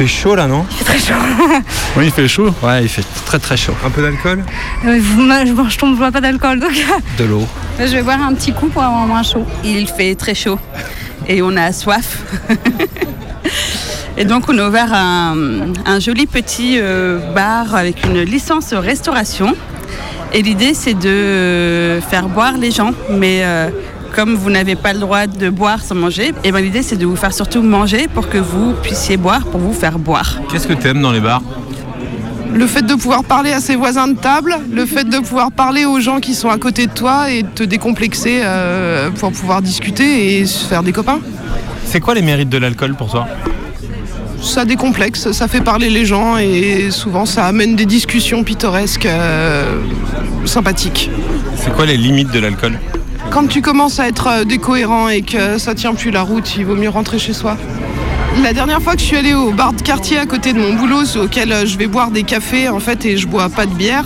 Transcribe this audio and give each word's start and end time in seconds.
fait 0.00 0.06
chaud 0.06 0.34
là, 0.34 0.46
non 0.46 0.64
Il 0.70 0.76
fait 0.78 0.84
très 0.84 0.98
chaud. 0.98 1.20
Oui, 1.96 2.04
il 2.06 2.10
fait 2.10 2.26
chaud. 2.28 2.54
Ouais, 2.62 2.82
il 2.82 2.88
fait 2.88 3.04
très 3.26 3.38
très 3.38 3.56
chaud. 3.58 3.74
Un 3.84 3.90
peu 3.90 4.00
d'alcool 4.00 4.42
Euh, 4.86 4.98
je 4.98 5.46
je 5.68 5.86
ne 5.86 5.94
bois 5.94 6.10
pas 6.10 6.22
d'alcool, 6.22 6.58
donc 6.58 6.72
De 7.18 7.24
l'eau. 7.30 7.46
je 7.78 7.84
vais 7.84 8.02
boire 8.02 8.22
un 8.22 8.32
petit 8.32 8.52
coup 8.52 8.68
pour 8.68 8.82
avoir 8.82 9.06
moins 9.06 9.22
chaud. 9.22 9.44
Il 9.62 9.86
fait 9.88 10.14
très 10.14 10.34
chaud 10.34 10.58
et 11.28 11.42
on 11.42 11.54
a 11.56 11.70
soif. 11.72 12.22
et 14.16 14.24
donc 14.24 14.44
on 14.48 14.56
a 14.56 14.68
ouvert 14.68 14.92
un, 14.94 15.34
un 15.84 16.00
joli 16.00 16.26
petit 16.26 16.76
euh, 16.78 17.18
bar 17.34 17.74
avec 17.74 18.02
une 18.06 18.22
licence 18.22 18.72
restauration. 18.72 19.54
Et 20.32 20.40
l'idée 20.40 20.72
c'est 20.72 20.94
de 20.94 22.00
faire 22.08 22.28
boire 22.28 22.56
les 22.56 22.70
gens, 22.70 22.92
mais 23.10 23.40
euh, 23.42 23.68
comme 24.10 24.34
vous 24.34 24.50
n'avez 24.50 24.76
pas 24.76 24.92
le 24.92 24.98
droit 24.98 25.26
de 25.26 25.48
boire 25.50 25.80
sans 25.82 25.94
manger, 25.94 26.32
et 26.44 26.52
ben 26.52 26.60
l'idée 26.60 26.82
c'est 26.82 26.96
de 26.96 27.06
vous 27.06 27.16
faire 27.16 27.32
surtout 27.32 27.62
manger 27.62 28.08
pour 28.08 28.28
que 28.28 28.38
vous 28.38 28.74
puissiez 28.82 29.16
boire, 29.16 29.44
pour 29.46 29.60
vous 29.60 29.72
faire 29.72 29.98
boire. 29.98 30.38
Qu'est-ce 30.50 30.66
que 30.66 30.72
t'aimes 30.74 31.00
dans 31.00 31.12
les 31.12 31.20
bars? 31.20 31.42
Le 32.52 32.66
fait 32.66 32.82
de 32.82 32.94
pouvoir 32.94 33.22
parler 33.22 33.52
à 33.52 33.60
ses 33.60 33.76
voisins 33.76 34.08
de 34.08 34.18
table, 34.18 34.56
le 34.72 34.84
fait 34.84 35.04
de 35.04 35.18
pouvoir 35.18 35.52
parler 35.52 35.84
aux 35.84 36.00
gens 36.00 36.18
qui 36.18 36.34
sont 36.34 36.48
à 36.48 36.58
côté 36.58 36.88
de 36.88 36.92
toi 36.92 37.30
et 37.30 37.42
de 37.42 37.48
te 37.48 37.62
décomplexer 37.62 38.40
euh, 38.42 39.10
pour 39.10 39.30
pouvoir 39.30 39.62
discuter 39.62 40.40
et 40.40 40.46
se 40.46 40.64
faire 40.64 40.82
des 40.82 40.92
copains. 40.92 41.20
C'est 41.84 42.00
quoi 42.00 42.14
les 42.14 42.22
mérites 42.22 42.48
de 42.48 42.58
l'alcool 42.58 42.94
pour 42.94 43.08
toi? 43.08 43.28
Ça 44.42 44.64
décomplexe, 44.64 45.30
ça 45.32 45.46
fait 45.48 45.60
parler 45.60 45.90
les 45.90 46.04
gens 46.04 46.38
et 46.38 46.90
souvent 46.90 47.26
ça 47.26 47.46
amène 47.46 47.76
des 47.76 47.86
discussions 47.86 48.42
pittoresques 48.42 49.06
euh, 49.06 49.82
sympathiques. 50.44 51.10
C'est 51.56 51.72
quoi 51.72 51.86
les 51.86 51.96
limites 51.96 52.32
de 52.32 52.40
l'alcool? 52.40 52.78
Quand 53.30 53.46
tu 53.46 53.62
commences 53.62 54.00
à 54.00 54.08
être 54.08 54.26
euh, 54.26 54.44
décohérent 54.44 55.08
et 55.08 55.22
que 55.22 55.56
ça 55.58 55.76
tient 55.76 55.94
plus 55.94 56.10
la 56.10 56.22
route, 56.22 56.56
il 56.56 56.66
vaut 56.66 56.74
mieux 56.74 56.88
rentrer 56.88 57.18
chez 57.20 57.32
soi. 57.32 57.56
La 58.42 58.52
dernière 58.52 58.82
fois 58.82 58.94
que 58.94 59.00
je 59.00 59.04
suis 59.04 59.16
allée 59.16 59.34
au 59.34 59.52
bar 59.52 59.72
de 59.72 59.80
quartier 59.82 60.18
à 60.18 60.26
côté 60.26 60.52
de 60.52 60.58
mon 60.58 60.74
boulot, 60.74 61.04
auquel 61.16 61.52
euh, 61.52 61.64
je 61.64 61.78
vais 61.78 61.86
boire 61.86 62.10
des 62.10 62.24
cafés 62.24 62.68
en 62.68 62.80
fait 62.80 63.04
et 63.06 63.16
je 63.16 63.28
bois 63.28 63.48
pas 63.48 63.66
de 63.66 63.74
bière, 63.74 64.04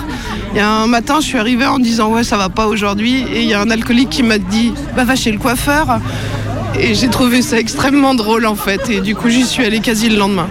a 0.59 0.67
un 0.67 0.87
matin 0.87 1.21
je 1.21 1.27
suis 1.27 1.39
arrivée 1.39 1.67
en 1.67 1.79
disant 1.79 2.13
ouais 2.13 2.23
ça 2.23 2.37
va 2.37 2.49
pas 2.51 2.67
aujourd'hui 2.67 3.25
et 3.35 3.41
il 3.41 3.49
y 3.49 3.55
a 3.55 3.61
un 3.61 3.71
alcoolique 3.71 4.11
qui 4.11 4.23
m'a 4.23 4.39
dit 4.39 4.73
bah 4.95 5.05
va 5.05 5.17
chez 5.17 5.33
le 5.33 5.39
coiffeur 5.39 5.99
et 6.79 6.95
j'ai 6.95 7.09
trouvé 7.09 7.43
ça 7.43 7.59
extrêmement 7.59 8.15
drôle 8.15 8.47
en 8.47 8.55
fait 8.55 8.89
et 8.89 9.01
du 9.01 9.17
coup 9.17 9.31
j'y 9.31 9.45
suis 9.45 9.65
allée 9.65 9.81
quasi 9.81 10.09
le 10.11 10.17
lendemain. 10.17 10.49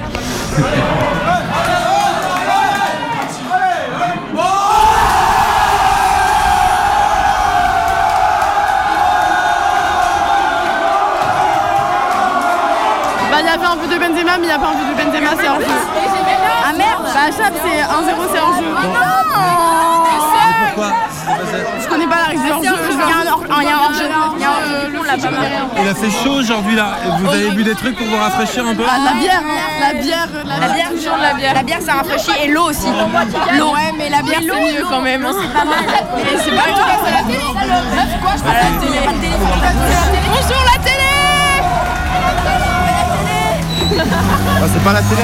Bah, 17.23 17.29
Chap, 17.31 17.53
c'est 17.63 17.79
1-0, 17.79 17.87
c'est 18.33 18.39
en 18.41 18.51
jeu. 18.59 18.65
Pourquoi 20.65 20.91
Je 21.81 21.87
connais 21.87 22.05
pas 22.07 22.15
la 22.17 22.23
règle 22.25 22.41
du 22.43 22.51
hors-jeu. 22.51 22.75
Il 22.91 22.97
y 22.97 23.01
a 23.01 23.05
un 23.05 23.31
hors- 23.31 23.43
il 23.61 23.63
y 23.63 23.69
a 23.69 23.75
un 23.75 23.79
hors-jeu. 23.79 24.09
Il 24.35 24.41
y 24.41 24.43
a 24.43 24.49
un 24.49 25.03
l'a 25.05 25.17
pas 25.23 25.31
marqué. 25.31 25.47
Il 25.81 25.87
a 25.87 25.95
fait 25.95 26.11
chaud 26.11 26.33
aujourd'hui 26.39 26.75
là. 26.75 26.87
Vous 27.19 27.29
avez 27.29 27.51
bu 27.51 27.63
des 27.63 27.75
trucs 27.75 27.95
pour 27.95 28.05
vous 28.07 28.17
rafraîchir 28.17 28.65
un 28.67 28.75
peu 28.75 28.83
Ah, 28.85 28.97
la 29.05 29.13
bière, 29.21 29.41
la 29.79 29.93
bière, 30.01 30.27
la 30.59 30.67
bière, 30.73 30.89
toujours 30.89 31.15
de 31.15 31.21
la 31.21 31.33
bière. 31.33 31.53
La 31.53 31.63
bière, 31.63 31.79
ça 31.81 31.93
rafraîchit 31.93 32.31
et 32.43 32.49
l'eau 32.49 32.63
aussi. 32.71 32.87
L'eau, 33.57 33.71
ouais, 33.73 33.93
mais 33.97 34.09
la 34.09 34.21
bière, 34.21 34.39
c'est 34.41 34.73
mieux 34.73 34.85
quand 34.89 35.01
même. 35.01 35.25
hein. 35.25 35.33
Et 36.19 36.37
c'est 36.43 36.51
pas 36.51 36.63
tout 36.75 36.81
à 36.81 37.05
fait 37.05 37.13
la 37.13 37.23
télé. 37.23 37.39
Quoi, 38.21 38.31
je 38.35 38.43
la 38.43 38.53
télé. 38.81 38.99
Bonjour 40.27 40.63
la 40.75 40.83
télé 40.83 41.09
Ah, 44.61 44.67
C'est 44.73 44.83
pas 44.83 44.91
la 44.91 45.01
télé. 45.03 45.23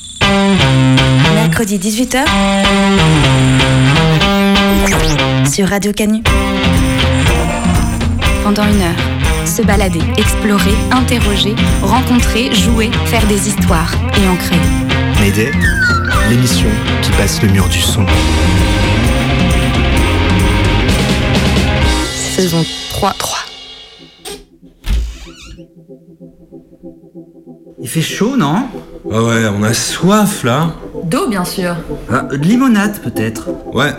mercredi 1.35 1.77
18h, 1.77 2.23
sur 5.51 5.67
Radio 5.67 5.91
Canu. 5.91 6.23
Pendant 8.43 8.63
une 8.63 8.81
heure, 8.81 9.45
se 9.45 9.61
balader, 9.61 10.01
explorer, 10.17 10.73
interroger, 10.91 11.55
rencontrer, 11.81 12.53
jouer, 12.53 12.89
faire 13.05 13.25
des 13.27 13.47
histoires 13.47 13.93
et 14.21 14.27
en 14.27 14.35
créer. 14.35 14.59
Mayday, 15.19 15.51
l'émission 16.29 16.69
qui 17.01 17.11
passe 17.11 17.41
le 17.41 17.49
mur 17.49 17.67
du 17.67 17.79
son. 17.79 18.05
Saison 22.35 22.65
3. 22.89 23.13
3. 23.13 23.37
Il 27.83 27.89
fait 27.89 28.01
chaud, 28.01 28.37
non? 28.37 28.67
Ah 29.09 29.23
ouais, 29.23 29.43
on 29.57 29.63
a 29.63 29.73
soif 29.73 30.43
là. 30.43 30.69
D'eau, 31.03 31.27
bien 31.27 31.43
sûr. 31.43 31.75
Ah, 32.11 32.21
De 32.31 32.37
limonade, 32.37 32.99
peut-être 32.99 33.47
Ouais, 33.73 33.93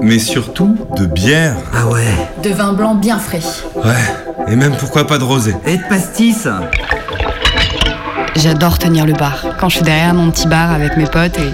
mais 0.00 0.18
surtout 0.18 0.76
de 0.96 1.04
bière. 1.06 1.56
Ah 1.74 1.86
ouais. 1.88 2.06
De 2.42 2.50
vin 2.50 2.72
blanc 2.72 2.94
bien 2.94 3.18
frais. 3.18 3.42
Ouais, 3.76 4.48
et 4.48 4.56
même 4.56 4.74
pourquoi 4.76 5.06
pas 5.06 5.18
de 5.18 5.24
rosé. 5.24 5.54
Et 5.66 5.76
de 5.76 5.82
pastis 5.88 6.48
J'adore 8.36 8.78
tenir 8.78 9.06
le 9.06 9.12
bar. 9.14 9.44
Quand 9.58 9.68
je 9.68 9.76
suis 9.76 9.84
derrière 9.84 10.14
mon 10.14 10.30
petit 10.30 10.46
bar 10.46 10.70
avec 10.72 10.96
mes 10.96 11.06
potes 11.06 11.38
et 11.38 11.52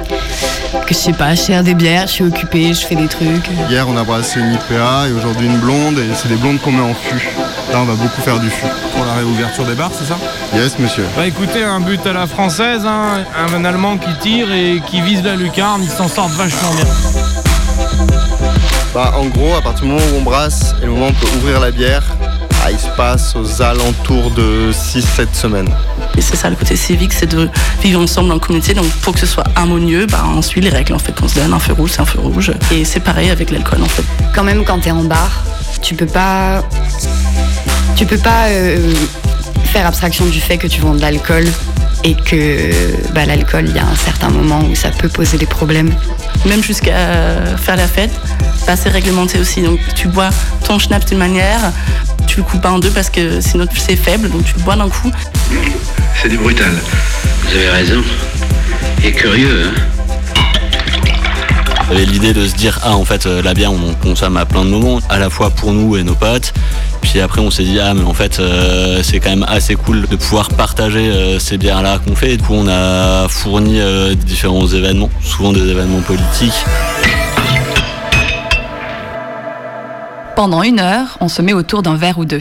que 0.86 0.88
je 0.88 0.94
sais 0.94 1.12
pas, 1.12 1.34
je 1.34 1.40
sers 1.40 1.62
des 1.62 1.74
bières, 1.74 2.06
je 2.06 2.12
suis 2.12 2.24
occupée, 2.24 2.72
je 2.74 2.86
fais 2.86 2.96
des 2.96 3.06
trucs. 3.08 3.48
Hier, 3.68 3.86
on 3.88 3.96
a 3.96 4.02
brassé 4.04 4.40
une 4.40 4.52
IPA 4.54 5.08
et 5.08 5.12
aujourd'hui 5.12 5.46
une 5.46 5.58
blonde, 5.58 5.98
et 5.98 6.12
c'est 6.14 6.28
des 6.28 6.36
blondes 6.36 6.60
qu'on 6.60 6.72
met 6.72 6.82
en 6.82 6.94
fût. 6.94 7.28
Là, 7.72 7.78
on 7.80 7.84
va 7.84 7.94
beaucoup 7.94 8.20
faire 8.20 8.38
du 8.38 8.50
fût. 8.50 8.66
Pour 8.94 9.06
la 9.06 9.14
réouverture 9.14 9.64
des 9.64 9.74
bars, 9.74 9.90
c'est 9.98 10.04
ça? 10.04 10.18
Yes, 10.54 10.78
monsieur. 10.78 11.06
Bah 11.16 11.26
écoutez, 11.26 11.64
un 11.64 11.80
but 11.80 12.06
à 12.06 12.12
la 12.12 12.26
française, 12.26 12.82
hein, 12.84 13.24
un 13.50 13.64
Allemand 13.64 13.96
qui 13.96 14.14
tire 14.20 14.52
et 14.52 14.82
qui 14.86 15.00
vise 15.00 15.22
la 15.24 15.36
lucarne, 15.36 15.82
ils 15.82 15.88
s'en 15.88 16.06
sortent 16.06 16.32
vachement 16.32 16.74
bien. 16.74 16.84
Bah, 18.92 19.14
en 19.16 19.24
gros, 19.24 19.54
à 19.54 19.62
partir 19.62 19.86
du 19.86 19.90
moment 19.90 20.04
où 20.12 20.18
on 20.18 20.22
brasse 20.22 20.74
et 20.82 20.84
le 20.84 20.92
moment 20.92 21.06
où 21.06 21.08
on 21.08 21.12
peut 21.14 21.36
ouvrir 21.38 21.60
la 21.60 21.70
bière, 21.70 22.02
ah, 22.62 22.70
il 22.70 22.78
se 22.78 22.88
passe 22.88 23.34
aux 23.34 23.62
alentours 23.62 24.32
de 24.32 24.70
6-7 24.70 25.34
semaines. 25.34 25.74
Et 26.14 26.20
c'est 26.20 26.36
ça 26.36 26.50
le 26.50 26.56
côté 26.56 26.76
civique, 26.76 27.14
c'est 27.14 27.26
de 27.34 27.48
vivre 27.82 28.02
ensemble 28.02 28.32
en 28.32 28.38
communauté. 28.38 28.74
Donc 28.74 28.90
pour 29.00 29.14
que 29.14 29.20
ce 29.20 29.26
soit 29.26 29.44
harmonieux, 29.56 30.04
bah, 30.04 30.24
on 30.36 30.42
suit 30.42 30.60
les 30.60 30.68
règles 30.68 30.92
en 30.92 30.98
fait. 30.98 31.14
On 31.22 31.26
se 31.26 31.36
donne 31.36 31.54
un 31.54 31.58
feu 31.58 31.72
rouge, 31.72 31.92
c'est 31.94 32.02
un 32.02 32.04
feu 32.04 32.20
rouge. 32.20 32.52
Et 32.70 32.84
c'est 32.84 33.00
pareil 33.00 33.30
avec 33.30 33.50
l'alcool 33.50 33.82
en 33.82 33.88
fait. 33.88 34.04
Quand 34.34 34.44
même, 34.44 34.62
quand 34.62 34.78
t'es 34.78 34.90
en 34.90 35.04
bar, 35.04 35.42
tu 35.80 35.94
peux 35.94 36.04
pas. 36.06 36.62
Tu 38.02 38.08
peux 38.08 38.18
pas 38.18 38.48
euh, 38.48 38.92
faire 39.66 39.86
abstraction 39.86 40.26
du 40.26 40.40
fait 40.40 40.58
que 40.58 40.66
tu 40.66 40.80
vends 40.80 40.96
de 40.96 41.00
l'alcool 41.00 41.44
et 42.02 42.16
que 42.16 42.72
bah, 43.12 43.24
l'alcool, 43.26 43.66
il 43.68 43.76
y 43.76 43.78
a 43.78 43.86
un 43.86 43.94
certain 43.94 44.28
moment 44.28 44.58
où 44.68 44.74
ça 44.74 44.90
peut 44.90 45.08
poser 45.08 45.38
des 45.38 45.46
problèmes. 45.46 45.94
Même 46.44 46.64
jusqu'à 46.64 47.56
faire 47.58 47.76
la 47.76 47.86
fête, 47.86 48.10
bah, 48.66 48.74
c'est 48.74 48.88
réglementé 48.88 49.38
aussi. 49.38 49.62
Donc 49.62 49.78
tu 49.94 50.08
bois 50.08 50.30
ton 50.66 50.80
schnapp 50.80 51.04
d'une 51.04 51.18
manière, 51.18 51.60
tu 52.26 52.38
le 52.38 52.42
coupes 52.42 52.60
pas 52.60 52.72
en 52.72 52.80
deux 52.80 52.90
parce 52.90 53.08
que 53.08 53.40
sinon 53.40 53.66
c'est 53.72 53.94
faible, 53.94 54.28
donc 54.30 54.46
tu 54.46 54.54
le 54.56 54.62
bois 54.64 54.74
d'un 54.74 54.88
coup. 54.88 55.12
C'est 56.20 56.28
du 56.28 56.38
brutal. 56.38 56.72
Vous 57.44 57.56
avez 57.56 57.68
raison. 57.68 58.02
Et 59.04 59.12
curieux, 59.12 59.68
hein 59.68 60.01
avait 61.92 62.06
l'idée 62.06 62.32
de 62.32 62.46
se 62.46 62.54
dire 62.54 62.78
ah 62.84 62.96
en 62.96 63.04
fait 63.04 63.26
euh, 63.26 63.42
la 63.42 63.52
bière 63.52 63.70
on 63.70 63.90
en 63.90 63.94
consomme 63.94 64.36
à 64.38 64.46
plein 64.46 64.64
de 64.64 64.70
moments 64.70 65.00
à 65.10 65.18
la 65.18 65.28
fois 65.28 65.50
pour 65.50 65.72
nous 65.72 65.96
et 65.96 66.02
nos 66.02 66.14
potes. 66.14 66.54
Puis 67.02 67.20
après 67.20 67.40
on 67.40 67.50
s'est 67.50 67.64
dit 67.64 67.78
ah 67.80 67.92
mais 67.92 68.04
en 68.04 68.14
fait 68.14 68.40
euh, 68.40 69.02
c'est 69.02 69.20
quand 69.20 69.30
même 69.30 69.44
assez 69.46 69.74
cool 69.74 70.06
de 70.08 70.16
pouvoir 70.16 70.48
partager 70.48 71.10
euh, 71.10 71.38
ces 71.38 71.58
bières 71.58 71.82
là 71.82 71.98
qu'on 71.98 72.16
fait. 72.16 72.32
Et 72.32 72.36
du 72.38 72.44
coup 72.44 72.54
on 72.54 72.66
a 72.66 73.28
fourni 73.28 73.80
euh, 73.80 74.14
différents 74.14 74.66
événements 74.66 75.10
souvent 75.22 75.52
des 75.52 75.68
événements 75.68 76.00
politiques. 76.00 76.64
Pendant 80.34 80.62
une 80.62 80.80
heure, 80.80 81.18
on 81.20 81.28
se 81.28 81.42
met 81.42 81.52
autour 81.52 81.82
d'un 81.82 81.96
verre 81.96 82.18
ou 82.18 82.24
deux. 82.24 82.40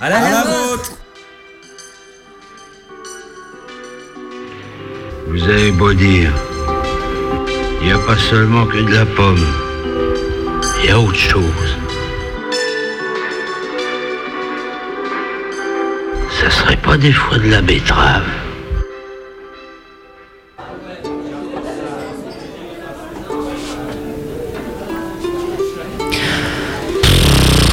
À 0.00 0.10
la, 0.10 0.20
vôtre. 0.20 0.92
Vous 5.28 5.42
avez 5.44 5.72
beau 5.72 5.94
dire, 5.94 6.32
il 7.84 7.88
n'y 7.88 7.92
a 7.92 7.98
pas 7.98 8.16
seulement 8.16 8.64
que 8.64 8.78
de 8.78 8.94
la 8.94 9.04
pomme. 9.04 9.46
Il 10.82 10.86
y 10.86 10.90
a 10.90 10.98
autre 10.98 11.18
chose. 11.18 11.76
Ça 16.40 16.50
serait 16.50 16.78
pas 16.78 16.96
des 16.96 17.12
fois 17.12 17.38
de 17.38 17.50
la 17.50 17.60
betterave 17.60 18.24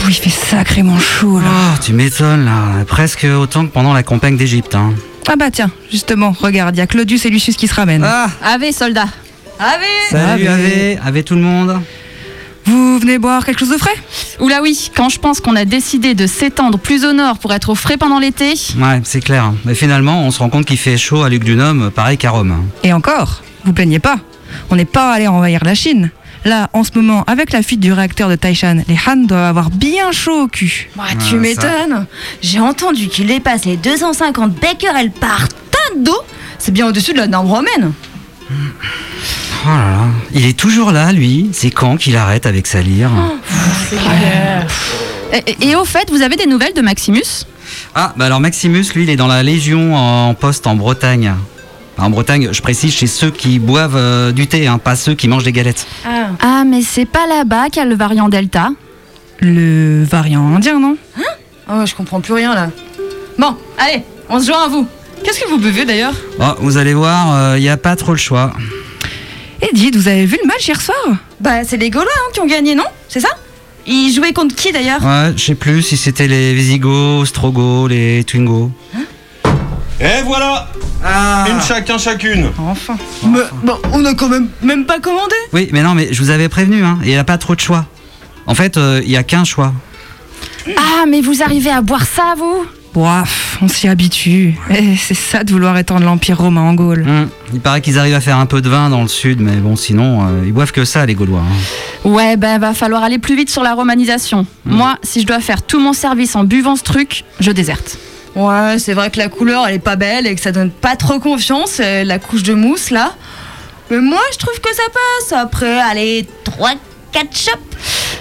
il 0.10 0.14
fait 0.14 0.30
sacrément 0.30 1.00
chaud 1.00 1.40
là. 1.40 1.46
Oh, 1.50 1.78
tu 1.82 1.94
m'étonnes 1.94 2.44
là. 2.44 2.84
Presque 2.86 3.26
autant 3.26 3.66
que 3.66 3.72
pendant 3.72 3.94
la 3.94 4.04
campagne 4.04 4.36
d'Égypte. 4.36 4.76
Hein. 4.76 4.94
Ah 5.30 5.38
bah 5.38 5.52
tiens, 5.52 5.72
justement, 5.90 6.36
regarde, 6.38 6.76
il 6.76 6.80
y 6.80 6.82
a 6.82 6.88
Claudius 6.88 7.26
et 7.26 7.30
Lucius 7.30 7.56
qui 7.56 7.68
se 7.68 7.74
ramènent. 7.74 8.04
Ah 8.04 8.28
Ave, 8.44 8.74
soldat. 8.74 9.08
Ave 9.64 9.84
Salut, 10.10 10.48
Ave. 10.48 11.00
Ave 11.06 11.24
tout 11.24 11.36
le 11.36 11.42
monde. 11.42 11.80
Vous 12.66 12.98
venez 12.98 13.20
boire 13.20 13.46
quelque 13.46 13.60
chose 13.60 13.70
de 13.70 13.78
frais? 13.78 13.94
Oula 14.40 14.60
oui, 14.64 14.90
quand 14.96 15.10
je 15.10 15.20
pense 15.20 15.40
qu'on 15.40 15.56
a 15.56 15.66
décidé 15.66 16.16
de 16.16 16.26
s'étendre 16.26 16.80
plus 16.80 17.06
au 17.06 17.14
nord 17.14 17.38
pour 17.38 17.54
être 17.54 17.70
au 17.70 17.76
frais 17.76 17.98
pendant 17.98 18.18
l'été. 18.18 18.54
Ouais, 18.80 19.02
c'est 19.04 19.24
clair. 19.24 19.54
Mais 19.66 19.76
finalement, 19.76 20.24
on 20.26 20.32
se 20.32 20.40
rend 20.40 20.50
compte 20.50 20.66
qu'il 20.66 20.80
fait 20.80 20.98
chaud 20.98 21.22
à 21.22 21.30
Luc 21.30 21.44
du 21.44 21.56
Nôme, 21.56 21.92
pareil 21.92 22.18
qu'à 22.18 22.32
Rome. 22.32 22.56
Et 22.84 22.92
encore, 22.92 23.44
vous 23.64 23.72
plaignez 23.72 24.00
pas. 24.00 24.18
On 24.72 24.76
n'est 24.76 24.86
pas 24.86 25.14
allé 25.14 25.28
envahir 25.28 25.64
la 25.64 25.76
Chine. 25.76 26.10
Là, 26.44 26.72
en 26.74 26.84
ce 26.84 26.90
moment, 26.96 27.24
avec 27.28 27.52
la 27.52 27.62
fuite 27.62 27.82
du 27.82 27.94
réacteur 27.94 28.30
de 28.30 28.36
Taishan, 28.36 28.82
les 28.88 28.98
Han 29.06 29.28
doivent 29.28 29.46
avoir 29.46 29.70
bien 29.70 30.12
chaud 30.12 30.46
au 30.46 30.48
cul. 30.48 30.90
Bah, 30.96 31.04
tu 31.30 31.36
m'étonnes. 31.36 32.08
J'ai 32.42 32.60
entendu 32.60 33.10
qu'il 33.10 33.28
dépasse 33.28 33.66
les 33.66 33.78
250 33.78 34.54
becquerels 34.56 35.12
par 35.12 35.48
tonne 35.50 36.04
d'eau. 36.04 36.18
C'est 36.58 36.72
bien 36.72 36.88
au-dessus 36.88 37.14
de 37.14 37.20
la 37.20 37.28
norme 37.28 37.48
romaine. 37.48 37.94
Oh 39.66 39.70
là 39.70 39.76
là, 39.92 40.08
il 40.34 40.46
est 40.46 40.58
toujours 40.58 40.92
là, 40.92 41.12
lui. 41.12 41.50
C'est 41.54 41.70
quand 41.72 41.98
qu'il 41.98 42.16
arrête 42.18 42.46
avec 42.46 42.66
sa 42.68 42.82
lyre 42.82 43.12
Et, 45.34 45.52
et- 45.52 45.70
et 45.70 45.76
au 45.76 45.86
fait, 45.86 46.10
vous 46.10 46.22
avez 46.22 46.36
des 46.36 46.46
nouvelles 46.46 46.74
de 46.74 46.82
Maximus? 46.82 47.46
Ah, 47.96 48.14
bah 48.18 48.26
alors 48.26 48.40
Maximus, 48.40 48.86
lui, 48.96 49.04
il 49.04 49.10
est 49.10 49.16
dans 49.16 49.28
la 49.28 49.44
Légion 49.44 49.96
en 49.96 50.34
poste 50.34 50.68
en 50.68 50.76
Bretagne. 50.76 51.34
En 51.98 52.10
Bretagne, 52.10 52.50
je 52.52 52.62
précise, 52.62 52.94
chez 52.94 53.08
ceux 53.08 53.30
qui 53.32 53.60
boivent 53.60 53.96
euh, 53.96 54.32
du 54.32 54.48
thé, 54.48 54.68
hein, 54.68 54.78
pas 54.80 54.96
ceux 54.96 55.14
qui 55.14 55.28
mangent 55.28 55.44
des 55.44 55.52
galettes. 55.52 55.86
Ah, 56.42 56.64
mais 56.66 56.82
c'est 56.82 57.06
pas 57.06 57.28
là-bas 57.28 57.66
qu'il 57.70 57.78
y 57.82 57.86
a 57.86 57.86
le 57.86 57.96
variant 57.96 58.28
Delta. 58.30 58.70
Le 59.40 60.04
variant 60.04 60.56
indien, 60.56 60.80
non? 60.80 60.98
Oh, 61.70 61.86
je 61.86 61.94
comprends 61.96 62.20
plus 62.22 62.34
rien 62.34 62.54
là. 62.56 62.70
Bon, 63.38 63.56
allez, 63.78 64.04
on 64.30 64.40
se 64.40 64.48
joint 64.48 64.66
à 64.66 64.68
vous. 64.68 64.88
Qu'est-ce 65.24 65.40
que 65.42 65.50
vous 65.50 65.58
buvez 65.60 65.86
d'ailleurs 65.86 66.14
Oh, 66.40 66.44
vous 66.60 66.78
allez 66.78 66.94
voir, 66.94 67.58
il 67.58 67.62
n'y 67.62 67.70
a 67.70 67.78
pas 67.78 67.96
trop 67.96 68.12
le 68.12 68.18
choix. 68.18 68.54
Et 69.62 69.70
dites, 69.74 69.96
vous 69.96 70.08
avez 70.08 70.26
vu 70.26 70.38
le 70.42 70.48
match 70.48 70.68
hier 70.68 70.82
soir 70.82 70.98
Bah, 71.40 71.64
c'est 71.64 71.78
les 71.78 71.90
Gaulois 71.90 72.08
hein, 72.18 72.32
qui 72.34 72.40
ont 72.40 72.48
gagné, 72.48 72.74
non 72.74 72.86
C'est 73.08 73.20
ça 73.20 73.30
Ils 73.86 74.12
jouaient 74.12 74.34
contre 74.34 74.56
qui 74.56 74.72
d'ailleurs 74.72 75.04
Ouais, 75.04 75.34
je 75.36 75.44
sais 75.44 75.56
plus 75.56 75.84
si 75.84 75.98
c'était 75.98 76.28
les 76.28 76.54
Visigoths, 76.54 77.22
Ostrogoths, 77.22 77.90
les 77.90 78.24
Twingos. 78.24 78.72
Et 80.00 80.24
voilà 80.26 80.68
Une 81.48 81.62
chacun 81.62 82.00
chacune 82.00 82.50
Enfin. 82.58 82.98
Mais, 83.24 83.40
bon, 83.64 83.78
on 83.94 84.04
a 84.06 84.16
quand 84.16 84.30
même 84.30 84.50
même 84.64 84.86
pas 84.86 85.00
commandé. 85.00 85.36
Oui, 85.54 85.70
mais 85.72 85.84
non, 85.84 85.94
mais 85.94 86.12
je 86.12 86.20
vous 86.24 86.32
avais 86.32 86.50
prévenu, 86.50 86.84
hein, 86.84 86.98
il 87.04 87.10
n'y 87.10 87.18
a 87.18 87.24
pas 87.24 87.38
trop 87.38 87.54
de 87.54 87.60
choix. 87.62 87.86
En 88.48 88.56
fait, 88.56 88.78
euh, 88.78 89.00
il 89.04 89.10
n'y 89.10 89.18
a 89.18 89.24
qu'un 89.24 89.44
choix. 89.44 89.74
Ah, 90.76 91.06
mais 91.08 91.22
vous 91.22 91.44
arrivez 91.44 91.70
à 91.70 91.82
boire 91.82 92.06
ça, 92.08 92.34
vous 92.36 92.66
Bref, 92.94 93.58
on 93.62 93.70
s'y 93.70 93.88
habitue. 93.88 94.56
Eh, 94.70 94.98
c'est 94.98 95.14
ça 95.14 95.46
de 95.46 95.52
vouloir 95.52 95.78
étendre 95.78 96.04
l'Empire 96.06 96.38
romain 96.38 96.62
en 96.62 96.74
Gaule. 96.74 97.06
Hum, 97.08 97.30
Il 97.54 97.62
paraît 97.62 97.80
qu'ils 97.80 97.98
arrivent 97.98 98.16
à 98.16 98.20
faire 98.22 98.38
un 98.38 98.46
peu 98.46 98.62
de 98.62 98.68
vin 98.68 98.90
dans 98.90 99.02
le 99.02 99.08
sud, 99.08 99.40
mais 99.40 99.56
bon, 99.56 99.78
sinon, 99.78 100.24
euh, 100.28 100.42
ils 100.46 100.52
boivent 100.52 100.74
que 100.74 100.84
ça, 100.84 101.06
les 101.06 101.14
Gaulois. 101.16 101.40
hein. 101.42 102.10
Ouais, 102.10 102.36
ben 102.36 102.58
va 102.60 102.74
falloir 102.74 103.02
aller 103.04 103.18
plus 103.18 103.36
vite 103.38 103.50
sur 103.50 103.64
la 103.64 103.74
romanisation. 103.76 104.46
Moi, 104.66 104.98
si 105.04 105.22
je 105.22 105.26
dois 105.26 105.40
faire 105.40 105.62
tout 105.62 105.80
mon 105.80 105.94
service 105.94 106.36
en 106.36 106.44
buvant 106.44 106.76
ce 106.76 106.84
truc, 106.84 107.24
je 107.40 107.52
déserte. 107.52 107.98
Ouais, 108.36 108.78
c'est 108.78 108.94
vrai 108.94 109.10
que 109.10 109.18
la 109.20 109.28
couleur 109.30 109.68
elle 109.68 109.76
est 109.76 109.80
pas 109.80 109.96
belle 109.98 110.26
et 110.28 110.36
que 110.36 110.42
ça 110.42 110.52
donne 110.54 110.70
pas 110.72 110.96
trop 110.96 111.20
confiance, 111.20 111.78
euh, 111.82 112.04
la 112.06 112.18
couche 112.18 112.44
de 112.44 112.54
mousse 112.54 112.90
là. 112.90 113.14
Mais 113.90 114.00
moi 114.00 114.22
je 114.34 114.38
trouve 114.38 114.58
que 114.62 114.74
ça 114.74 114.84
passe. 114.94 115.38
Après, 115.38 115.80
allez, 115.82 116.26
3 116.46 116.72
4 117.12 117.38
chopes. 117.38 117.76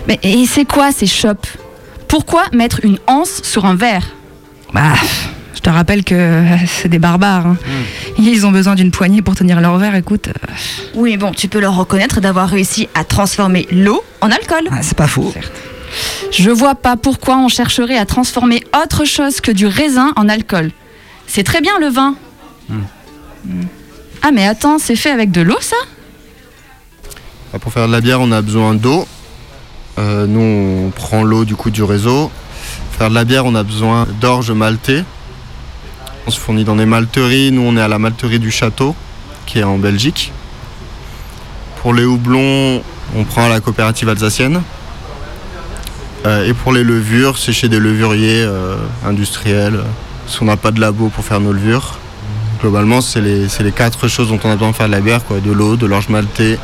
Mais 0.09 0.19
et 0.25 0.47
c'est 0.47 0.65
quoi 0.65 0.91
ces 0.91 1.07
chopes 1.07 1.47
Pourquoi 2.09 2.43
mettre 2.53 2.81
une 2.85 2.99
anse 3.07 3.41
sur 3.45 3.67
un 3.67 3.77
verre? 3.77 4.03
Bah, 4.73 4.95
je 5.55 5.61
te 5.61 5.71
rappelle 5.71 6.05
que 6.05 6.15
euh, 6.15 6.57
c'est 6.67 6.89
des 6.89 6.99
barbares. 6.99 7.47
hein. 7.47 7.57
Ils 8.19 8.47
ont 8.47 8.51
besoin 8.53 8.75
d'une 8.75 8.91
poignée 8.91 9.23
pour 9.23 9.35
tenir 9.35 9.61
leur 9.61 9.77
verre, 9.79 9.95
écoute. 9.95 10.29
euh, 10.29 10.33
Oui, 10.95 11.17
bon, 11.17 11.33
tu 11.33 11.49
peux 11.49 11.61
leur 11.61 11.77
reconnaître 11.77 12.21
d'avoir 12.21 12.49
réussi 12.49 12.89
à 12.95 13.05
transformer 13.05 13.67
l'eau 13.71 14.03
en 14.21 14.31
alcool. 14.31 14.69
Ah, 14.71 14.79
c'est 14.83 14.97
pas 14.97 15.09
faux. 15.09 15.33
Je 16.31 16.51
vois 16.51 16.77
pas 16.77 16.97
pourquoi 16.97 17.37
on 17.39 17.49
chercherait 17.49 17.97
à 17.99 18.07
transformer 18.07 18.63
autre 18.83 19.05
chose 19.05 19.41
que 19.41 19.51
du 19.51 19.67
raisin 19.67 20.13
en 20.17 20.29
alcool. 20.29 20.71
C'est 21.27 21.43
très 21.43 21.61
bien 21.61 21.79
le 21.81 21.89
vin. 21.89 22.15
Ah 24.23 24.31
mais 24.33 24.47
attends, 24.47 24.79
c'est 24.79 24.97
fait 24.97 25.11
avec 25.11 25.31
de 25.33 25.41
l'eau 25.41 25.57
ça? 25.61 25.77
Bah, 27.53 27.59
Pour 27.59 27.73
faire 27.73 27.87
de 27.89 27.93
la 27.93 28.01
bière, 28.01 28.21
on 28.21 28.31
a 28.33 28.43
besoin 28.43 28.75
d'eau. 28.75 29.07
Euh, 29.99 30.27
nous, 30.27 30.87
on 30.87 30.91
prend 30.91 31.25
l'eau 31.25 31.45
du 31.45 31.57
coup 31.57 31.71
du 31.71 31.83
réseau. 31.83 32.31
Faire 33.01 33.09
de 33.09 33.15
la 33.15 33.25
bière, 33.25 33.47
on 33.47 33.55
a 33.55 33.63
besoin 33.63 34.07
d'orge 34.21 34.51
maltée. 34.51 35.05
On 36.27 36.31
se 36.31 36.39
fournit 36.39 36.65
dans 36.65 36.77
des 36.77 36.85
malteries. 36.85 37.51
Nous, 37.51 37.63
on 37.63 37.75
est 37.79 37.81
à 37.81 37.89
la 37.89 37.99
malterie 37.99 38.39
du 38.39 38.51
Château, 38.51 38.95
qui 39.47 39.61
est 39.61 39.63
en 39.63 39.79
Belgique. 39.79 40.35
Pour 41.81 41.95
les 41.95 42.05
houblons, 42.05 42.83
on 43.17 43.25
prend 43.25 43.49
la 43.49 43.61
coopérative 43.61 44.11
alsacienne. 44.11 44.61
Euh, 46.27 46.47
et 46.47 46.53
pour 46.53 46.75
les 46.75 46.85
levures, 46.85 47.39
c'est 47.39 47.55
chez 47.55 47.71
des 47.71 47.79
levuriers 47.79 48.43
euh, 48.43 48.77
industriels. 49.07 49.81
Parce 50.27 50.39
qu'on 50.39 50.45
n'a 50.45 50.59
pas 50.59 50.71
de 50.71 50.79
labo 50.79 51.09
pour 51.09 51.25
faire 51.25 51.41
nos 51.41 51.55
levures. 51.55 51.99
Globalement, 52.61 53.01
c'est 53.01 53.23
les, 53.23 53.73
quatre 53.75 54.09
choses 54.09 54.29
dont 54.29 54.41
on 54.45 54.51
a 54.51 54.57
besoin 54.57 54.73
de 54.73 54.77
faire 54.77 54.89
de 54.89 54.93
la 54.93 55.01
bière. 55.01 55.23
De 55.43 55.53
l'eau, 55.53 55.77
de 55.77 55.87
l'orge 55.87 56.11
maltée, 56.11 56.59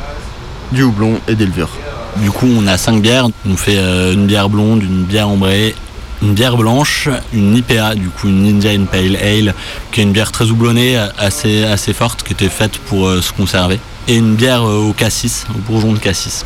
du 0.71 0.83
houblon 0.83 1.19
et 1.27 1.33
des 1.33 1.47
levures. 1.47 1.71
Du 2.17 2.29
coup, 2.29 2.45
on 2.45 2.67
a 2.67 2.77
cinq 2.77 3.01
bières. 3.01 3.25
On 3.49 3.57
fait 3.57 3.79
euh, 3.79 4.13
une 4.13 4.27
bière 4.27 4.49
blonde, 4.49 4.83
une 4.83 5.03
bière 5.03 5.29
ambrée, 5.29 5.73
une 6.21 6.33
bière 6.33 6.57
blanche, 6.57 7.09
une 7.33 7.55
IPA, 7.55 7.95
du 7.95 8.09
coup 8.09 8.27
une 8.27 8.45
Indian 8.47 8.85
Pale 8.85 9.15
Ale, 9.17 9.53
qui 9.91 10.01
est 10.01 10.03
une 10.03 10.11
bière 10.11 10.31
très 10.31 10.45
houblonnée, 10.45 10.97
assez, 11.17 11.63
assez 11.63 11.93
forte, 11.93 12.23
qui 12.23 12.33
était 12.33 12.49
faite 12.49 12.77
pour 12.79 13.07
euh, 13.07 13.21
se 13.21 13.31
conserver. 13.31 13.79
Et 14.07 14.15
une 14.15 14.35
bière 14.35 14.67
euh, 14.67 14.89
au 14.89 14.93
cassis, 14.93 15.45
au 15.53 15.59
bourgeon 15.59 15.93
de 15.93 15.99
cassis. 15.99 16.45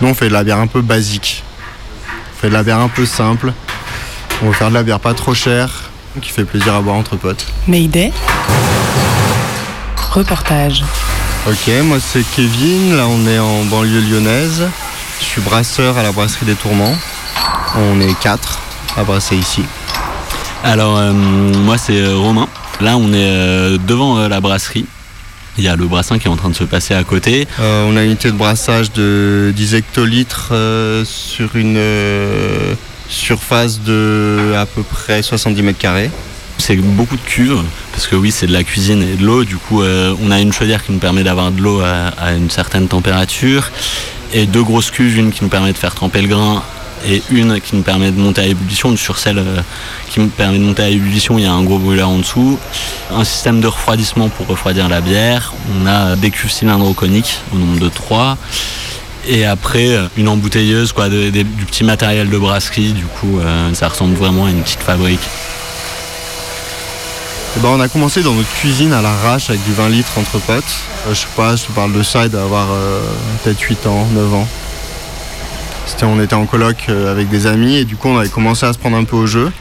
Nous, 0.00 0.08
on 0.08 0.14
fait 0.14 0.28
de 0.28 0.32
la 0.32 0.44
bière 0.44 0.58
un 0.58 0.66
peu 0.66 0.80
basique. 0.80 1.42
On 2.08 2.40
fait 2.40 2.48
de 2.48 2.54
la 2.54 2.62
bière 2.62 2.78
un 2.78 2.88
peu 2.88 3.04
simple. 3.04 3.52
On 4.42 4.46
veut 4.46 4.52
faire 4.52 4.70
de 4.70 4.74
la 4.74 4.82
bière 4.82 5.00
pas 5.00 5.12
trop 5.12 5.34
chère, 5.34 5.90
qui 6.22 6.30
fait 6.30 6.44
plaisir 6.44 6.74
à 6.74 6.80
boire 6.80 6.96
entre 6.96 7.16
potes. 7.16 7.46
Mayday. 7.66 8.12
Reportage. 10.12 10.82
Ok, 11.46 11.70
moi 11.84 11.98
c'est 12.00 12.24
Kevin, 12.34 12.96
là 12.96 13.06
on 13.06 13.26
est 13.26 13.38
en 13.38 13.64
banlieue 13.64 14.00
lyonnaise. 14.00 14.64
Je 15.20 15.24
suis 15.24 15.40
brasseur 15.40 15.96
à 15.96 16.02
la 16.02 16.12
brasserie 16.12 16.46
des 16.46 16.54
Tourments. 16.54 16.94
On 17.76 18.00
est 18.00 18.18
quatre 18.18 18.60
à 19.00 19.04
brasser 19.04 19.36
ici. 19.36 19.62
Alors, 20.62 20.98
euh, 20.98 21.12
moi, 21.12 21.78
c'est 21.78 22.00
euh, 22.00 22.16
Romain. 22.16 22.48
Là, 22.80 22.96
on 22.98 23.12
est 23.12 23.16
euh, 23.16 23.78
devant 23.78 24.28
la 24.28 24.40
brasserie. 24.40 24.84
Il 25.56 25.64
y 25.64 25.68
a 25.68 25.76
le 25.76 25.86
brassin 25.86 26.18
qui 26.18 26.26
est 26.26 26.30
en 26.30 26.36
train 26.36 26.50
de 26.50 26.54
se 26.54 26.64
passer 26.64 26.94
à 26.94 27.02
côté. 27.02 27.48
Euh, 27.60 27.86
on 27.88 27.96
a 27.96 28.02
une 28.02 28.10
unité 28.10 28.30
de 28.30 28.36
brassage 28.36 28.92
de 28.92 29.52
10 29.56 29.74
hectolitres 29.74 30.50
euh, 30.52 31.04
sur 31.04 31.56
une 31.56 31.76
euh, 31.76 32.74
surface 33.08 33.80
de 33.80 34.54
à 34.56 34.66
peu 34.66 34.82
près 34.82 35.22
70 35.22 35.62
mètres 35.62 35.78
carrés. 35.78 36.10
C'est 36.58 36.76
beaucoup 36.76 37.16
de 37.16 37.22
cuves, 37.22 37.62
parce 37.92 38.06
que 38.06 38.16
oui, 38.16 38.30
c'est 38.30 38.46
de 38.46 38.52
la 38.52 38.64
cuisine 38.64 39.02
et 39.02 39.16
de 39.16 39.24
l'eau. 39.24 39.44
Du 39.44 39.56
coup, 39.56 39.82
on 39.82 40.30
a 40.30 40.40
une 40.40 40.52
chaudière 40.52 40.84
qui 40.84 40.92
nous 40.92 40.98
permet 40.98 41.22
d'avoir 41.22 41.52
de 41.52 41.62
l'eau 41.62 41.80
à, 41.80 42.08
à 42.22 42.32
une 42.32 42.50
certaine 42.50 42.86
température. 42.86 43.70
Et 44.34 44.44
deux 44.44 44.62
grosses 44.62 44.90
cuves, 44.90 45.16
une 45.16 45.32
qui 45.32 45.42
nous 45.42 45.48
permet 45.48 45.72
de 45.72 45.78
faire 45.78 45.94
tremper 45.94 46.20
le 46.20 46.28
grain 46.28 46.62
et 47.06 47.22
une 47.30 47.60
qui 47.60 47.76
nous 47.76 47.82
permet 47.82 48.10
de 48.10 48.18
monter 48.18 48.42
à 48.42 48.46
ébullition. 48.46 48.96
Sur 48.96 49.18
celle 49.18 49.38
euh, 49.38 49.60
qui 50.10 50.20
me 50.20 50.28
permet 50.28 50.58
de 50.58 50.64
monter 50.64 50.82
à 50.82 50.88
ébullition, 50.88 51.38
il 51.38 51.44
y 51.44 51.46
a 51.46 51.52
un 51.52 51.62
gros 51.62 51.78
brûleur 51.78 52.08
en 52.08 52.18
dessous. 52.18 52.58
Un 53.10 53.24
système 53.24 53.60
de 53.60 53.66
refroidissement 53.66 54.28
pour 54.28 54.46
refroidir 54.46 54.88
la 54.88 55.00
bière. 55.00 55.54
On 55.80 55.86
a 55.86 56.16
des 56.16 56.30
cuves 56.30 56.50
cylindres 56.50 56.94
coniques 56.94 57.38
au 57.54 57.58
nombre 57.58 57.78
de 57.78 57.88
trois. 57.88 58.36
Et 59.26 59.44
après, 59.44 59.88
euh, 59.88 60.06
une 60.16 60.28
embouteilleuse, 60.28 60.92
quoi, 60.92 61.08
du 61.08 61.44
petit 61.66 61.84
matériel 61.84 62.30
de 62.30 62.38
brasserie. 62.38 62.92
Du 62.92 63.04
coup, 63.04 63.38
euh, 63.38 63.72
ça 63.74 63.88
ressemble 63.88 64.14
vraiment 64.14 64.46
à 64.46 64.50
une 64.50 64.62
petite 64.62 64.80
fabrique. 64.80 65.20
Eh 67.56 67.60
ben, 67.60 67.70
on 67.70 67.80
a 67.80 67.88
commencé 67.88 68.22
dans 68.22 68.32
notre 68.32 68.52
cuisine 68.54 68.92
à 68.92 69.02
l'arrache 69.02 69.50
avec 69.50 69.62
du 69.64 69.72
20 69.72 69.88
litres 69.88 70.12
entre 70.18 70.38
potes. 70.38 70.62
Euh, 71.06 71.14
je 71.14 71.20
sais 71.20 71.26
pas, 71.34 71.56
je 71.56 71.64
te 71.64 71.72
parle 71.72 71.92
de 71.92 72.02
ça, 72.02 72.24
il 72.24 72.30
doit 72.30 72.42
avoir 72.42 72.68
euh, 72.70 73.00
peut-être 73.42 73.60
8 73.60 73.86
ans, 73.88 74.06
9 74.12 74.34
ans. 74.34 74.48
On 76.02 76.20
était 76.20 76.34
en 76.34 76.46
coloc 76.46 76.86
euh, 76.88 77.12
avec 77.12 77.28
des 77.28 77.46
amis 77.46 77.76
et 77.76 77.84
du 77.84 77.94
coup 77.94 78.08
on 78.08 78.18
avait 78.18 78.28
commencé 78.28 78.64
à 78.64 78.72
se 78.72 78.78
prendre 78.78 78.96
un 78.96 79.04
peu 79.04 79.16
au 79.16 79.26
jeu. 79.26 79.52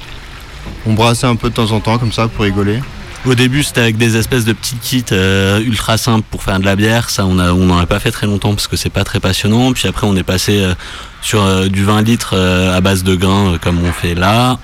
On 0.85 0.93
brassait 0.93 1.27
un 1.27 1.35
peu 1.35 1.49
de 1.49 1.53
temps 1.55 1.71
en 1.71 1.79
temps 1.81 1.97
comme 1.97 2.13
ça 2.13 2.27
pour 2.27 2.45
rigoler. 2.45 2.79
Au 3.25 3.35
début, 3.35 3.63
c'était 3.63 3.81
avec 3.81 3.97
des 3.97 4.15
espèces 4.15 4.45
de 4.45 4.53
petits 4.53 4.77
kits 4.77 5.03
euh, 5.11 5.59
ultra 5.59 5.97
simples 5.97 6.25
pour 6.31 6.41
faire 6.41 6.57
de 6.59 6.65
la 6.65 6.77
bière. 6.77 7.09
Ça, 7.09 7.25
on 7.25 7.37
a, 7.37 7.51
on 7.51 7.65
n'en 7.65 7.77
a 7.77 7.85
pas 7.85 7.99
fait 7.99 8.11
très 8.11 8.27
longtemps 8.27 8.51
parce 8.51 8.67
que 8.67 8.77
c'est 8.77 8.89
pas 8.89 9.03
très 9.03 9.19
passionnant. 9.19 9.73
Puis 9.73 9.89
après, 9.89 10.07
on 10.07 10.15
est 10.15 10.23
passé 10.23 10.63
euh, 10.63 10.73
sur 11.21 11.69
du 11.69 11.83
20 11.83 12.03
litres 12.03 12.37
à 12.37 12.79
base 12.79 13.03
de 13.03 13.15
grains 13.15 13.57
comme 13.61 13.83
on 13.83 13.91
fait 13.91 14.15
là. 14.15 14.57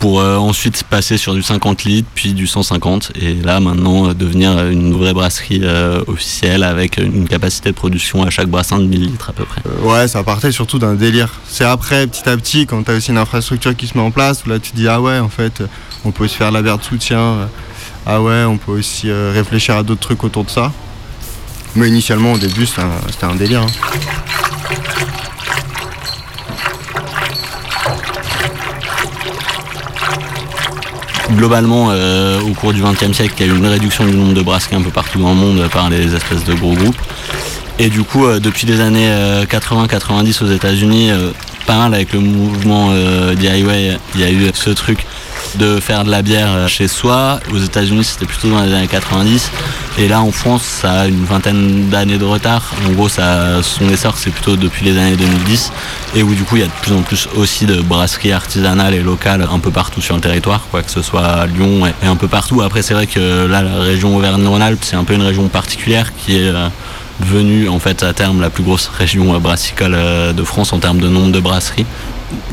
Pour 0.00 0.20
euh, 0.20 0.36
ensuite 0.38 0.82
passer 0.84 1.18
sur 1.18 1.34
du 1.34 1.42
50 1.42 1.84
litres, 1.84 2.08
puis 2.14 2.32
du 2.32 2.46
150, 2.46 3.12
et 3.20 3.34
là 3.34 3.60
maintenant 3.60 4.08
euh, 4.08 4.14
devenir 4.14 4.66
une 4.66 4.94
vraie 4.94 5.12
brasserie 5.12 5.60
euh, 5.62 6.02
officielle 6.06 6.64
avec 6.64 6.96
une 6.96 7.28
capacité 7.28 7.68
de 7.70 7.74
production 7.74 8.22
à 8.24 8.30
chaque 8.30 8.48
brassin 8.48 8.78
de 8.78 8.84
1000 8.86 9.02
litres 9.12 9.28
à 9.28 9.32
peu 9.34 9.44
près. 9.44 9.60
Ouais, 9.82 10.08
ça 10.08 10.22
partait 10.24 10.52
surtout 10.52 10.78
d'un 10.78 10.94
délire. 10.94 11.28
C'est 11.46 11.64
après, 11.66 12.06
petit 12.06 12.26
à 12.28 12.36
petit, 12.36 12.66
quand 12.66 12.82
tu 12.82 12.90
as 12.90 12.94
aussi 12.94 13.10
une 13.10 13.18
infrastructure 13.18 13.76
qui 13.76 13.86
se 13.86 13.96
met 13.96 14.02
en 14.02 14.10
place, 14.10 14.42
où 14.46 14.48
là 14.48 14.58
tu 14.58 14.72
dis 14.72 14.88
ah 14.88 15.00
ouais, 15.02 15.18
en 15.18 15.28
fait, 15.28 15.62
on 16.06 16.12
peut 16.12 16.28
se 16.28 16.34
faire 16.36 16.50
la 16.50 16.62
bière 16.62 16.78
de 16.78 16.82
soutien, 16.84 17.48
ah 18.06 18.22
ouais, 18.22 18.44
on 18.44 18.56
peut 18.56 18.72
aussi 18.72 19.12
réfléchir 19.12 19.76
à 19.76 19.82
d'autres 19.82 20.00
trucs 20.00 20.24
autour 20.24 20.44
de 20.44 20.50
ça. 20.50 20.72
Mais 21.76 21.88
initialement, 21.88 22.32
au 22.32 22.38
début, 22.38 22.64
c'était 22.66 22.80
un, 22.82 22.90
c'était 23.10 23.26
un 23.26 23.34
délire. 23.36 23.62
hein. 23.62 23.66
Globalement, 31.36 31.88
euh, 31.90 32.40
au 32.40 32.54
cours 32.54 32.72
du 32.72 32.82
XXe 32.82 33.12
siècle, 33.12 33.34
il 33.38 33.46
y 33.46 33.50
a 33.50 33.52
eu 33.52 33.56
une 33.56 33.66
réduction 33.66 34.04
du 34.04 34.16
nombre 34.16 34.34
de 34.34 34.42
brasseries 34.42 34.76
un 34.76 34.82
peu 34.82 34.90
partout 34.90 35.18
dans 35.18 35.30
le 35.30 35.36
monde 35.36 35.68
par 35.72 35.88
les 35.88 36.14
espèces 36.14 36.44
de 36.44 36.54
gros 36.54 36.74
groupes. 36.74 37.00
Et 37.80 37.88
du 37.88 38.02
coup, 38.02 38.26
euh, 38.26 38.40
depuis 38.40 38.66
les 38.66 38.80
années 38.82 39.10
80-90 39.48 40.44
aux 40.44 40.48
États-Unis, 40.48 41.10
euh, 41.10 41.30
pas 41.66 41.78
mal 41.78 41.94
avec 41.94 42.12
le 42.12 42.20
mouvement 42.20 42.90
euh, 42.92 43.34
DIY, 43.34 43.96
il 44.14 44.20
y 44.20 44.24
a 44.24 44.30
eu 44.30 44.50
ce 44.52 44.68
truc 44.68 45.06
de 45.56 45.80
faire 45.80 46.04
de 46.04 46.10
la 46.10 46.22
bière 46.22 46.48
euh, 46.50 46.66
chez 46.68 46.88
soi. 46.88 47.40
Aux 47.52 47.58
États-Unis, 47.58 48.04
c'était 48.04 48.26
plutôt 48.26 48.48
dans 48.48 48.62
les 48.62 48.72
années 48.72 48.86
90. 48.86 49.50
Et 49.98 50.08
là, 50.08 50.20
en 50.20 50.30
France, 50.30 50.62
ça 50.62 50.92
a 51.02 51.06
une 51.06 51.24
vingtaine 51.24 51.88
d'années 51.88 52.18
de 52.18 52.24
retard. 52.24 52.74
En 52.86 52.92
gros, 52.92 53.08
ça, 53.08 53.62
son 53.62 53.88
essor, 53.88 54.16
c'est 54.16 54.30
plutôt 54.30 54.56
depuis 54.56 54.84
les 54.84 54.98
années 54.98 55.16
2010. 55.16 55.72
Et 56.14 56.22
où, 56.22 56.34
du 56.34 56.44
coup, 56.44 56.56
il 56.56 56.60
y 56.60 56.64
a 56.64 56.68
de 56.68 56.72
plus 56.82 56.92
en 56.92 57.02
plus 57.02 57.28
aussi 57.36 57.66
de 57.66 57.80
brasseries 57.80 58.32
artisanales 58.32 58.94
et 58.94 59.00
locales 59.00 59.46
un 59.50 59.58
peu 59.58 59.70
partout 59.70 60.00
sur 60.00 60.14
le 60.14 60.20
territoire, 60.20 60.66
quoi 60.70 60.82
que 60.82 60.90
ce 60.90 61.02
soit 61.02 61.24
à 61.24 61.46
Lyon 61.46 61.86
et, 61.86 62.06
un 62.06 62.16
peu 62.16 62.28
partout. 62.28 62.62
Après, 62.62 62.82
c'est 62.82 62.94
vrai 62.94 63.06
que 63.06 63.46
là, 63.46 63.62
la 63.62 63.78
région 63.80 64.16
Auvergne-Rhône-Alpes, 64.16 64.82
c'est 64.82 64.96
un 64.96 65.04
peu 65.04 65.14
une 65.14 65.22
région 65.22 65.48
particulière 65.48 66.12
qui 66.16 66.36
est 66.36 66.48
euh, 66.48 66.68
devenue, 67.20 67.68
en 67.68 67.78
fait, 67.78 68.02
à 68.02 68.12
terme, 68.12 68.40
la 68.40 68.50
plus 68.50 68.62
grosse 68.62 68.88
région 68.88 69.34
euh, 69.34 69.38
brassicole 69.38 69.96
de 70.34 70.44
France 70.44 70.72
en 70.72 70.78
termes 70.78 71.00
de 71.00 71.08
nombre 71.08 71.32
de 71.32 71.40
brasseries 71.40 71.86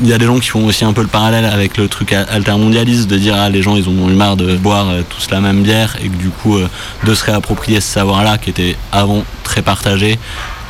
il 0.00 0.08
y 0.08 0.12
a 0.12 0.18
des 0.18 0.26
gens 0.26 0.38
qui 0.38 0.48
font 0.48 0.66
aussi 0.66 0.84
un 0.84 0.92
peu 0.92 1.02
le 1.02 1.08
parallèle 1.08 1.44
avec 1.44 1.76
le 1.76 1.88
truc 1.88 2.12
altermondialiste 2.12 3.08
de 3.08 3.16
dire 3.16 3.34
ah 3.36 3.48
les 3.48 3.62
gens 3.62 3.76
ils 3.76 3.88
ont 3.88 4.08
eu 4.08 4.14
marre 4.14 4.36
de 4.36 4.56
boire 4.56 4.88
euh, 4.88 5.02
tous 5.08 5.30
la 5.30 5.40
même 5.40 5.62
bière 5.62 5.96
et 6.02 6.08
que 6.08 6.16
du 6.16 6.30
coup 6.30 6.56
euh, 6.56 6.68
de 7.04 7.14
se 7.14 7.24
réapproprier 7.24 7.80
ce 7.80 7.92
savoir 7.92 8.24
là 8.24 8.38
qui 8.38 8.50
était 8.50 8.76
avant 8.92 9.24
très 9.44 9.62
partagé 9.62 10.18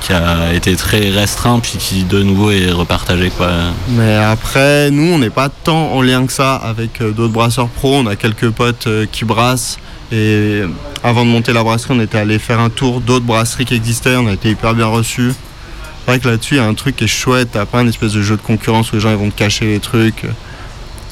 qui 0.00 0.12
a 0.12 0.52
été 0.52 0.76
très 0.76 1.10
restreint 1.10 1.58
puis 1.58 1.76
qui 1.78 2.04
de 2.04 2.22
nouveau 2.22 2.52
est 2.52 2.70
repartagé 2.70 3.30
quoi. 3.30 3.50
Mais 3.88 4.14
après, 4.14 4.92
nous, 4.92 5.14
on 5.14 5.18
n'est 5.18 5.28
pas 5.28 5.48
tant 5.48 5.90
en 5.90 6.02
lien 6.02 6.24
que 6.24 6.32
ça 6.32 6.54
avec 6.54 7.00
euh, 7.00 7.10
d'autres 7.10 7.32
brasseurs 7.32 7.66
pros. 7.66 7.96
On 7.96 8.06
a 8.06 8.14
quelques 8.14 8.50
potes 8.50 8.88
qui 9.10 9.24
brassent. 9.24 9.76
Et 10.12 10.62
avant 11.02 11.24
de 11.24 11.30
monter 11.30 11.52
la 11.52 11.64
brasserie, 11.64 11.94
on 11.96 12.00
était 12.00 12.16
allé 12.18 12.38
faire 12.38 12.60
un 12.60 12.70
tour 12.70 13.00
d'autres 13.00 13.24
brasseries 13.26 13.64
qui 13.64 13.74
existaient. 13.74 14.14
On 14.16 14.28
a 14.28 14.34
été 14.34 14.50
hyper 14.50 14.72
bien 14.72 14.86
reçus. 14.86 15.32
C'est 16.08 16.12
vrai 16.12 16.20
que 16.20 16.28
là-dessus, 16.30 16.54
il 16.54 16.56
y 16.56 16.60
a 16.60 16.64
un 16.64 16.72
truc 16.72 16.96
qui 16.96 17.04
est 17.04 17.06
chouette. 17.06 17.50
T'as 17.52 17.66
pas 17.66 17.80
un 17.80 17.86
espèce 17.86 18.14
de 18.14 18.22
jeu 18.22 18.36
de 18.38 18.40
concurrence 18.40 18.90
où 18.92 18.94
les 18.94 19.00
gens 19.02 19.10
ils 19.10 19.16
vont 19.18 19.28
te 19.28 19.36
cacher 19.36 19.66
les 19.66 19.78
trucs. 19.78 20.24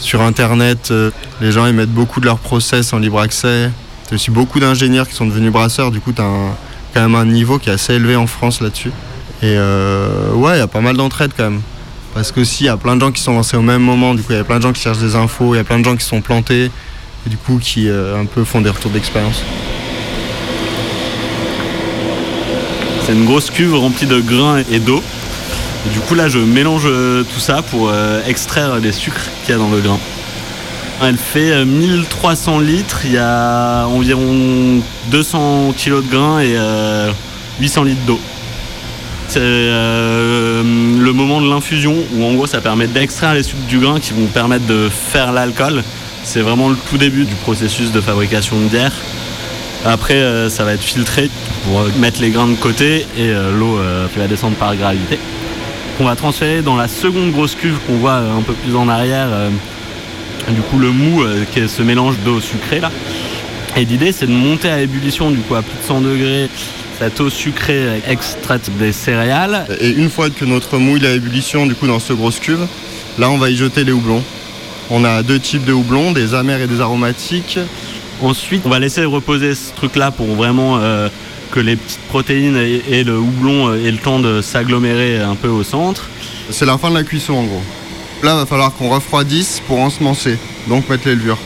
Sur 0.00 0.22
Internet, 0.22 0.88
euh, 0.90 1.10
les 1.42 1.52
gens 1.52 1.66
ils 1.66 1.74
mettent 1.74 1.92
beaucoup 1.92 2.18
de 2.18 2.24
leur 2.24 2.38
process 2.38 2.94
en 2.94 2.98
libre 2.98 3.20
accès. 3.20 3.70
T'as 4.08 4.14
aussi 4.14 4.30
beaucoup 4.30 4.58
d'ingénieurs 4.58 5.06
qui 5.06 5.14
sont 5.14 5.26
devenus 5.26 5.52
brasseurs. 5.52 5.90
Du 5.90 6.00
coup, 6.00 6.12
t'as 6.12 6.22
un- 6.24 6.54
quand 6.94 7.02
même 7.02 7.14
un 7.14 7.26
niveau 7.26 7.58
qui 7.58 7.68
est 7.68 7.74
assez 7.74 7.92
élevé 7.92 8.16
en 8.16 8.26
France 8.26 8.62
là-dessus. 8.62 8.88
Et 9.42 9.52
euh, 9.58 10.32
ouais, 10.32 10.56
il 10.56 10.58
y 10.60 10.62
a 10.62 10.66
pas 10.66 10.80
mal 10.80 10.96
d'entraide 10.96 11.32
quand 11.36 11.44
même. 11.50 11.60
Parce 12.14 12.32
qu'aussi, 12.32 12.64
il 12.64 12.66
y 12.68 12.70
a 12.70 12.78
plein 12.78 12.96
de 12.96 13.02
gens 13.02 13.12
qui 13.12 13.20
sont 13.20 13.34
lancés 13.34 13.58
au 13.58 13.62
même 13.62 13.82
moment. 13.82 14.14
Du 14.14 14.22
coup, 14.22 14.32
il 14.32 14.36
y 14.36 14.40
a 14.40 14.44
plein 14.44 14.56
de 14.56 14.62
gens 14.62 14.72
qui 14.72 14.80
cherchent 14.80 14.96
des 15.00 15.14
infos. 15.14 15.54
Il 15.54 15.58
y 15.58 15.60
a 15.60 15.64
plein 15.64 15.78
de 15.78 15.84
gens 15.84 15.94
qui 15.94 16.06
sont 16.06 16.22
plantés. 16.22 16.70
Et 17.26 17.28
du 17.28 17.36
coup, 17.36 17.58
qui 17.58 17.90
euh, 17.90 18.18
un 18.18 18.24
peu 18.24 18.44
font 18.44 18.62
des 18.62 18.70
retours 18.70 18.92
d'expérience. 18.92 19.42
C'est 23.06 23.12
une 23.12 23.24
grosse 23.24 23.50
cuve 23.50 23.76
remplie 23.76 24.08
de 24.08 24.18
grains 24.18 24.64
et 24.68 24.80
d'eau. 24.80 25.00
Du 25.92 26.00
coup 26.00 26.16
là 26.16 26.28
je 26.28 26.40
mélange 26.40 26.86
euh, 26.86 27.22
tout 27.22 27.38
ça 27.38 27.62
pour 27.62 27.88
euh, 27.88 28.20
extraire 28.26 28.80
les 28.80 28.90
sucres 28.90 29.28
qu'il 29.44 29.52
y 29.52 29.54
a 29.54 29.58
dans 29.58 29.70
le 29.70 29.78
grain. 29.78 30.00
Elle 31.00 31.16
fait 31.16 31.52
euh, 31.52 31.64
1300 31.64 32.58
litres, 32.58 33.02
il 33.04 33.12
y 33.12 33.18
a 33.18 33.86
environ 33.86 34.80
200 35.12 35.74
kg 35.78 36.02
de 36.02 36.10
grains 36.10 36.40
et 36.40 36.56
euh, 36.56 37.12
800 37.60 37.84
litres 37.84 38.04
d'eau. 38.08 38.18
C'est 39.28 39.38
euh, 39.40 40.64
le 40.98 41.12
moment 41.12 41.40
de 41.40 41.48
l'infusion 41.48 41.94
où 42.12 42.24
en 42.24 42.34
gros 42.34 42.48
ça 42.48 42.60
permet 42.60 42.88
d'extraire 42.88 43.34
les 43.34 43.44
sucres 43.44 43.62
du 43.68 43.78
grain 43.78 44.00
qui 44.00 44.14
vont 44.14 44.26
permettre 44.26 44.66
de 44.66 44.88
faire 44.88 45.30
l'alcool. 45.30 45.84
C'est 46.24 46.40
vraiment 46.40 46.70
le 46.70 46.76
tout 46.90 46.98
début 46.98 47.24
du 47.24 47.36
processus 47.36 47.92
de 47.92 48.00
fabrication 48.00 48.58
de 48.58 48.66
bière. 48.66 48.92
Après 49.84 50.14
euh, 50.14 50.48
ça 50.48 50.64
va 50.64 50.74
être 50.74 50.82
filtré 50.82 51.30
pour 51.64 51.80
euh, 51.80 51.90
mettre 51.98 52.20
les 52.20 52.30
grains 52.30 52.48
de 52.48 52.54
côté 52.54 53.06
et 53.16 53.30
euh, 53.30 53.56
l'eau 53.56 53.78
qui 54.12 54.18
va 54.18 54.26
descendre 54.26 54.56
par 54.56 54.74
gravité. 54.76 55.18
On 56.00 56.04
va 56.04 56.16
transférer 56.16 56.62
dans 56.62 56.76
la 56.76 56.88
seconde 56.88 57.32
grosse 57.32 57.54
cuve 57.54 57.78
qu'on 57.86 57.96
voit 57.96 58.16
un 58.16 58.42
peu 58.42 58.52
plus 58.52 58.76
en 58.76 58.88
arrière. 58.88 59.28
du 60.48 60.60
coup 60.60 60.78
le 60.78 60.90
mou 60.90 61.24
qui 61.52 61.60
est 61.60 61.68
ce 61.68 61.82
mélange 61.82 62.16
d'eau 62.24 62.40
sucrée 62.40 62.80
là. 62.80 62.90
Et 63.76 63.84
l'idée 63.84 64.12
c'est 64.12 64.26
de 64.26 64.32
monter 64.32 64.68
à 64.68 64.80
ébullition 64.80 65.30
du 65.30 65.38
coup 65.38 65.54
à 65.54 65.62
plus 65.62 65.78
de 65.78 65.86
100 65.86 66.00
degrés 66.02 66.50
cette 66.98 67.20
eau 67.20 67.28
sucrée 67.28 68.02
extraite 68.08 68.70
des 68.78 68.92
céréales. 68.92 69.66
Et 69.80 69.90
une 69.90 70.08
fois 70.08 70.30
que 70.30 70.46
notre 70.46 70.78
mouille 70.78 71.06
à 71.06 71.12
ébullition, 71.12 71.66
du 71.66 71.74
coup, 71.74 71.86
dans 71.86 72.00
ce 72.00 72.14
grosse 72.14 72.40
cuve, 72.40 72.66
là, 73.18 73.28
on 73.28 73.36
va 73.36 73.50
y 73.50 73.56
jeter 73.56 73.84
les 73.84 73.92
houblons. 73.92 74.22
On 74.90 75.04
a 75.04 75.22
deux 75.22 75.38
types 75.38 75.64
de 75.64 75.74
houblons, 75.74 76.12
des 76.12 76.32
amers 76.34 76.60
et 76.60 76.66
des 76.66 76.80
aromatiques. 76.80 77.58
Ensuite 78.22 78.62
on 78.64 78.70
va 78.70 78.78
laisser 78.78 79.04
reposer 79.04 79.54
ce 79.54 79.72
truc 79.74 79.96
là 79.96 80.10
pour 80.10 80.26
vraiment 80.26 80.78
euh, 80.78 81.08
que 81.50 81.60
les 81.60 81.76
petites 81.76 82.00
protéines 82.08 82.56
et, 82.56 82.82
et 82.88 83.04
le 83.04 83.18
houblon 83.18 83.68
euh, 83.68 83.86
aient 83.86 83.90
le 83.90 83.98
temps 83.98 84.20
de 84.20 84.40
s'agglomérer 84.40 85.20
un 85.20 85.34
peu 85.34 85.48
au 85.48 85.62
centre. 85.62 86.08
C'est 86.50 86.66
la 86.66 86.78
fin 86.78 86.90
de 86.90 86.94
la 86.94 87.02
cuisson, 87.02 87.34
en 87.34 87.44
gros. 87.44 87.62
Là, 88.22 88.32
il 88.34 88.38
va 88.38 88.46
falloir 88.46 88.72
qu'on 88.72 88.88
refroidisse 88.88 89.60
pour 89.66 89.78
ensemencer, 89.80 90.38
donc 90.68 90.88
mettre 90.88 91.06
les 91.06 91.14
levures. 91.14 91.38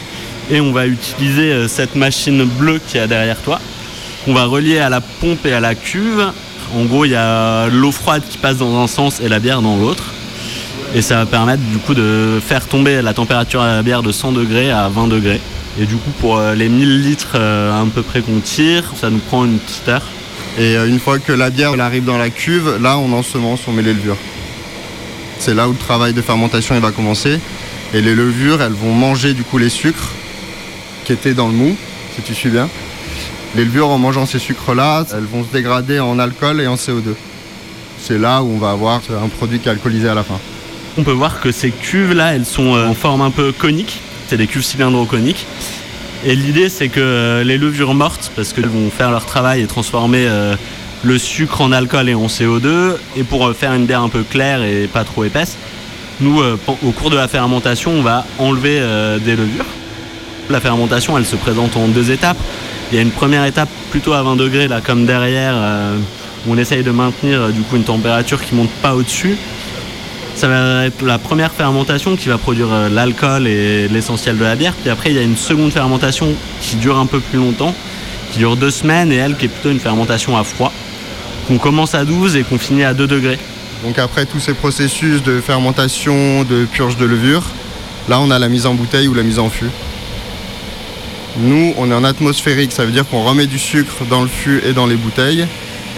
Et 0.50 0.60
on 0.60 0.72
va 0.72 0.86
utiliser 0.86 1.52
euh, 1.52 1.68
cette 1.68 1.96
machine 1.96 2.44
bleue 2.44 2.80
qui 2.86 2.98
est 2.98 3.08
derrière 3.08 3.40
toi, 3.40 3.60
qu'on 4.24 4.34
va 4.34 4.44
relier 4.44 4.78
à 4.78 4.88
la 4.88 5.00
pompe 5.00 5.44
et 5.46 5.52
à 5.52 5.60
la 5.60 5.74
cuve. 5.74 6.30
En 6.76 6.84
gros, 6.84 7.04
il 7.04 7.10
y 7.10 7.16
a 7.16 7.66
l'eau 7.68 7.90
froide 7.90 8.22
qui 8.28 8.38
passe 8.38 8.58
dans 8.58 8.80
un 8.80 8.86
sens 8.86 9.20
et 9.20 9.28
la 9.28 9.40
bière 9.40 9.62
dans 9.62 9.76
l'autre. 9.76 10.12
Et 10.94 11.02
ça 11.02 11.16
va 11.16 11.26
permettre 11.26 11.62
du 11.62 11.78
coup 11.78 11.94
de 11.94 12.40
faire 12.44 12.66
tomber 12.66 13.02
la 13.02 13.14
température 13.14 13.62
de 13.62 13.66
la 13.66 13.82
bière 13.82 14.02
de 14.02 14.12
100 14.12 14.32
degrés 14.32 14.70
à 14.70 14.88
20 14.88 15.08
degrés. 15.08 15.40
Et 15.80 15.87
du 15.87 15.96
coup, 15.96 16.10
pour 16.20 16.37
euh, 16.37 16.54
les 16.54 16.68
1000 16.68 17.02
litres 17.02 17.32
euh, 17.37 17.72
à 17.72 17.87
peu 17.87 18.02
près 18.02 18.20
qu'on 18.20 18.40
tire, 18.40 18.92
ça 19.00 19.08
nous 19.08 19.18
prend 19.18 19.46
une 19.46 19.58
petite 19.58 19.88
heure. 19.88 20.04
Et 20.58 20.76
euh, 20.76 20.87
une 20.87 21.00
fois 21.00 21.18
que 21.18 21.32
la 21.32 21.49
bière 21.49 21.72
elle 21.72 21.80
arrive 21.80 22.04
dans 22.04 22.18
la 22.18 22.28
cuve, 22.28 22.76
là, 22.82 22.99
on 22.99 23.10
ensemence, 23.14 23.60
on 23.66 23.72
met 23.72 23.80
les 23.80 23.94
levures. 23.94 24.18
C'est 25.38 25.54
là 25.54 25.68
où 25.68 25.72
le 25.72 25.78
travail 25.78 26.12
de 26.12 26.20
fermentation 26.20 26.75
il 26.75 26.82
va 26.82 26.90
commencer. 26.90 27.40
Et 27.94 28.02
les 28.02 28.14
levures, 28.14 28.60
elles 28.60 28.75
vont 28.75 28.92
manger 28.92 29.32
du 29.32 29.42
coup 29.42 29.56
les 29.56 29.70
sucres 29.70 30.10
qui 31.06 31.14
étaient 31.14 31.32
dans 31.32 31.49
le 31.49 31.54
mou, 31.54 31.75
si 32.14 32.20
tu 32.20 32.34
suis 32.34 32.50
bien. 32.50 32.68
Les 33.56 33.64
levures, 33.64 33.88
en 33.88 33.96
mangeant 33.96 34.26
ces 34.26 34.38
sucres-là, 34.38 35.06
elles 35.12 35.25
vont 35.25 35.44
se 35.44 35.50
dégrader 35.50 35.99
en 35.99 36.18
alcool 36.18 36.60
et 36.60 36.66
en 36.66 36.75
CO2. 36.75 37.14
C'est 37.99 38.18
là 38.18 38.42
où 38.42 38.50
on 38.54 38.58
va 38.58 38.72
avoir 38.72 39.00
un 39.10 39.28
produit 39.28 39.58
qui 39.58 39.68
est 39.68 39.72
alcoolisé 39.72 40.10
à 40.10 40.14
la 40.14 40.25
fin. 40.25 40.38
On 40.99 41.04
peut 41.04 41.10
voir 41.10 41.40
que 41.40 41.50
ces 41.50 41.70
cuves 41.70 42.12
là, 42.12 42.34
elles 42.34 42.44
sont 42.44 42.75
en 42.75 42.94
forme 42.94 43.22
un 43.22 43.30
peu 43.30 43.50
conique. 43.50 43.99
C'est 44.30 44.37
des 44.37 44.46
cuves 44.46 44.62
cylindro-coniques. 44.62 45.44
Et 46.25 46.37
l'idée 46.37 46.68
c'est 46.68 46.88
que 46.88 47.00
euh, 47.00 47.42
les 47.42 47.58
levures 47.58 47.94
mortes, 47.94 48.30
parce 48.37 48.52
qu'elles 48.52 48.68
vont 48.68 48.88
faire 48.88 49.10
leur 49.10 49.26
travail 49.26 49.60
et 49.60 49.66
transformer 49.66 50.25
euh, 50.28 50.54
le 51.02 51.18
sucre 51.18 51.62
en 51.62 51.72
alcool 51.72 52.08
et 52.08 52.14
en 52.14 52.28
CO2, 52.28 52.92
et 53.16 53.25
pour 53.25 53.44
euh, 53.44 53.54
faire 53.54 53.75
une 53.75 53.87
bière 53.87 54.02
un 54.02 54.08
peu 54.08 54.22
claire 54.22 54.62
et 54.62 54.87
pas 54.87 55.02
trop 55.02 55.25
épaisse, 55.25 55.56
nous 56.20 56.40
au 56.40 56.92
cours 56.92 57.10
de 57.10 57.16
la 57.16 57.26
fermentation, 57.26 57.90
on 57.90 58.02
va 58.02 58.25
enlever 58.38 58.80
des 59.25 59.34
levures. 59.34 59.64
La 60.49 60.60
fermentation, 60.60 61.18
elle 61.18 61.26
se 61.26 61.34
présente 61.34 61.76
en 61.76 61.88
deux 61.88 62.12
étapes. 62.12 62.37
Il 62.92 62.96
y 62.96 62.99
a 62.99 63.02
une 63.02 63.10
première 63.10 63.44
étape 63.46 63.70
plutôt 63.90 64.12
à 64.12 64.22
20 64.22 64.37
degrés, 64.37 64.68
là 64.68 64.80
comme 64.82 65.06
derrière, 65.06 65.54
où 66.46 66.52
on 66.52 66.58
essaye 66.58 66.82
de 66.82 66.90
maintenir 66.90 67.49
du 67.49 67.62
coup 67.62 67.76
une 67.76 67.84
température 67.84 68.44
qui 68.44 68.54
monte 68.54 68.70
pas 68.82 68.94
au-dessus. 68.94 69.38
Ça 70.34 70.49
va 70.49 70.87
être 70.87 71.02
la 71.02 71.18
première 71.18 71.52
fermentation 71.52 72.16
qui 72.16 72.28
va 72.28 72.38
produire 72.38 72.72
euh, 72.72 72.88
l'alcool 72.88 73.46
et 73.46 73.88
l'essentiel 73.88 74.38
de 74.38 74.44
la 74.44 74.56
bière. 74.56 74.72
Puis 74.75 74.90
après, 74.90 75.10
il 75.10 75.16
y 75.16 75.18
a 75.18 75.22
une 75.22 75.37
seconde 75.37 75.72
fermentation 75.72 76.28
qui 76.62 76.76
dure 76.76 76.99
un 76.99 77.06
peu 77.06 77.20
plus 77.20 77.38
longtemps, 77.38 77.75
qui 78.32 78.38
dure 78.38 78.56
deux 78.56 78.70
semaines 78.70 79.12
et 79.12 79.16
elle 79.16 79.37
qui 79.37 79.46
est 79.46 79.49
plutôt 79.49 79.70
une 79.70 79.80
fermentation 79.80 80.37
à 80.37 80.44
froid. 80.44 80.72
Qu'on 81.46 81.58
commence 81.58 81.94
à 81.94 82.04
12 82.04 82.37
et 82.37 82.42
qu'on 82.42 82.58
finit 82.58 82.84
à 82.84 82.94
2 82.94 83.06
degrés. 83.06 83.38
Donc 83.84 83.99
après 83.99 84.26
tous 84.26 84.40
ces 84.40 84.54
processus 84.54 85.22
de 85.22 85.40
fermentation, 85.40 86.44
de 86.44 86.64
purge 86.64 86.96
de 86.96 87.06
levure, 87.06 87.44
là 88.08 88.20
on 88.20 88.30
a 88.30 88.38
la 88.38 88.49
mise 88.49 88.66
en 88.66 88.75
bouteille 88.75 89.08
ou 89.08 89.14
la 89.14 89.22
mise 89.22 89.38
en 89.38 89.49
fût. 89.49 89.70
Nous, 91.38 91.75
on 91.78 91.90
est 91.90 91.94
en 91.94 92.04
atmosphérique, 92.04 92.72
ça 92.72 92.84
veut 92.84 92.92
dire 92.92 93.08
qu'on 93.08 93.22
remet 93.22 93.46
du 93.46 93.58
sucre 93.58 94.04
dans 94.08 94.20
le 94.20 94.28
fût 94.28 94.62
et 94.66 94.72
dans 94.72 94.87
les 94.87 94.96
bouteilles. 94.96 95.46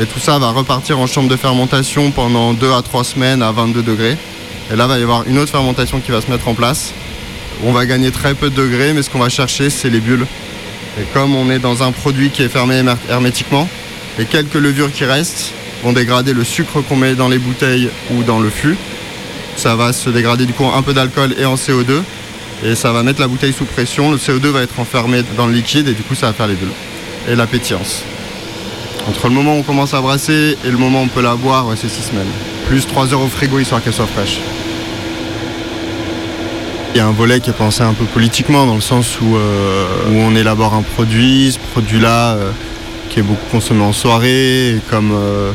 Et 0.00 0.06
tout 0.06 0.18
ça 0.18 0.38
va 0.38 0.50
repartir 0.50 0.98
en 0.98 1.06
chambre 1.06 1.28
de 1.28 1.36
fermentation 1.36 2.10
pendant 2.10 2.54
2 2.54 2.72
à 2.72 2.82
3 2.82 3.04
semaines 3.04 3.42
à 3.42 3.52
22 3.52 3.82
degrés. 3.82 4.16
Et 4.72 4.76
là, 4.76 4.86
va 4.86 4.98
y 4.98 5.02
avoir 5.02 5.24
une 5.26 5.38
autre 5.38 5.50
fermentation 5.52 6.00
qui 6.00 6.10
va 6.12 6.20
se 6.20 6.30
mettre 6.30 6.48
en 6.48 6.54
place, 6.54 6.92
On 7.64 7.72
va 7.72 7.84
gagner 7.86 8.10
très 8.10 8.34
peu 8.34 8.50
de 8.50 8.56
degrés, 8.56 8.92
mais 8.92 9.02
ce 9.02 9.10
qu'on 9.10 9.18
va 9.20 9.28
chercher, 9.28 9.70
c'est 9.70 9.90
les 9.90 10.00
bulles. 10.00 10.26
Et 10.98 11.04
comme 11.12 11.34
on 11.36 11.48
est 11.50 11.58
dans 11.60 11.82
un 11.82 11.92
produit 11.92 12.30
qui 12.30 12.42
est 12.42 12.48
fermé 12.48 12.76
hermé- 12.82 12.96
hermétiquement, 13.08 13.68
les 14.18 14.24
quelques 14.24 14.54
levures 14.54 14.90
qui 14.90 15.04
restent 15.04 15.52
vont 15.84 15.92
dégrader 15.92 16.32
le 16.32 16.42
sucre 16.44 16.80
qu'on 16.80 16.96
met 16.96 17.14
dans 17.14 17.28
les 17.28 17.38
bouteilles 17.38 17.88
ou 18.10 18.22
dans 18.24 18.40
le 18.40 18.50
fût. 18.50 18.76
Ça 19.56 19.76
va 19.76 19.92
se 19.92 20.10
dégrader 20.10 20.46
du 20.46 20.54
coup 20.54 20.64
en 20.64 20.74
un 20.76 20.82
peu 20.82 20.92
d'alcool 20.94 21.34
et 21.38 21.44
en 21.44 21.54
CO2. 21.54 22.02
Et 22.64 22.74
ça 22.74 22.92
va 22.92 23.02
mettre 23.02 23.20
la 23.20 23.28
bouteille 23.28 23.52
sous 23.52 23.64
pression. 23.66 24.10
Le 24.10 24.16
CO2 24.16 24.48
va 24.48 24.62
être 24.62 24.80
enfermé 24.80 25.22
dans 25.36 25.46
le 25.46 25.52
liquide 25.52 25.86
et 25.88 25.92
du 25.92 26.02
coup 26.02 26.14
ça 26.14 26.26
va 26.28 26.32
faire 26.32 26.46
les 26.48 26.54
bulles. 26.54 26.72
Et 27.28 27.36
la 27.36 27.46
pétillance. 27.46 28.02
Entre 29.08 29.28
le 29.28 29.34
moment 29.34 29.56
où 29.56 29.60
on 29.60 29.62
commence 29.62 29.94
à 29.94 30.00
brasser 30.00 30.56
et 30.64 30.70
le 30.70 30.78
moment 30.78 31.00
où 31.00 31.04
on 31.04 31.08
peut 31.08 31.22
la 31.22 31.34
boire, 31.34 31.66
ouais, 31.66 31.74
c'est 31.76 31.88
6 31.88 32.10
semaines. 32.10 32.30
Plus 32.68 32.86
3 32.86 33.12
heures 33.12 33.20
au 33.20 33.28
frigo 33.28 33.58
histoire 33.58 33.82
qu'elle 33.82 33.92
soit 33.92 34.06
fraîche. 34.06 34.38
Il 36.94 36.98
y 36.98 37.00
a 37.00 37.06
un 37.06 37.12
volet 37.12 37.40
qui 37.40 37.50
est 37.50 37.54
pensé 37.54 37.82
un 37.82 37.94
peu 37.94 38.04
politiquement 38.04 38.66
dans 38.66 38.74
le 38.74 38.82
sens 38.82 39.18
où, 39.20 39.36
euh, 39.36 39.86
où 40.10 40.14
on 40.14 40.36
élabore 40.36 40.74
un 40.74 40.82
produit, 40.82 41.52
ce 41.52 41.58
produit-là 41.72 42.34
euh, 42.34 42.50
qui 43.08 43.20
est 43.20 43.22
beaucoup 43.22 43.46
consommé 43.50 43.82
en 43.82 43.94
soirée, 43.94 44.72
et 44.72 44.80
comme 44.90 45.10
euh, 45.12 45.52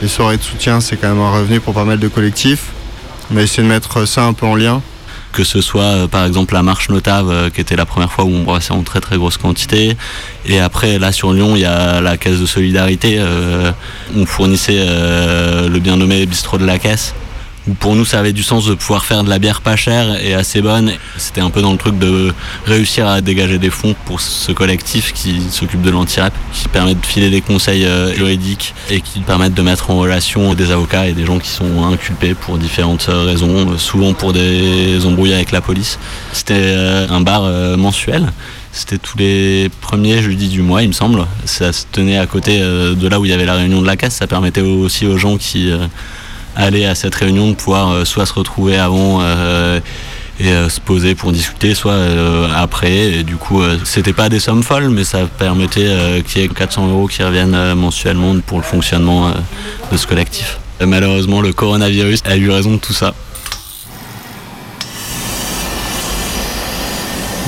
les 0.00 0.08
soirées 0.08 0.36
de 0.36 0.42
soutien 0.42 0.80
c'est 0.80 0.96
quand 0.96 1.08
même 1.08 1.20
un 1.20 1.32
revenu 1.32 1.58
pour 1.58 1.74
pas 1.74 1.84
mal 1.84 1.98
de 1.98 2.06
collectifs, 2.06 2.66
on 3.32 3.36
a 3.36 3.42
essayé 3.42 3.64
de 3.64 3.68
mettre 3.68 4.06
ça 4.06 4.24
un 4.24 4.32
peu 4.32 4.46
en 4.46 4.54
lien. 4.54 4.80
Que 5.32 5.44
ce 5.44 5.60
soit 5.60 5.82
euh, 5.82 6.06
par 6.08 6.24
exemple 6.24 6.54
la 6.54 6.62
marche 6.62 6.88
notable 6.88 7.30
euh, 7.30 7.50
qui 7.50 7.60
était 7.60 7.76
la 7.76 7.86
première 7.86 8.10
fois 8.10 8.24
où 8.24 8.28
on 8.28 8.42
brassait 8.42 8.72
en 8.72 8.82
très 8.82 9.00
très 9.00 9.16
grosse 9.16 9.36
quantité. 9.36 9.96
Et 10.46 10.60
après 10.60 10.98
là 10.98 11.12
sur 11.12 11.32
Lyon 11.32 11.56
il 11.56 11.62
y 11.62 11.64
a 11.64 12.00
la 12.00 12.16
caisse 12.16 12.40
de 12.40 12.46
solidarité 12.46 13.16
euh, 13.18 13.72
on 14.16 14.26
fournissait 14.26 14.86
le 14.86 15.78
bien 15.78 15.96
nommé 15.96 16.26
bistrot 16.26 16.58
de 16.58 16.66
la 16.66 16.78
caisse 16.78 17.14
pour 17.80 17.94
nous 17.94 18.04
ça 18.04 18.18
avait 18.18 18.32
du 18.32 18.42
sens 18.42 18.66
de 18.66 18.74
pouvoir 18.74 19.04
faire 19.04 19.24
de 19.24 19.30
la 19.30 19.38
bière 19.38 19.60
pas 19.60 19.76
chère 19.76 20.22
et 20.22 20.34
assez 20.34 20.60
bonne 20.60 20.92
c'était 21.16 21.40
un 21.40 21.50
peu 21.50 21.62
dans 21.62 21.72
le 21.72 21.78
truc 21.78 21.98
de 21.98 22.32
réussir 22.66 23.06
à 23.08 23.20
dégager 23.20 23.58
des 23.58 23.70
fonds 23.70 23.94
pour 24.04 24.20
ce 24.20 24.52
collectif 24.52 25.12
qui 25.12 25.40
s'occupe 25.50 25.82
de 25.82 25.90
l'anti-rap 25.90 26.32
qui 26.52 26.68
permet 26.68 26.94
de 26.94 27.06
filer 27.06 27.30
des 27.30 27.40
conseils 27.40 27.84
euh, 27.84 28.14
juridiques 28.14 28.74
et 28.90 29.00
qui 29.00 29.20
permettent 29.20 29.54
de 29.54 29.62
mettre 29.62 29.90
en 29.90 29.98
relation 29.98 30.54
des 30.54 30.70
avocats 30.70 31.06
et 31.06 31.12
des 31.12 31.24
gens 31.24 31.38
qui 31.38 31.50
sont 31.50 31.84
inculpés 31.84 32.34
pour 32.34 32.58
différentes 32.58 33.08
euh, 33.08 33.24
raisons, 33.24 33.72
euh, 33.72 33.78
souvent 33.78 34.12
pour 34.12 34.32
des 34.32 35.04
embrouilles 35.04 35.34
avec 35.34 35.52
la 35.52 35.60
police. 35.60 35.98
C'était 36.32 36.74
un 37.08 37.20
bar 37.20 37.42
mensuel. 37.76 38.32
C'était 38.72 38.98
tous 38.98 39.18
les 39.18 39.70
premiers 39.80 40.22
jeudis 40.22 40.48
du 40.48 40.62
mois, 40.62 40.82
il 40.82 40.88
me 40.88 40.92
semble. 40.92 41.26
Ça 41.44 41.72
se 41.72 41.84
tenait 41.90 42.18
à 42.18 42.26
côté 42.26 42.60
de 42.60 43.08
là 43.08 43.18
où 43.18 43.24
il 43.24 43.30
y 43.30 43.34
avait 43.34 43.44
la 43.44 43.54
réunion 43.54 43.80
de 43.80 43.86
la 43.86 43.96
casse. 43.96 44.16
Ça 44.16 44.26
permettait 44.26 44.60
aussi 44.60 45.06
aux 45.06 45.18
gens 45.18 45.36
qui 45.36 45.72
allaient 46.56 46.86
à 46.86 46.94
cette 46.94 47.14
réunion 47.14 47.50
de 47.50 47.54
pouvoir 47.54 47.90
euh, 47.90 48.04
soit 48.04 48.26
se 48.26 48.32
retrouver 48.32 48.78
avant 48.78 49.20
euh, 49.20 49.80
et 50.40 50.48
euh, 50.50 50.68
se 50.68 50.80
poser 50.80 51.14
pour 51.14 51.32
discuter, 51.32 51.74
soit 51.74 51.98
après. 52.56 52.92
Et 52.92 53.22
du 53.24 53.36
coup, 53.36 53.62
euh, 53.62 53.78
c'était 53.84 54.12
pas 54.12 54.28
des 54.28 54.40
sommes 54.40 54.62
folles, 54.62 54.90
mais 54.90 55.04
ça 55.04 55.26
permettait 55.26 56.22
qu'il 56.26 56.42
y 56.42 56.44
ait 56.44 56.48
400 56.48 56.88
euros 56.88 57.06
qui 57.06 57.22
reviennent 57.22 57.74
mensuellement 57.74 58.38
pour 58.46 58.58
le 58.58 58.64
fonctionnement 58.64 59.32
de 59.90 59.96
ce 59.96 60.06
collectif. 60.06 60.58
Malheureusement, 60.80 61.40
le 61.40 61.52
coronavirus 61.52 62.22
a 62.24 62.36
eu 62.36 62.50
raison 62.50 62.72
de 62.72 62.78
tout 62.78 62.92
ça. 62.92 63.14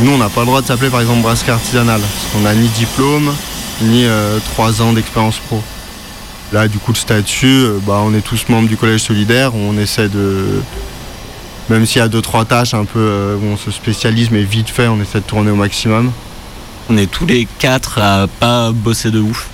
Nous, 0.00 0.10
on 0.10 0.18
n'a 0.18 0.30
pas 0.30 0.40
le 0.40 0.46
droit 0.46 0.62
de 0.62 0.66
s'appeler 0.66 0.90
par 0.90 1.00
exemple 1.00 1.20
brasserie 1.20 1.50
artisanale, 1.52 2.00
parce 2.00 2.32
qu'on 2.32 2.40
n'a 2.40 2.54
ni 2.54 2.68
diplôme, 2.68 3.32
ni 3.82 4.06
3 4.54 4.82
ans 4.82 4.92
d'expérience 4.92 5.38
pro. 5.46 5.62
Là, 6.52 6.66
du 6.66 6.78
coup, 6.78 6.92
le 6.92 6.96
statut, 6.96 7.46
euh, 7.46 7.78
bah, 7.86 8.00
on 8.04 8.12
est 8.12 8.22
tous 8.22 8.48
membres 8.48 8.68
du 8.68 8.76
collège 8.76 9.02
solidaire, 9.02 9.54
on 9.54 9.78
essaie 9.78 10.08
de. 10.08 10.60
Même 11.68 11.86
s'il 11.86 12.00
y 12.00 12.02
a 12.02 12.08
deux 12.08 12.22
trois 12.22 12.44
tâches 12.44 12.74
un 12.74 12.84
peu 12.84 12.98
euh, 12.98 13.36
où 13.36 13.44
on 13.52 13.56
se 13.56 13.70
spécialise, 13.70 14.32
mais 14.32 14.42
vite 14.42 14.68
fait, 14.68 14.88
on 14.88 15.00
essaie 15.00 15.20
de 15.20 15.24
tourner 15.24 15.52
au 15.52 15.56
maximum. 15.56 16.10
On 16.88 16.96
est 16.96 17.08
tous 17.08 17.26
les 17.26 17.46
quatre 17.60 17.98
à 17.98 18.26
pas 18.26 18.72
bosser 18.72 19.12
de 19.12 19.20
ouf. 19.20 19.48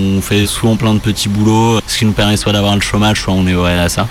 On 0.00 0.22
fait 0.22 0.46
souvent 0.46 0.76
plein 0.76 0.94
de 0.94 0.98
petits 0.98 1.28
boulots, 1.28 1.80
ce 1.86 1.98
qui 1.98 2.06
nous 2.06 2.12
permet 2.12 2.38
soit 2.38 2.52
d'avoir 2.52 2.74
le 2.74 2.80
chômage, 2.80 3.20
soit 3.20 3.34
on 3.34 3.46
est 3.46 3.54
au 3.54 3.64
RSA. 3.64 4.08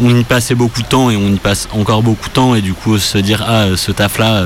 On 0.00 0.14
y 0.14 0.24
passait 0.24 0.54
beaucoup 0.54 0.82
de 0.82 0.86
temps 0.86 1.10
et 1.10 1.16
on 1.16 1.28
y 1.28 1.38
passe 1.38 1.68
encore 1.72 2.02
beaucoup 2.02 2.28
de 2.28 2.34
temps 2.34 2.54
et 2.54 2.60
du 2.60 2.72
coup 2.72 2.98
se 2.98 3.18
dire 3.18 3.44
ah 3.48 3.76
ce 3.76 3.90
taf 3.90 4.18
là 4.18 4.44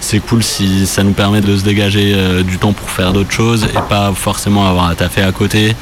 c'est 0.00 0.20
cool 0.20 0.42
si 0.42 0.86
ça 0.86 1.02
nous 1.02 1.12
permet 1.12 1.40
de 1.40 1.56
se 1.56 1.64
dégager 1.64 2.12
euh, 2.14 2.42
du 2.42 2.58
temps 2.58 2.72
pour 2.72 2.88
faire 2.90 3.12
d'autres 3.12 3.32
choses 3.32 3.64
et 3.64 3.88
pas 3.88 4.12
forcément 4.14 4.68
avoir 4.68 4.88
à 4.88 4.94
taffer 4.94 5.22
à 5.22 5.32
côté. 5.32 5.74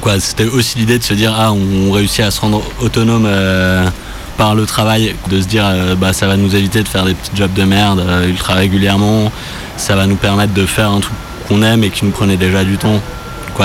Quoi, 0.00 0.18
c'était 0.18 0.46
aussi 0.46 0.78
l'idée 0.78 0.98
de 0.98 1.04
se 1.04 1.14
dire 1.14 1.34
ah 1.36 1.52
on 1.52 1.92
réussit 1.92 2.24
à 2.24 2.30
se 2.30 2.40
rendre 2.40 2.62
autonome 2.80 3.26
euh, 3.26 3.88
par 4.36 4.54
le 4.54 4.64
travail, 4.66 5.14
de 5.28 5.40
se 5.40 5.46
dire 5.46 5.64
euh, 5.66 5.94
bah 5.94 6.12
ça 6.12 6.26
va 6.26 6.36
nous 6.36 6.56
éviter 6.56 6.82
de 6.82 6.88
faire 6.88 7.04
des 7.04 7.14
petits 7.14 7.36
jobs 7.36 7.52
de 7.52 7.64
merde 7.64 8.00
euh, 8.00 8.28
ultra 8.28 8.54
régulièrement, 8.54 9.30
ça 9.76 9.94
va 9.96 10.06
nous 10.06 10.16
permettre 10.16 10.54
de 10.54 10.66
faire 10.66 10.90
un 10.90 11.00
truc 11.00 11.14
qu'on 11.46 11.62
aime 11.62 11.84
et 11.84 11.90
qui 11.90 12.04
nous 12.04 12.10
prenait 12.10 12.36
déjà 12.36 12.64
du 12.64 12.78
temps. 12.78 13.00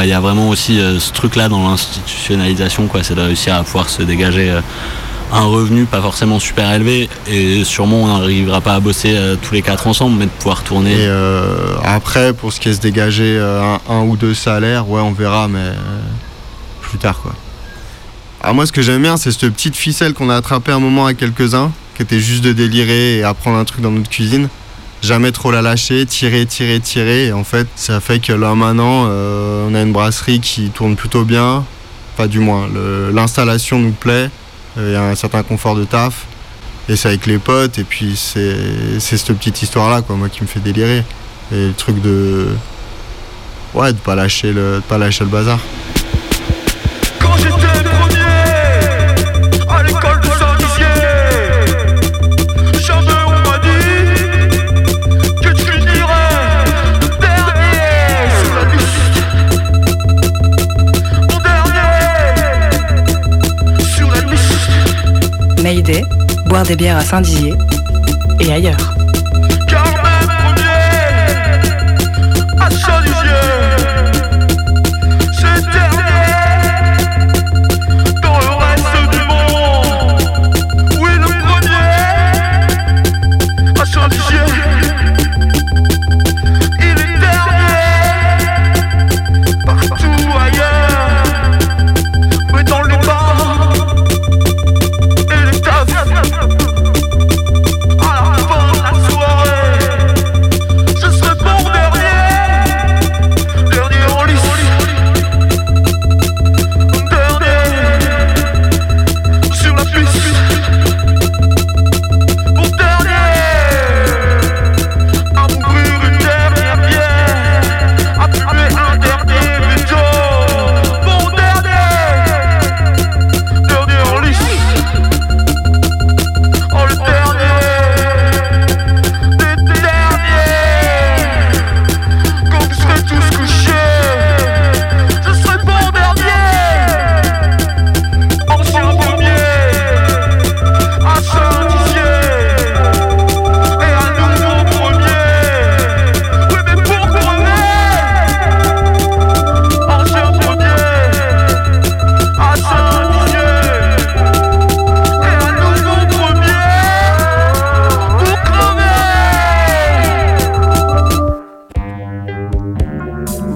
Il 0.04 0.10
y 0.10 0.14
a 0.14 0.20
vraiment 0.20 0.50
aussi 0.50 0.80
euh, 0.80 1.00
ce 1.00 1.12
truc 1.12 1.36
là 1.36 1.48
dans 1.48 1.68
l'institutionnalisation 1.68 2.88
quoi, 2.88 3.04
c'est 3.04 3.16
de 3.16 3.22
réussir 3.22 3.56
à 3.56 3.64
pouvoir 3.64 3.90
se 3.90 4.02
dégager 4.02 4.52
euh, 4.52 4.62
un 5.32 5.46
revenu 5.46 5.86
pas 5.86 6.02
forcément 6.02 6.40
super 6.40 6.72
élevé 6.74 7.10
et 7.28 7.64
sûrement 7.64 8.04
on 8.04 8.08
n'arrivera 8.08 8.62
pas 8.62 8.76
à 8.76 8.80
bosser 8.80 9.16
euh, 9.16 9.36
tous 9.42 9.54
les 9.54 9.62
quatre 9.62 9.88
ensemble 9.88 10.18
mais 10.20 10.26
de 10.26 10.32
pouvoir 10.32 10.64
tourner. 10.64 11.04
Et 11.04 11.88
après, 11.88 12.34
pour 12.34 12.52
ce 12.54 12.60
qui 12.60 12.70
est 12.70 12.74
se 12.74 12.82
dégager 12.82 13.40
un, 13.90 14.02
ou 14.02 14.18
deux 14.18 14.34
salaires, 14.34 14.90
ouais, 14.90 15.02
on 15.02 15.14
verra, 15.14 15.48
mais 15.48 15.72
plus 16.82 16.98
tard 16.98 17.22
quoi. 17.22 17.34
Moi, 18.54 18.68
ce 18.68 18.72
que 18.72 18.84
j'aime 18.84 19.02
bien, 19.02 19.18
c'est 19.18 19.32
cette 19.32 19.50
petite 19.50 19.76
ficelle 19.76 20.14
qu'on 20.14 20.30
a 20.30 20.36
attrapée 20.36 20.72
un 20.72 20.80
moment 20.80 21.08
à 21.08 21.16
quelques-uns, 21.16 21.72
qui 21.96 22.04
était 22.04 22.20
juste 22.20 22.44
de 22.44 22.54
délirer 22.54 23.18
et 23.18 23.24
apprendre 23.24 23.58
un 23.58 23.66
truc 23.66 23.82
dans 23.82 23.90
notre 23.90 24.10
cuisine. 24.10 24.50
Jamais 25.06 25.32
trop 25.32 25.52
la 25.52 25.62
lâcher, 25.62 26.04
tirer, 26.08 26.48
tirer, 26.48 26.80
tirer. 26.80 27.28
Et 27.28 27.32
en 27.32 27.44
fait, 27.44 27.68
ça 27.76 28.00
fait 28.00 28.18
que 28.18 28.34
là 28.34 28.56
maintenant, 28.56 29.06
euh, 29.08 29.68
on 29.70 29.76
a 29.76 29.82
une 29.84 29.92
brasserie 29.92 30.40
qui 30.40 30.72
tourne 30.72 30.96
plutôt 30.96 31.24
bien. 31.24 31.64
Enfin, 32.14 32.26
du 32.26 32.40
moins, 32.40 32.68
l'installation 33.14 33.78
nous 33.78 33.92
plaît. 33.92 34.32
Il 34.78 34.90
y 34.90 34.96
a 34.96 35.04
un 35.04 35.14
certain 35.14 35.44
confort 35.44 35.76
de 35.76 35.84
taf. 35.84 36.26
Et 36.90 36.96
c'est 36.96 37.10
avec 37.10 37.28
les 37.28 37.38
potes. 37.38 37.78
Et 37.78 37.84
puis, 37.84 38.16
c'est 38.16 39.00
c'est 39.00 39.18
cette 39.18 39.38
petite 39.38 39.62
histoire-là, 39.62 40.02
quoi, 40.02 40.16
moi, 40.16 40.28
qui 40.28 40.42
me 40.42 40.48
fait 40.48 40.60
délirer. 40.60 41.04
Et 41.52 41.68
le 41.68 41.74
truc 41.74 42.02
de. 42.02 42.48
Ouais, 43.76 43.94
de 43.94 44.00
pas 44.00 44.16
lâcher 44.16 44.54
le, 44.54 44.78
de 44.78 44.84
pas 44.90 44.98
lâcher 44.98 45.24
le 45.24 45.30
bazar. 45.30 45.60
Mayday, 65.66 66.04
boire 66.46 66.62
des 66.62 66.76
bières 66.76 66.98
à 66.98 67.02
Saint-Dizier 67.02 67.56
et 68.40 68.54
ailleurs. 68.54 68.95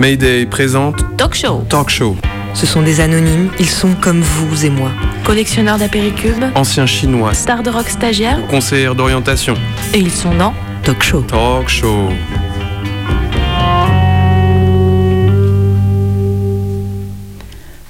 Mayday 0.10 0.48
présente 0.48 1.06
Talk 1.18 1.36
Show. 1.36 1.64
Talk 1.70 1.88
Show. 1.92 2.18
Ce 2.56 2.66
sont 2.66 2.82
des 2.82 3.00
anonymes, 3.00 3.52
ils 3.60 3.70
sont 3.70 3.94
comme 3.94 4.22
vous 4.22 4.66
et 4.66 4.72
moi. 4.72 4.90
Collectionneurs 5.24 5.78
d'apéricubes, 5.78 6.46
Anciens 6.56 6.88
chinois, 6.88 7.36
stars 7.36 7.62
de 7.62 7.70
rock 7.70 7.88
stagiaires, 7.88 8.40
conseillers 8.48 8.96
d'orientation. 8.96 9.54
Et 9.94 10.00
ils 10.00 10.10
sont 10.10 10.34
dans 10.34 10.56
Talk 10.82 11.04
Show. 11.04 11.22
Talk 11.22 11.70
Show. 11.70 12.10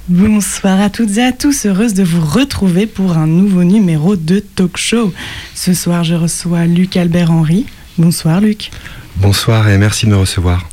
Bonsoir 0.10 0.82
à 0.82 0.89
toutes 0.89 1.15
et 1.15 1.23
à 1.23 1.32
tous, 1.32 1.67
heureuse 1.67 1.93
de 1.93 2.03
vous 2.03 2.25
retrouver 2.25 2.86
pour 2.86 3.15
un 3.15 3.27
nouveau 3.27 3.63
numéro 3.63 4.17
de 4.17 4.39
Talk 4.39 4.75
Show. 4.75 5.13
Ce 5.55 5.73
soir, 5.73 6.03
je 6.03 6.15
reçois 6.15 6.65
Luc 6.65 6.97
Albert 6.97 7.32
Henry. 7.32 7.65
Bonsoir 7.97 8.41
Luc. 8.41 8.71
Bonsoir 9.15 9.69
et 9.69 9.77
merci 9.77 10.05
de 10.05 10.12
me 10.12 10.17
recevoir. 10.17 10.68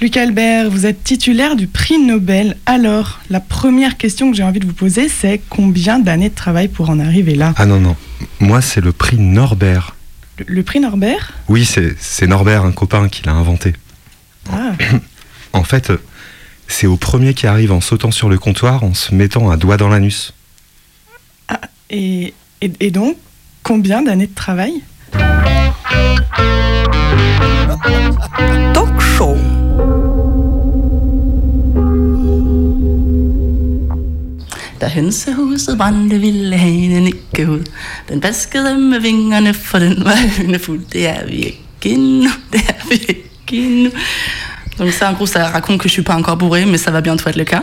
Luc 0.00 0.16
Albert, 0.16 0.70
vous 0.70 0.86
êtes 0.86 1.04
titulaire 1.04 1.56
du 1.56 1.66
prix 1.66 1.98
Nobel. 1.98 2.56
Alors, 2.64 3.20
la 3.28 3.38
première 3.40 3.98
question 3.98 4.30
que 4.30 4.36
j'ai 4.36 4.42
envie 4.42 4.58
de 4.60 4.66
vous 4.66 4.72
poser, 4.72 5.08
c'est 5.10 5.42
combien 5.50 5.98
d'années 5.98 6.30
de 6.30 6.34
travail 6.34 6.68
pour 6.68 6.88
en 6.88 6.98
arriver 6.98 7.34
là? 7.34 7.52
Ah 7.58 7.66
non, 7.66 7.80
non. 7.80 7.96
Moi, 8.40 8.62
c'est 8.62 8.80
le 8.80 8.92
prix 8.92 9.18
Norbert. 9.18 9.94
le, 10.38 10.46
le 10.48 10.62
prix 10.62 10.80
Norbert? 10.80 11.32
Oui, 11.48 11.66
c'est 11.66 11.94
c'est 11.98 12.26
Norbert, 12.26 12.64
un 12.64 12.72
copain, 12.72 13.08
qui 13.10 13.22
l'a 13.26 13.32
inventé. 13.32 13.74
Ah, 14.50 14.72
En 15.52 15.64
fait, 15.64 15.92
c'est 16.66 16.86
au 16.86 16.96
premier 16.96 17.34
qui 17.34 17.46
arrive 17.46 17.72
en 17.72 17.80
sautant 17.82 18.10
sur 18.12 18.28
le 18.30 18.38
comptoir 18.38 18.84
en 18.84 18.94
se 18.94 19.14
mettant 19.14 19.50
un 19.50 19.56
doigt 19.58 19.76
dans 19.76 19.88
l'anus. 19.88 20.32
et, 21.90 22.32
et- 22.62 22.72
et 22.80 22.90
donc, 22.90 23.16
combien 23.62 24.00
d'années 24.00 24.28
de 24.28 24.34
travail? 24.34 24.72
Talk 28.72 29.00
Show. 29.18 29.36
Det 40.92 41.08
er 41.08 41.24
er. 43.52 43.90
Donc 44.78 44.92
ça, 44.92 45.10
en 45.10 45.14
gros, 45.14 45.26
ça 45.26 45.48
raconte 45.48 45.78
que 45.78 45.88
je 45.88 45.92
suis 45.92 46.02
pas 46.02 46.16
encore 46.16 46.36
bourrée, 46.36 46.64
mais 46.64 46.78
ça 46.78 46.90
va 46.90 47.00
bientôt 47.02 47.28
être 47.28 47.36
le 47.36 47.44
cas. 47.44 47.62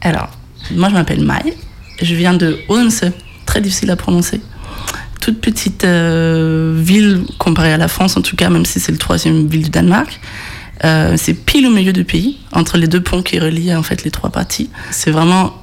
Alors, 0.00 0.30
moi, 0.72 0.88
je 0.88 0.94
m'appelle 0.94 1.24
Maï. 1.24 1.54
Je 2.02 2.14
viens 2.14 2.34
de 2.34 2.58
Odense, 2.68 3.04
très 3.46 3.60
difficile 3.60 3.90
à 3.90 3.96
prononcer. 3.96 4.40
Toute 5.20 5.40
petite 5.40 5.84
euh, 5.84 6.74
ville 6.76 7.24
comparée 7.38 7.72
à 7.72 7.76
la 7.76 7.88
France, 7.88 8.16
en 8.16 8.22
tout 8.22 8.36
cas, 8.36 8.50
même 8.50 8.64
si 8.64 8.80
c'est 8.80 8.92
le 8.92 8.98
troisième 8.98 9.46
ville 9.46 9.64
du 9.64 9.70
Danemark. 9.70 10.20
Euh, 10.84 11.14
c'est 11.16 11.34
pile 11.34 11.66
au 11.66 11.70
milieu 11.70 11.92
du 11.92 12.04
pays, 12.04 12.38
entre 12.52 12.78
les 12.78 12.86
deux 12.86 13.00
ponts 13.00 13.22
qui 13.22 13.38
relient 13.38 13.74
en 13.74 13.82
fait 13.82 14.04
les 14.04 14.10
trois 14.10 14.30
parties. 14.30 14.70
C'est 14.90 15.10
vraiment 15.10 15.62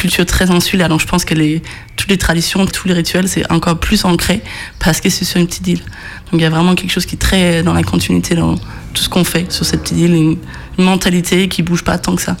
culture 0.00 0.24
très 0.24 0.50
insulaire, 0.50 0.88
donc 0.88 1.00
je 1.00 1.06
pense 1.06 1.24
que 1.24 1.34
les, 1.34 1.62
toutes 1.96 2.08
les 2.08 2.16
traditions, 2.16 2.64
tous 2.64 2.88
les 2.88 2.94
rituels, 2.94 3.28
c'est 3.28 3.50
encore 3.52 3.78
plus 3.78 4.04
ancré 4.06 4.42
parce 4.78 5.00
que 5.00 5.10
c'est 5.10 5.26
sur 5.26 5.38
une 5.38 5.46
petite 5.46 5.66
île. 5.68 5.82
Donc 6.30 6.40
il 6.40 6.40
y 6.40 6.46
a 6.46 6.50
vraiment 6.50 6.74
quelque 6.74 6.90
chose 6.90 7.04
qui 7.04 7.16
est 7.16 7.18
très 7.18 7.62
dans 7.62 7.74
la 7.74 7.82
continuité 7.82 8.34
dans 8.34 8.54
tout 8.94 9.02
ce 9.02 9.08
qu'on 9.08 9.24
fait 9.24 9.52
sur 9.52 9.64
cette 9.66 9.82
petite 9.82 9.98
île, 9.98 10.14
une, 10.14 10.38
mentalité 10.78 11.48
qui 11.48 11.62
bouge 11.62 11.84
pas 11.84 11.98
tant 11.98 12.16
que 12.16 12.22
ça. 12.22 12.38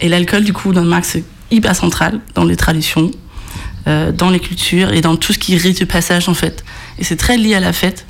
Et 0.00 0.08
l'alcool, 0.08 0.44
du 0.44 0.54
coup, 0.54 0.72
dans 0.72 0.80
le 0.80 0.86
Danemark, 0.86 1.04
c'est 1.04 1.24
hyper 1.50 1.76
central 1.76 2.20
dans 2.34 2.44
les 2.44 2.56
traditions, 2.56 3.10
euh, 3.86 4.12
dans 4.12 4.30
les 4.30 4.40
cultures 4.40 4.94
et 4.94 5.02
dans 5.02 5.16
tout 5.16 5.34
ce 5.34 5.38
qui 5.38 5.58
rite 5.58 5.80
de 5.80 5.84
passage, 5.84 6.30
en 6.30 6.34
fait. 6.34 6.64
Et 6.98 7.04
c'est 7.04 7.16
très 7.16 7.36
lié 7.36 7.54
à 7.54 7.60
la 7.60 7.74
fête. 7.74 8.06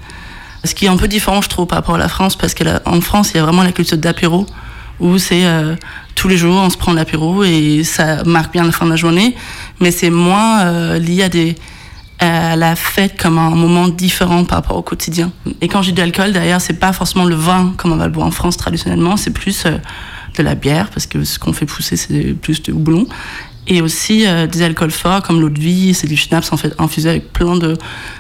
Ce 0.63 0.73
qui 0.73 0.85
est 0.85 0.89
un 0.89 0.97
peu 0.97 1.09
différent, 1.09 1.43
je 1.43 1.49
trouve, 1.49 1.67
par 1.67 1.79
rapport 1.79 1.97
à 1.97 1.99
la 1.99 2.09
France, 2.09 2.37
parce 2.37 2.55
qu'en 2.55 3.01
France, 3.01 3.33
il 3.35 3.39
y 3.39 3.41
a 3.41 3.43
vraiment 3.43 3.65
la 3.65 3.73
culture 3.73 3.99
d'apéro, 3.99 4.47
où 5.01 5.19
c'est 5.19 5.45
euh, 5.45 5.75
tous 6.15 6.29
les 6.29 6.37
jours, 6.37 6.57
on 6.57 6.71
se 6.71 6.77
prend 6.77 6.93
l'apéro 6.93 7.45
et 7.45 7.83
ça 7.85 8.25
marque 8.25 8.53
bien 8.53 8.65
la 8.65 8.73
fin 8.73 8.85
de 8.87 8.91
la 8.91 8.97
journée, 8.97 9.37
mais 9.81 9.91
c'est 9.91 10.11
moins 10.11 10.61
euh, 10.63 10.99
lié 10.99 11.25
à, 11.25 11.29
des, 11.29 11.57
à 12.19 12.57
la 12.57 12.75
fête 12.77 13.21
comme 13.21 13.39
un 13.39 13.51
moment 13.51 13.89
différent 13.89 14.45
par 14.45 14.59
rapport 14.59 14.77
au 14.77 14.83
quotidien. 14.83 15.31
Et 15.61 15.69
quand 15.69 15.83
j'ai 15.83 15.93
de 15.93 16.01
l'alcool, 16.01 16.33
d'ailleurs, 16.33 16.61
c'est 16.61 16.79
pas 16.81 16.93
forcément 16.93 17.25
le 17.25 17.37
vin 17.37 17.75
comme 17.77 17.93
on 17.93 17.97
va 17.97 18.07
le 18.07 18.13
boire 18.13 18.27
en 18.27 18.33
France 18.33 18.57
traditionnellement, 18.57 19.17
c'est 19.17 19.31
plus 19.31 19.65
euh, 19.67 19.79
de 20.37 20.43
la 20.43 20.55
bière, 20.55 20.91
parce 20.91 21.07
que 21.07 21.25
ce 21.25 21.39
qu'on 21.39 21.53
fait 21.53 21.67
pousser, 21.67 21.97
c'est 21.97 22.35
plus 22.35 22.63
de 22.63 22.73
houblon. 22.73 23.07
Et 23.71 23.83
aussi 23.83 24.27
euh, 24.27 24.47
des 24.47 24.63
alcools 24.63 24.91
forts 24.91 25.23
comme 25.23 25.41
l'eau 25.41 25.51
de 25.51 25.61
vie, 25.61 25.93
c'est 25.93 26.07
du 26.07 26.17
schnapps 26.17 26.53
en 26.53 26.57
fait 26.57 26.75
infusé 26.79 27.11
avec 27.11 27.33
plein 27.33 27.59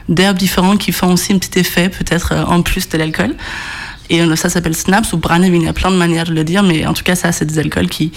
d'herbes 0.08 0.36
différentes 0.36 0.78
qui 0.78 0.92
font 0.92 1.12
aussi 1.14 1.32
un 1.32 1.38
petit 1.38 1.58
effet 1.58 1.88
peut-être 1.88 2.32
euh, 2.32 2.44
en 2.44 2.60
plus 2.60 2.88
de 2.88 2.98
l'alcool. 2.98 3.34
Et 4.10 4.20
euh, 4.20 4.36
ça 4.36 4.48
s'appelle 4.48 4.74
snaps 4.74 5.12
ou 5.12 5.18
brandevin, 5.18 5.54
il 5.54 5.64
y 5.64 5.68
a 5.68 5.72
plein 5.72 5.90
de 5.90 5.96
manières 5.96 6.26
de 6.26 6.32
le 6.32 6.44
dire, 6.44 6.62
mais 6.62 6.86
en 6.86 6.92
tout 6.92 7.04
cas 7.04 7.14
ça 7.14 7.32
c'est 7.32 7.44
des 7.44 7.58
alcools 7.58 7.88
qui 7.88 8.12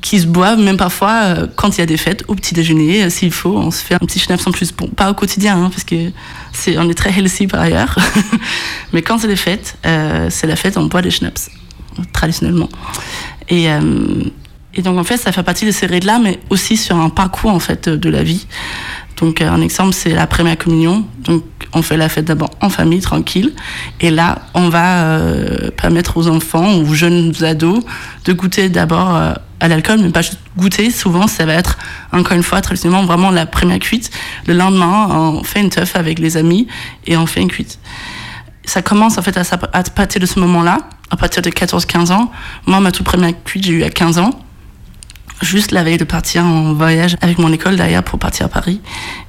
qui 0.00 0.20
se 0.20 0.26
boivent 0.26 0.58
même 0.58 0.76
parfois 0.76 1.22
euh, 1.22 1.46
quand 1.56 1.78
il 1.78 1.80
y 1.80 1.82
a 1.82 1.86
des 1.86 1.96
fêtes 1.96 2.24
au 2.28 2.34
petit 2.34 2.52
déjeuner 2.52 3.04
euh, 3.04 3.10
s'il 3.10 3.32
faut 3.32 3.56
on 3.56 3.70
se 3.70 3.82
fait 3.82 3.94
un 3.94 3.98
petit 3.98 4.18
schnapps 4.18 4.46
en 4.46 4.50
plus. 4.50 4.72
Bon 4.72 4.88
pas 4.88 5.10
au 5.10 5.14
quotidien 5.14 5.56
hein, 5.56 5.70
parce 5.70 5.84
que 5.84 6.10
c'est 6.52 6.76
on 6.78 6.88
est 6.88 6.94
très 6.94 7.10
healthy 7.10 7.46
par 7.46 7.60
ailleurs. 7.60 7.96
Mais 8.92 9.00
quand 9.02 9.18
c'est 9.18 9.28
des 9.28 9.36
fêtes 9.36 9.78
c'est 9.82 10.46
la 10.46 10.56
fête 10.56 10.76
on 10.76 10.86
boit 10.86 11.02
des 11.02 11.10
schnapps 11.10 11.50
traditionnellement. 12.12 12.68
Et 13.48 13.68
et 14.76 14.82
donc 14.82 14.98
en 14.98 15.04
fait, 15.04 15.16
ça 15.16 15.32
fait 15.32 15.42
partie 15.42 15.66
de 15.66 15.70
ces 15.70 15.86
rites-là, 15.86 16.18
mais 16.18 16.40
aussi 16.50 16.76
sur 16.76 16.96
un 16.96 17.08
parcours 17.08 17.52
en 17.52 17.60
fait 17.60 17.88
de 17.88 18.10
la 18.10 18.22
vie. 18.22 18.46
Donc 19.16 19.40
euh, 19.40 19.48
un 19.48 19.60
exemple, 19.60 19.92
c'est 19.94 20.10
la 20.10 20.26
première 20.26 20.58
communion. 20.58 21.06
Donc 21.24 21.44
on 21.72 21.82
fait 21.82 21.96
la 21.96 22.08
fête 22.08 22.24
d'abord 22.24 22.50
en 22.60 22.68
famille, 22.68 23.00
tranquille. 23.00 23.52
Et 24.00 24.10
là, 24.10 24.42
on 24.54 24.68
va 24.68 25.04
euh, 25.04 25.70
permettre 25.70 26.16
aux 26.16 26.28
enfants 26.28 26.74
ou 26.74 26.90
aux 26.90 26.94
jeunes 26.94 27.32
ados 27.42 27.82
de 28.24 28.32
goûter 28.32 28.68
d'abord 28.68 29.14
euh, 29.14 29.32
à 29.60 29.68
l'alcool, 29.68 30.00
mais 30.00 30.10
pas 30.10 30.22
juste 30.22 30.38
goûter. 30.56 30.90
Souvent, 30.90 31.26
ça 31.26 31.46
va 31.46 31.54
être, 31.54 31.78
encore 32.12 32.36
une 32.36 32.42
fois, 32.42 32.60
traditionnellement, 32.60 33.06
vraiment 33.06 33.30
la 33.30 33.46
première 33.46 33.78
cuite. 33.78 34.10
Le 34.46 34.54
lendemain, 34.54 35.08
on 35.10 35.44
fait 35.44 35.60
une 35.60 35.70
teuf 35.70 35.96
avec 35.96 36.18
les 36.18 36.36
amis 36.36 36.66
et 37.06 37.16
on 37.16 37.26
fait 37.26 37.40
une 37.40 37.50
cuite. 37.50 37.78
Ça 38.66 38.82
commence 38.82 39.18
en 39.18 39.22
fait 39.22 39.36
à 39.36 39.82
partir 39.82 40.20
de 40.20 40.26
ce 40.26 40.38
moment-là, 40.40 40.78
à 41.10 41.16
partir 41.16 41.42
de 41.42 41.50
14-15 41.50 42.12
ans. 42.12 42.30
Moi, 42.66 42.80
ma 42.80 42.92
toute 42.92 43.04
première 43.04 43.32
cuite, 43.44 43.64
j'ai 43.64 43.72
eu 43.72 43.82
à 43.84 43.90
15 43.90 44.18
ans 44.18 44.43
juste 45.44 45.70
la 45.70 45.84
veille 45.84 45.98
de 45.98 46.04
partir 46.04 46.44
en 46.44 46.72
voyage 46.72 47.16
avec 47.20 47.38
mon 47.38 47.52
école 47.52 47.76
d'ailleurs 47.76 48.02
pour 48.02 48.18
partir 48.18 48.46
à 48.46 48.48
Paris. 48.48 48.80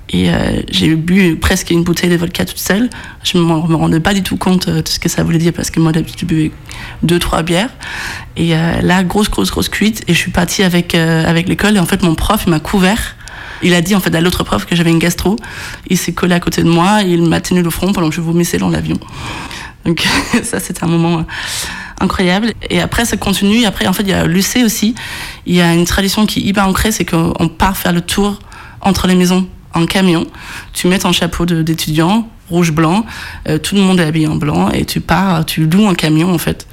Et 0.10 0.30
euh, 0.30 0.62
j'ai 0.69 0.95
bu 0.95 1.36
presque 1.36 1.71
une 1.71 1.84
bouteille 1.84 2.10
de 2.10 2.15
vodka 2.15 2.45
toute 2.45 2.60
seule. 2.60 2.89
Je 3.23 3.38
ne 3.38 3.43
me 3.43 3.75
rendais 3.75 3.99
pas 3.99 4.13
du 4.13 4.23
tout 4.23 4.38
compte 4.38 4.67
euh, 4.67 4.82
de 4.82 4.88
ce 4.88 4.99
que 4.99 5.10
ça 5.10 5.23
voulait 5.23 5.39
dire 5.39 5.54
parce 5.54 5.71
que 5.71 5.80
moi 5.80 5.91
d'habitude 5.91 6.19
je 6.21 6.25
buvais 6.25 6.51
deux, 7.04 7.19
trois 7.19 7.43
bières. 7.43 7.71
Et 8.38 8.56
euh, 8.56 8.82
là, 8.82 9.04
grosse, 9.04 9.30
grosse, 9.30 9.51
grosse 9.51 9.69
cuite. 9.69 10.04
Et 10.08 10.13
je 10.13 10.17
suis 10.17 10.32
partie 10.32 10.63
avec, 10.63 10.95
euh, 10.95 11.28
avec 11.28 11.49
l'école 11.49 11.75
et 11.75 11.80
en 11.80 11.86
fait 11.86 12.04
mon 12.04 12.15
prof 12.15 12.43
il 12.45 12.51
m'a 12.51 12.60
couvert. 12.60 13.15
Il 13.63 13.73
a 13.73 13.82
dit 13.82 13.95
en 13.95 13.99
fait 13.99 14.13
à 14.13 14.21
l'autre 14.21 14.43
prof 14.43 14.65
que 14.65 14.75
j'avais 14.75 14.91
une 14.91 14.99
gastro. 14.99 15.38
Il 15.89 15.97
s'est 15.97 16.13
collé 16.13 16.36
à 16.36 16.39
côté 16.39 16.62
de 16.62 16.69
moi 16.69 17.04
et 17.04 17.10
il 17.10 17.23
m'a 17.23 17.41
tenu 17.41 17.62
le 17.62 17.69
front 17.69 17.91
pendant 17.93 18.10
que 18.10 18.15
je 18.15 18.21
vomissais 18.21 18.58
dans 18.58 18.69
l'avion. 18.69 18.99
Donc 19.86 20.06
ça 20.43 20.60
c'était 20.60 20.84
un 20.84 20.88
moment 20.88 21.19
euh, 21.19 21.23
incroyable. 21.99 22.53
Et 22.69 22.81
après 22.81 23.05
ça 23.05 23.17
continue. 23.17 23.62
Et 23.62 23.65
après 23.65 23.88
en 23.88 23.93
fait 23.93 24.03
il 24.03 24.10
y 24.10 24.13
a 24.13 24.25
l'UC 24.25 24.63
aussi. 24.63 24.95
Il 25.45 25.55
y 25.55 25.62
a 25.62 25.73
une 25.73 25.86
tradition 25.86 26.25
qui 26.25 26.39
est 26.39 26.43
hyper 26.43 26.67
ancrée, 26.67 26.91
c'est 26.91 27.05
qu'on 27.05 27.47
part 27.47 27.77
faire 27.77 27.93
le 27.93 28.01
tour 28.01 28.39
entre 28.81 29.08
les 29.08 29.15
maisons 29.15 29.47
en 29.73 29.86
camion. 29.86 30.25
Tu 30.73 30.88
mets 30.88 30.99
ton 30.99 31.12
chapeau 31.12 31.45
d'étudiant 31.45 32.29
rouge 32.49 32.71
blanc. 32.71 33.05
euh, 33.49 33.58
tout 33.58 33.75
le 33.75 33.81
monde 33.81 33.99
est 33.99 34.05
habillé 34.05 34.27
en 34.27 34.36
blanc 34.36 34.69
et 34.69 34.86
tu 34.86 35.01
pars, 35.01 35.45
tu 35.45 35.65
loues 35.65 35.88
un 35.88 35.95
camion 35.95 36.34
en 36.34 36.38
fait. 36.38 36.67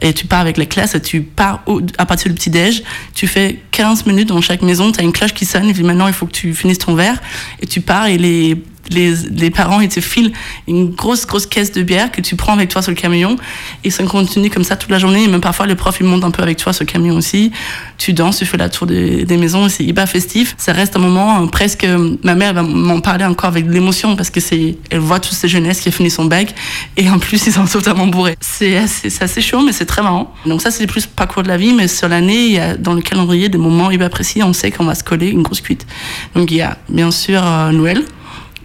Et 0.00 0.12
tu 0.12 0.26
pars 0.26 0.40
avec 0.40 0.58
la 0.58 0.66
classe 0.66 0.94
et 0.94 1.02
tu 1.02 1.22
pars 1.22 1.64
à 1.98 2.06
partir 2.06 2.30
du 2.30 2.34
petit-déj. 2.34 2.84
Tu 3.14 3.26
fais 3.26 3.60
15 3.72 4.06
minutes 4.06 4.28
dans 4.28 4.40
chaque 4.40 4.62
maison. 4.62 4.92
Tu 4.92 5.00
as 5.00 5.02
une 5.02 5.12
cloche 5.12 5.34
qui 5.34 5.44
sonne. 5.44 5.66
Il 5.66 5.72
dit 5.72 5.82
maintenant 5.82 6.06
il 6.06 6.12
faut 6.12 6.26
que 6.26 6.32
tu 6.32 6.54
finisses 6.54 6.78
ton 6.78 6.94
verre. 6.94 7.20
Et 7.60 7.66
tu 7.66 7.80
pars 7.80 8.06
et 8.06 8.16
les, 8.16 8.62
les, 8.90 9.14
les 9.30 9.50
parents 9.50 9.80
ils 9.80 9.88
te 9.88 10.00
filent 10.00 10.32
une 10.66 10.90
grosse, 10.90 11.26
grosse 11.26 11.46
caisse 11.46 11.72
de 11.72 11.82
bière 11.82 12.10
que 12.10 12.20
tu 12.20 12.36
prends 12.36 12.52
avec 12.52 12.68
toi 12.68 12.82
sur 12.82 12.90
le 12.90 12.96
camion. 12.96 13.36
Et 13.84 13.90
ça 13.90 14.02
continue 14.04 14.50
comme 14.50 14.64
ça 14.64 14.76
toute 14.76 14.90
la 14.90 14.98
journée. 14.98 15.24
Et 15.24 15.28
même 15.28 15.40
parfois 15.40 15.66
le 15.66 15.74
prof 15.74 15.96
il 16.00 16.06
monte 16.06 16.24
un 16.24 16.30
peu 16.30 16.42
avec 16.42 16.58
toi 16.58 16.72
sur 16.72 16.84
le 16.84 16.90
camion 16.90 17.16
aussi. 17.16 17.52
Tu 17.96 18.12
danses, 18.12 18.38
tu 18.38 18.46
fais 18.46 18.56
la 18.56 18.68
tour 18.68 18.86
des, 18.86 19.24
des 19.24 19.36
maisons. 19.36 19.68
C'est 19.68 19.84
hyper 19.84 20.08
festif. 20.08 20.54
Ça 20.58 20.72
reste 20.72 20.96
un 20.96 21.00
moment 21.00 21.42
euh, 21.42 21.46
presque. 21.46 21.86
Ma 22.22 22.34
mère 22.34 22.54
va 22.54 22.62
m'en 22.62 23.00
parler 23.00 23.24
encore 23.24 23.48
avec 23.48 23.66
l'émotion 23.66 24.16
parce 24.16 24.30
que 24.30 24.40
c'est, 24.40 24.76
elle 24.90 24.98
voit 24.98 25.20
toutes 25.20 25.34
ces 25.34 25.48
jeunesses 25.48 25.80
qui 25.80 25.88
a 25.88 25.92
fini 25.92 26.10
son 26.10 26.24
bac 26.24 26.54
et 26.96 27.08
en 27.08 27.18
plus 27.18 27.46
ils 27.46 27.52
sont 27.52 27.66
totalement 27.66 28.06
bourrés. 28.06 28.36
C'est 28.40 28.76
assez, 28.76 29.12
assez 29.20 29.40
chaud, 29.40 29.62
mais 29.64 29.72
c'est 29.72 29.86
très 29.86 30.02
marrant. 30.02 30.32
Donc 30.46 30.62
ça 30.62 30.70
c'est 30.70 30.86
plus 30.86 31.04
le 31.04 31.10
parcours 31.14 31.42
de 31.42 31.48
la 31.48 31.56
vie, 31.56 31.72
mais 31.72 31.88
sur 31.88 32.08
l'année 32.08 32.46
il 32.46 32.52
y 32.52 32.58
a 32.58 32.76
dans 32.76 32.94
le 32.94 33.00
calendrier 33.00 33.48
des 33.48 33.58
moments 33.58 33.90
hyper 33.90 34.10
précis. 34.10 34.42
On 34.42 34.52
sait 34.52 34.70
qu'on 34.70 34.84
va 34.84 34.94
se 34.94 35.04
coller 35.04 35.28
une 35.28 35.42
grosse 35.42 35.60
cuite. 35.60 35.86
Donc 36.34 36.50
il 36.50 36.58
y 36.58 36.62
a 36.62 36.78
bien 36.88 37.10
sûr 37.10 37.40
euh, 37.44 37.70
Noël 37.72 38.04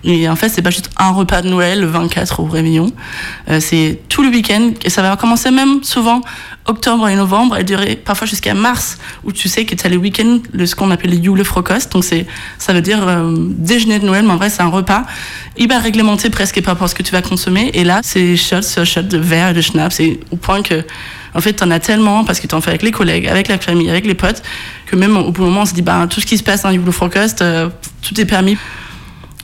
Et 0.04 0.28
en 0.28 0.36
fait, 0.36 0.50
c'est 0.50 0.62
pas 0.62 0.70
juste 0.70 0.90
un 0.98 1.12
repas 1.12 1.42
de 1.42 1.50
Noël 1.50 1.80
le 1.80 1.88
24 1.88 2.42
au 2.42 2.46
réveillon. 2.46 2.92
Euh, 3.50 3.60
c'est 3.60 4.00
tout 4.10 4.22
le 4.22 4.30
week-end 4.30 4.72
et 4.84 4.90
ça 4.90 5.02
va 5.02 5.16
commencer 5.16 5.50
même 5.50 5.84
souvent 5.84 6.22
octobre 6.66 7.08
et 7.10 7.16
novembre 7.16 7.58
et 7.58 7.64
durer 7.64 7.96
parfois 7.96 8.28
jusqu'à 8.28 8.54
mars 8.54 8.98
où 9.24 9.32
tu 9.32 9.50
sais 9.50 9.66
que 9.66 9.76
tu 9.76 9.86
as 9.86 9.90
les 9.90 9.98
week-ends, 9.98 10.40
ce 10.66 10.76
qu'on 10.76 10.92
appelle 10.92 11.12
les 11.12 11.24
julefrokost. 11.24 11.92
Donc 11.92 12.04
c'est, 12.04 12.26
ça 12.58 12.74
veut 12.74 12.82
dire 12.82 13.00
euh, 13.08 13.34
déjeuner 13.38 14.00
de 14.00 14.06
Noël, 14.06 14.26
mais 14.26 14.32
en 14.32 14.38
vrai 14.38 14.50
c'est 14.50 14.62
un 14.62 14.68
repas 14.68 15.04
hyper 15.58 15.82
réglementé 15.82 16.30
presque 16.30 16.62
par 16.62 16.74
rapport 16.74 16.86
à 16.86 16.88
ce 16.88 16.96
que 16.96 17.04
tu 17.04 17.12
vas 17.12 17.22
consommer. 17.22 17.72
Et 17.74 17.84
là, 17.84 18.02
c'est 18.04 18.36
shots 18.36 18.86
shots 18.86 19.04
de 19.04 19.18
verre 19.18 19.50
et 19.50 19.54
de 19.54 19.62
schnapps. 19.62 20.00
Et 20.00 20.20
au 20.32 20.36
point 20.36 20.62
que, 20.62 20.84
en 21.34 21.42
fait, 21.42 21.54
t'en 21.54 21.72
as 21.72 21.80
tellement 21.80 22.24
parce 22.24 22.40
que 22.40 22.48
t'en 22.48 22.62
fais 22.62 22.70
avec 22.70 22.84
les 22.84 22.92
collègues, 22.92 23.28
avec 23.28 23.48
la 23.48 23.58
famille, 23.58 23.90
avec 23.90 24.06
les 24.06 24.16
potes, 24.16 24.42
que 24.86 24.96
même 24.96 25.16
au 25.18 25.32
bout 25.32 25.42
d'un 25.42 25.50
moment, 25.50 25.62
on 25.62 25.66
se 25.66 25.74
dit, 25.74 25.82
bah, 25.82 26.08
tout 26.10 26.22
ce 26.22 26.26
qui 26.26 26.38
se 26.38 26.44
passe 26.44 26.64
dans 26.64 26.70
le 26.70 26.76
julefrokost, 26.76 27.42
euh, 27.42 27.70
tout 28.02 28.20
est 28.20 28.26
permis. 28.26 28.58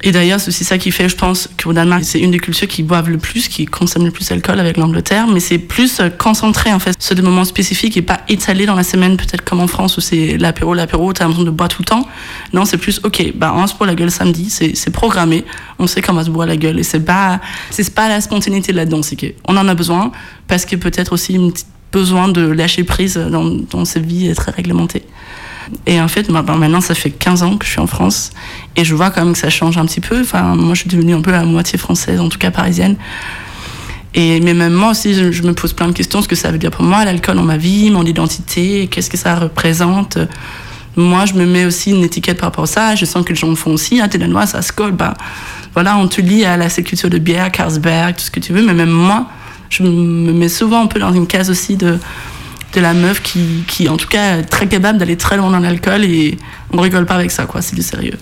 Et 0.02 0.12
d'ailleurs, 0.12 0.40
c'est 0.40 0.48
aussi 0.48 0.64
ça 0.64 0.78
qui 0.78 0.92
fait, 0.92 1.10
je 1.10 1.16
pense, 1.16 1.50
qu'au 1.62 1.74
Danemark, 1.74 2.04
c'est 2.06 2.20
une 2.20 2.32
des 2.32 2.40
cultures 2.40 2.68
qui 2.68 2.84
boivent 2.84 3.10
le 3.10 3.18
plus, 3.18 3.50
qui 3.50 3.66
consomment 3.66 4.06
le 4.06 4.12
plus 4.12 4.30
d'alcool 4.30 4.60
avec 4.60 4.78
l'Angleterre, 4.78 5.28
mais 5.28 5.42
c'est 5.42 5.58
plus 5.58 6.00
euh, 6.00 6.10
concentré, 6.10 6.72
en 6.72 6.80
fait, 6.80 6.96
sur 7.02 7.16
des 7.16 7.22
moments 7.22 7.44
spécifiques 7.44 7.98
et 7.98 8.02
pas 8.02 8.22
étalé 8.30 8.66
dans 8.66 8.76
la 8.76 8.84
semaine, 8.84 9.18
peut-être 9.18 9.44
comme 9.44 9.60
en 9.60 9.68
France 9.68 9.98
où 9.98 10.02
c'est 10.02 10.38
l'apéro, 10.38 10.74
l'apéro, 10.74 11.12
t'as 11.12 11.26
l'impression 11.26 11.44
de 11.44 11.52
boire 11.52 11.68
tout 11.68 11.82
le 11.82 11.86
temps. 11.86 12.08
Non, 12.54 12.64
c'est 12.64 12.78
plus, 12.78 13.02
ok, 13.04 13.34
bah, 13.36 13.54
on 13.56 13.68
se 13.68 13.76
boit 13.76 13.88
la 13.88 13.96
gueule 13.96 14.12
samedi, 14.12 14.50
c'est, 14.50 14.90
programmé, 14.92 15.44
on 15.80 15.88
sait 15.88 16.02
qu'on 16.02 16.14
va 16.14 16.24
se 16.24 16.30
boire 16.30 16.48
la 16.48 16.58
gueule 16.58 16.80
et 16.80 16.84
c'est 16.84 17.02
pas, 17.02 17.40
c'est 17.70 17.94
pas 17.94 18.08
la 18.08 18.22
spontanéité 18.22 18.74
là-dedans, 18.74 19.02
c'est 19.04 19.16
qu'on 19.16 19.56
en 19.56 19.68
a 19.68 19.76
besoin 19.76 20.12
parce 20.48 20.66
que 20.66 20.76
peut-être 20.76 21.14
aussi 21.14 21.34
une 21.34 21.52
petite 21.52 21.68
besoin 21.92 22.28
de 22.28 22.42
lâcher 22.42 22.84
prise 22.84 23.16
dans, 23.18 23.46
dans 23.46 23.86
cette 23.86 24.06
vie 24.06 24.34
très 24.36 24.52
réglementée. 24.52 25.04
Et 25.86 26.02
en 26.02 26.08
fait, 26.08 26.32
bah, 26.32 26.42
bah, 26.42 26.56
maintenant, 26.56 26.82
ça 26.82 26.96
fait 26.96 27.12
15 27.12 27.44
ans 27.44 27.58
que 27.58 27.66
je 27.66 27.72
suis 27.72 27.80
en 27.80 27.88
France 27.88 28.32
et 28.76 28.84
je 28.84 28.96
vois 28.96 29.10
quand 29.12 29.24
même 29.24 29.34
que 29.34 29.40
ça 29.40 29.50
change 29.50 29.78
un 29.78 29.86
petit 29.86 30.02
peu. 30.02 30.22
Enfin, 30.22 30.56
moi, 30.56 30.74
je 30.74 30.82
suis 30.82 30.90
devenue 30.90 31.14
un 31.14 31.22
peu 31.22 31.34
à 31.34 31.44
moitié 31.44 31.78
française, 31.78 32.20
en 32.20 32.30
tout 32.30 32.38
cas 32.38 32.52
parisienne. 32.52 32.96
Et, 34.16 34.40
mais 34.40 34.54
même 34.54 34.74
moi 34.74 34.92
aussi, 34.92 35.14
je, 35.14 35.44
me 35.44 35.54
pose 35.54 35.74
plein 35.74 35.88
de 35.88 35.94
questions. 35.94 36.22
Ce 36.22 36.28
que 36.28 36.36
ça 36.36 36.52
veut 36.52 36.58
dire 36.58 36.72
pour 36.72 36.84
moi, 36.84 37.06
l'alcool 37.06 37.36
dans 37.36 37.44
ma 37.44 37.58
vie, 37.58 37.92
mon 37.92 38.06
identité, 38.06 38.88
qu'est-ce 38.88 39.10
que 39.10 39.18
ça 39.18 39.36
représente. 39.36 40.18
Moi, 40.96 41.26
je 41.26 41.34
me 41.34 41.46
mets 41.46 41.66
aussi 41.66 41.92
une 41.92 42.04
étiquette 42.04 42.38
par 42.38 42.48
rapport 42.48 42.64
à 42.64 42.68
ça. 42.68 42.96
Je 42.96 43.06
sens 43.06 43.24
que 43.24 43.30
les 43.30 43.36
gens 43.36 43.50
le 43.50 43.56
font 43.56 43.74
aussi. 43.74 44.02
Ah, 44.02 44.08
t'es 44.08 44.18
danois, 44.18 44.48
ça 44.48 44.62
se 44.62 44.74
colle. 44.74 44.94
Bah, 44.94 45.14
voilà, 45.74 45.98
on 45.98 46.08
te 46.08 46.20
lie 46.20 46.46
à 46.46 46.58
la 46.58 46.70
culture 46.70 47.10
de 47.10 47.20
bière, 47.20 47.52
Carlsberg, 47.52 48.16
tout 48.16 48.24
ce 48.24 48.32
que 48.32 48.40
tu 48.40 48.54
veux. 48.54 48.64
Mais 48.64 48.74
même 48.74 48.90
moi, 48.90 49.28
je 49.70 49.84
me 49.84 50.34
mets 50.34 50.50
souvent 50.50 50.84
un 50.84 50.88
peu 50.88 51.00
dans 51.00 51.14
une 51.14 51.28
case 51.28 51.52
aussi 51.52 51.78
de, 51.78 52.00
de 52.74 52.82
la 52.82 52.94
meuf 52.94 53.22
qui, 53.22 53.64
qui, 53.68 53.90
en 53.90 53.98
tout 53.98 54.08
cas, 54.08 54.38
est 54.38 54.44
très 54.44 54.68
capable 54.68 55.00
d'aller 55.00 55.18
très 55.18 55.38
loin 55.38 55.50
dans 55.50 55.60
l'alcool 55.60 56.04
et 56.04 56.38
on 56.72 56.78
ne 56.78 56.82
rigole 56.82 57.06
pas 57.06 57.16
avec 57.16 57.32
ça, 57.32 57.46
quoi. 57.46 57.62
C'est 57.62 57.76
du 57.76 57.82
sérieux. 57.82 58.18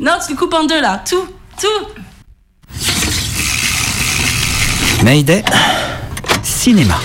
Non, 0.00 0.12
tu 0.24 0.32
le 0.32 0.38
coupes 0.38 0.54
en 0.54 0.64
deux 0.64 0.80
là, 0.80 1.02
tout, 1.08 1.26
tout. 1.60 1.88
Mayday, 5.02 5.44
cinéma. 6.42 7.00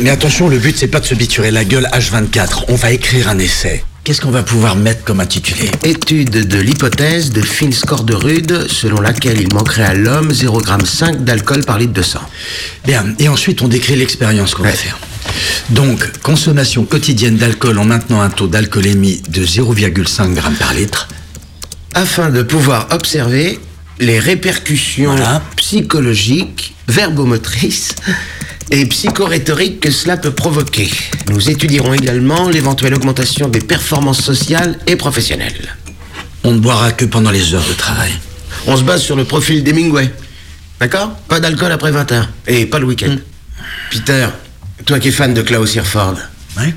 Mais 0.00 0.10
attention, 0.10 0.48
le 0.48 0.58
but 0.58 0.76
c'est 0.76 0.88
pas 0.88 0.98
de 0.98 1.06
se 1.06 1.14
biturer 1.14 1.52
la 1.52 1.64
gueule 1.64 1.88
H24. 1.92 2.64
On 2.68 2.74
va 2.74 2.90
écrire 2.90 3.28
un 3.28 3.38
essai. 3.38 3.84
Qu'est-ce 4.02 4.20
qu'on 4.20 4.30
va 4.30 4.42
pouvoir 4.42 4.76
mettre 4.76 5.04
comme 5.04 5.20
intitulé? 5.20 5.70
Étude 5.84 6.48
de 6.48 6.58
l'hypothèse 6.58 7.30
de 7.30 7.40
Phil 7.40 7.72
Scorderud, 7.72 8.66
selon 8.68 9.00
laquelle 9.00 9.40
il 9.40 9.54
manquerait 9.54 9.84
à 9.84 9.94
l'homme 9.94 10.30
0,5 10.30 11.12
g 11.12 11.18
d'alcool 11.20 11.64
par 11.64 11.78
litre 11.78 11.92
de 11.92 12.02
sang. 12.02 12.20
Bien, 12.84 13.14
et 13.18 13.28
ensuite 13.28 13.62
on 13.62 13.68
décrit 13.68 13.96
l'expérience 13.96 14.54
qu'on 14.54 14.64
va 14.64 14.72
faire. 14.72 14.98
Donc, 15.70 16.20
consommation 16.20 16.84
quotidienne 16.84 17.36
d'alcool 17.36 17.78
en 17.78 17.84
maintenant 17.84 18.20
un 18.20 18.30
taux 18.30 18.48
d'alcoolémie 18.48 19.22
de 19.28 19.44
0,5 19.44 20.34
g 20.34 20.40
par 20.58 20.74
litre. 20.74 21.08
Afin 21.94 22.30
de 22.30 22.42
pouvoir 22.42 22.88
observer 22.90 23.60
les 24.00 24.18
répercussions 24.18 25.16
psychologiques, 25.56 26.74
verbomotrices 26.88 27.94
et 28.70 28.86
psychorhétoriques 28.86 29.80
que 29.80 29.90
cela 29.90 30.16
peut 30.16 30.30
provoquer. 30.30 30.90
Nous 31.30 31.50
étudierons 31.50 31.94
également 31.94 32.48
l'éventuelle 32.48 32.94
augmentation 32.94 33.48
des 33.48 33.60
performances 33.60 34.22
sociales 34.22 34.78
et 34.86 34.96
professionnelles. 34.96 35.76
On 36.42 36.52
ne 36.52 36.58
boira 36.58 36.92
que 36.92 37.04
pendant 37.04 37.30
les 37.30 37.54
heures 37.54 37.66
de 37.68 37.74
travail. 37.74 38.12
On 38.66 38.76
se 38.76 38.82
base 38.82 39.02
sur 39.02 39.16
le 39.16 39.24
profil 39.24 39.62
d'Hemingway. 39.62 40.10
D'accord 40.80 41.16
Pas 41.28 41.40
d'alcool 41.40 41.72
après 41.72 41.92
20h. 41.92 42.26
Et 42.46 42.66
pas 42.66 42.78
le 42.78 42.86
week-end. 42.86 43.16
Peter, 43.90 44.28
toi 44.84 44.98
qui 44.98 45.08
es 45.08 45.12
fan 45.12 45.34
de 45.34 45.42
Klaus 45.42 45.74
Hirford. 45.74 46.16
Ouais. 46.58 46.74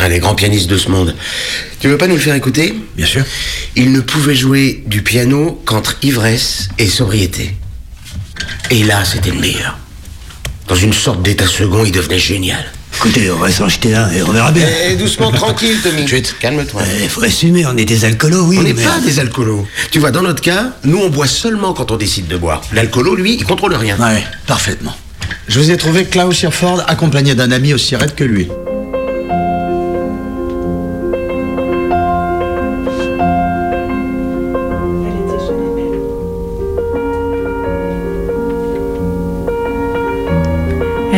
Un 0.00 0.08
des 0.08 0.18
grands 0.18 0.34
pianistes 0.34 0.68
de 0.68 0.76
ce 0.76 0.88
monde. 0.88 1.14
Tu 1.78 1.88
veux 1.88 1.98
pas 1.98 2.08
nous 2.08 2.16
le 2.16 2.20
faire 2.20 2.34
écouter? 2.34 2.74
Bien 2.96 3.06
sûr. 3.06 3.24
Il 3.76 3.92
ne 3.92 4.00
pouvait 4.00 4.34
jouer 4.34 4.82
du 4.86 5.02
piano 5.02 5.62
qu'entre 5.64 5.96
ivresse 6.02 6.68
et 6.78 6.88
sobriété. 6.88 7.54
Et 8.70 8.82
là, 8.82 9.04
c'était 9.04 9.30
le 9.30 9.38
meilleur. 9.38 9.78
Dans 10.68 10.74
une 10.76 10.92
sorte 10.92 11.22
d'état 11.22 11.46
second, 11.46 11.84
il 11.84 11.92
devenait 11.92 12.18
génial. 12.18 12.64
Écoutez, 12.96 13.30
on 13.30 13.36
va 13.38 13.50
s'en 13.50 13.68
jeter 13.68 13.90
là 13.90 14.08
et 14.16 14.22
on 14.22 14.30
verra 14.30 14.50
bien. 14.52 14.66
Eh, 14.88 14.94
doucement, 14.96 15.30
tranquille, 15.32 15.76
Tommy. 15.82 16.06
Calme-toi. 16.40 16.82
Il 17.02 17.08
faut 17.08 17.22
assumer, 17.22 17.66
on 17.66 17.76
est 17.76 17.84
des 17.84 18.04
alcoolos, 18.04 18.44
oui. 18.46 18.56
on 18.58 18.62
n'est 18.62 18.72
mais- 18.72 18.82
pas 18.82 19.00
des 19.00 19.18
alcoolos. 19.18 19.66
Tu 19.90 19.98
vois, 19.98 20.10
dans 20.10 20.22
notre 20.22 20.40
cas, 20.40 20.70
nous, 20.84 20.98
on 20.98 21.10
boit 21.10 21.26
seulement 21.26 21.74
quand 21.74 21.90
on 21.90 21.96
décide 21.96 22.28
de 22.28 22.36
boire. 22.36 22.62
L'alcoolo, 22.72 23.14
lui, 23.14 23.34
il 23.34 23.44
contrôle 23.44 23.74
rien. 23.74 23.98
Ouais, 23.98 24.22
parfaitement. 24.46 24.94
Je 25.48 25.58
vous 25.58 25.70
ai 25.70 25.76
trouvé 25.76 26.04
Klaus 26.04 26.40
Hirford 26.42 26.82
accompagné 26.86 27.34
d'un 27.34 27.50
ami 27.50 27.74
aussi 27.74 27.96
raide 27.96 28.14
que 28.14 28.24
lui. 28.24 28.48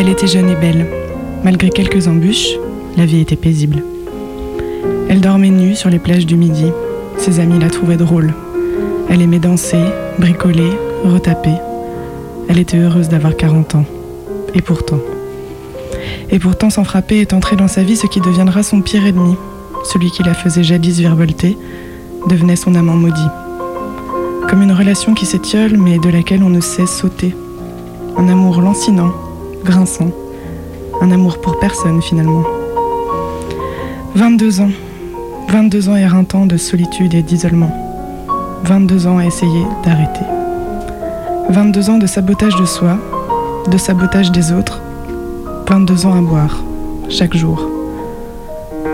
Elle 0.07 0.13
était 0.13 0.29
jeune 0.29 0.49
et 0.49 0.55
belle. 0.55 0.87
Malgré 1.43 1.69
quelques 1.69 2.07
embûches, 2.07 2.53
la 2.97 3.07
vie 3.07 3.19
était 3.19 3.35
paisible. 3.35 3.83
Elle 5.09 5.21
dormait 5.21 5.51
nue 5.51 5.75
sur 5.75 5.91
les 5.91 5.99
plages 5.99 6.27
du 6.27 6.37
Midi. 6.37 6.67
Ses 7.19 7.41
amis 7.41 7.59
la 7.59 7.71
trouvaient 7.71 7.97
drôle. 7.97 8.33
Elle 9.11 9.21
aimait 9.21 9.41
danser, 9.41 9.83
bricoler, 10.21 10.71
retaper. 11.05 11.55
Elle 12.49 12.61
était 12.61 12.77
heureuse 12.77 13.09
d'avoir 13.09 13.37
40 13.37 13.75
ans. 13.75 13.85
Et 14.55 14.63
pourtant. 14.63 15.01
Et 16.31 16.39
pourtant, 16.39 16.71
sans 16.71 16.85
frapper, 16.85 17.21
est 17.21 17.33
entré 17.33 17.57
dans 17.57 17.67
sa 17.67 17.83
vie 17.83 17.97
ce 17.97 18.07
qui 18.07 18.21
deviendra 18.21 18.63
son 18.63 18.83
pire 18.83 19.05
ennemi. 19.05 19.35
Celui 19.83 20.13
qui 20.13 20.23
la 20.23 20.35
faisait 20.35 20.63
jadis 20.63 21.01
virevolter 21.01 21.59
devenait 22.29 22.55
son 22.55 22.77
amant 22.77 22.95
maudit. 22.95 23.29
Comme 24.49 24.63
une 24.63 24.71
relation 24.71 25.15
qui 25.15 25.27
s'étiole 25.27 25.77
mais 25.77 25.99
de 25.99 26.11
laquelle 26.11 26.45
on 26.45 26.51
ne 26.51 26.61
sait 26.61 26.87
sauter. 26.87 27.35
Un 28.17 28.29
amour 28.29 28.61
lancinant, 28.61 29.11
grinçant. 29.67 30.11
Un 31.03 31.11
amour 31.11 31.41
pour 31.41 31.59
personne 31.59 32.01
finalement. 32.01 32.45
22 34.15 34.61
ans. 34.61 34.71
22 35.51 35.89
ans 35.91 35.97
éreintants 35.97 36.47
de 36.47 36.57
solitude 36.57 37.13
et 37.15 37.23
d'isolement. 37.23 37.71
22 38.65 39.07
ans 39.07 39.19
à 39.19 39.27
essayer 39.27 39.67
d'arrêter. 39.85 40.25
22 41.51 41.91
ans 41.91 41.99
de 41.99 42.07
sabotage 42.07 42.57
de 42.57 42.65
soi, 42.65 42.97
de 43.71 43.77
sabotage 43.77 44.31
des 44.31 44.53
autres. 44.53 44.81
22 45.69 46.07
ans 46.07 46.17
à 46.17 46.21
boire, 46.21 46.63
chaque 47.09 47.37
jour. 47.37 47.69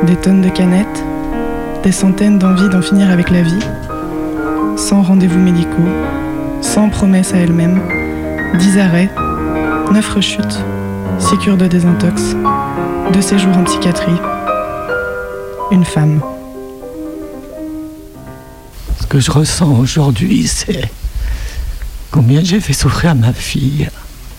Des 0.07 0.17
tonnes 0.17 0.43
de 0.43 0.49
canettes, 0.49 1.05
des 1.85 1.93
centaines 1.93 2.39
d'envies 2.39 2.69
d'en 2.71 2.83
finir 2.83 3.11
avec 3.11 3.31
la 3.31 3.43
vie, 3.43 3.65
sans 4.77 5.03
rendez-vous 5.03 5.39
médicaux, 5.39 5.93
sans 6.61 6.89
promesse 6.89 7.35
à 7.35 7.39
elle-même, 7.39 7.81
10 8.59 8.79
arrêts, 8.79 9.11
9 9.91 10.09
rechutes, 10.15 10.59
6 11.19 11.39
cures 11.39 11.57
de 11.57 11.67
désintox, 11.67 12.35
2 13.13 13.21
séjours 13.23 13.57
en 13.57 13.65
psychiatrie, 13.65 14.13
une 15.71 15.85
femme. 15.85 16.21
Ce 19.01 19.07
que 19.07 19.21
je 19.21 19.31
ressens 19.31 19.71
aujourd'hui, 19.79 20.47
c'est 20.47 20.91
combien 22.11 22.43
j'ai 22.43 22.61
fait 22.61 22.73
souffrir 22.73 23.15
ma 23.15 23.33
fille. 23.33 23.89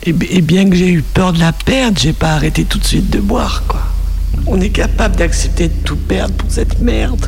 Et, 0.06 0.14
bi- 0.14 0.28
et 0.30 0.42
bien 0.42 0.70
que 0.70 0.76
j'ai 0.76 0.92
eu 0.92 1.02
peur 1.02 1.34
de 1.34 1.40
la 1.40 1.54
perdre, 1.54 1.98
j'ai 2.00 2.14
pas 2.14 2.32
arrêté 2.34 2.66
tout 2.66 2.80
de 2.80 2.84
suite 2.86 3.10
de 3.10 3.20
boire, 3.20 3.64
quoi. 3.68 3.82
On 4.48 4.60
est 4.60 4.70
capable 4.70 5.16
d'accepter 5.16 5.68
de 5.70 5.74
tout 5.86 5.96
perdre 5.96 6.34
pour 6.36 6.52
cette 6.52 6.80
merde. 6.82 7.28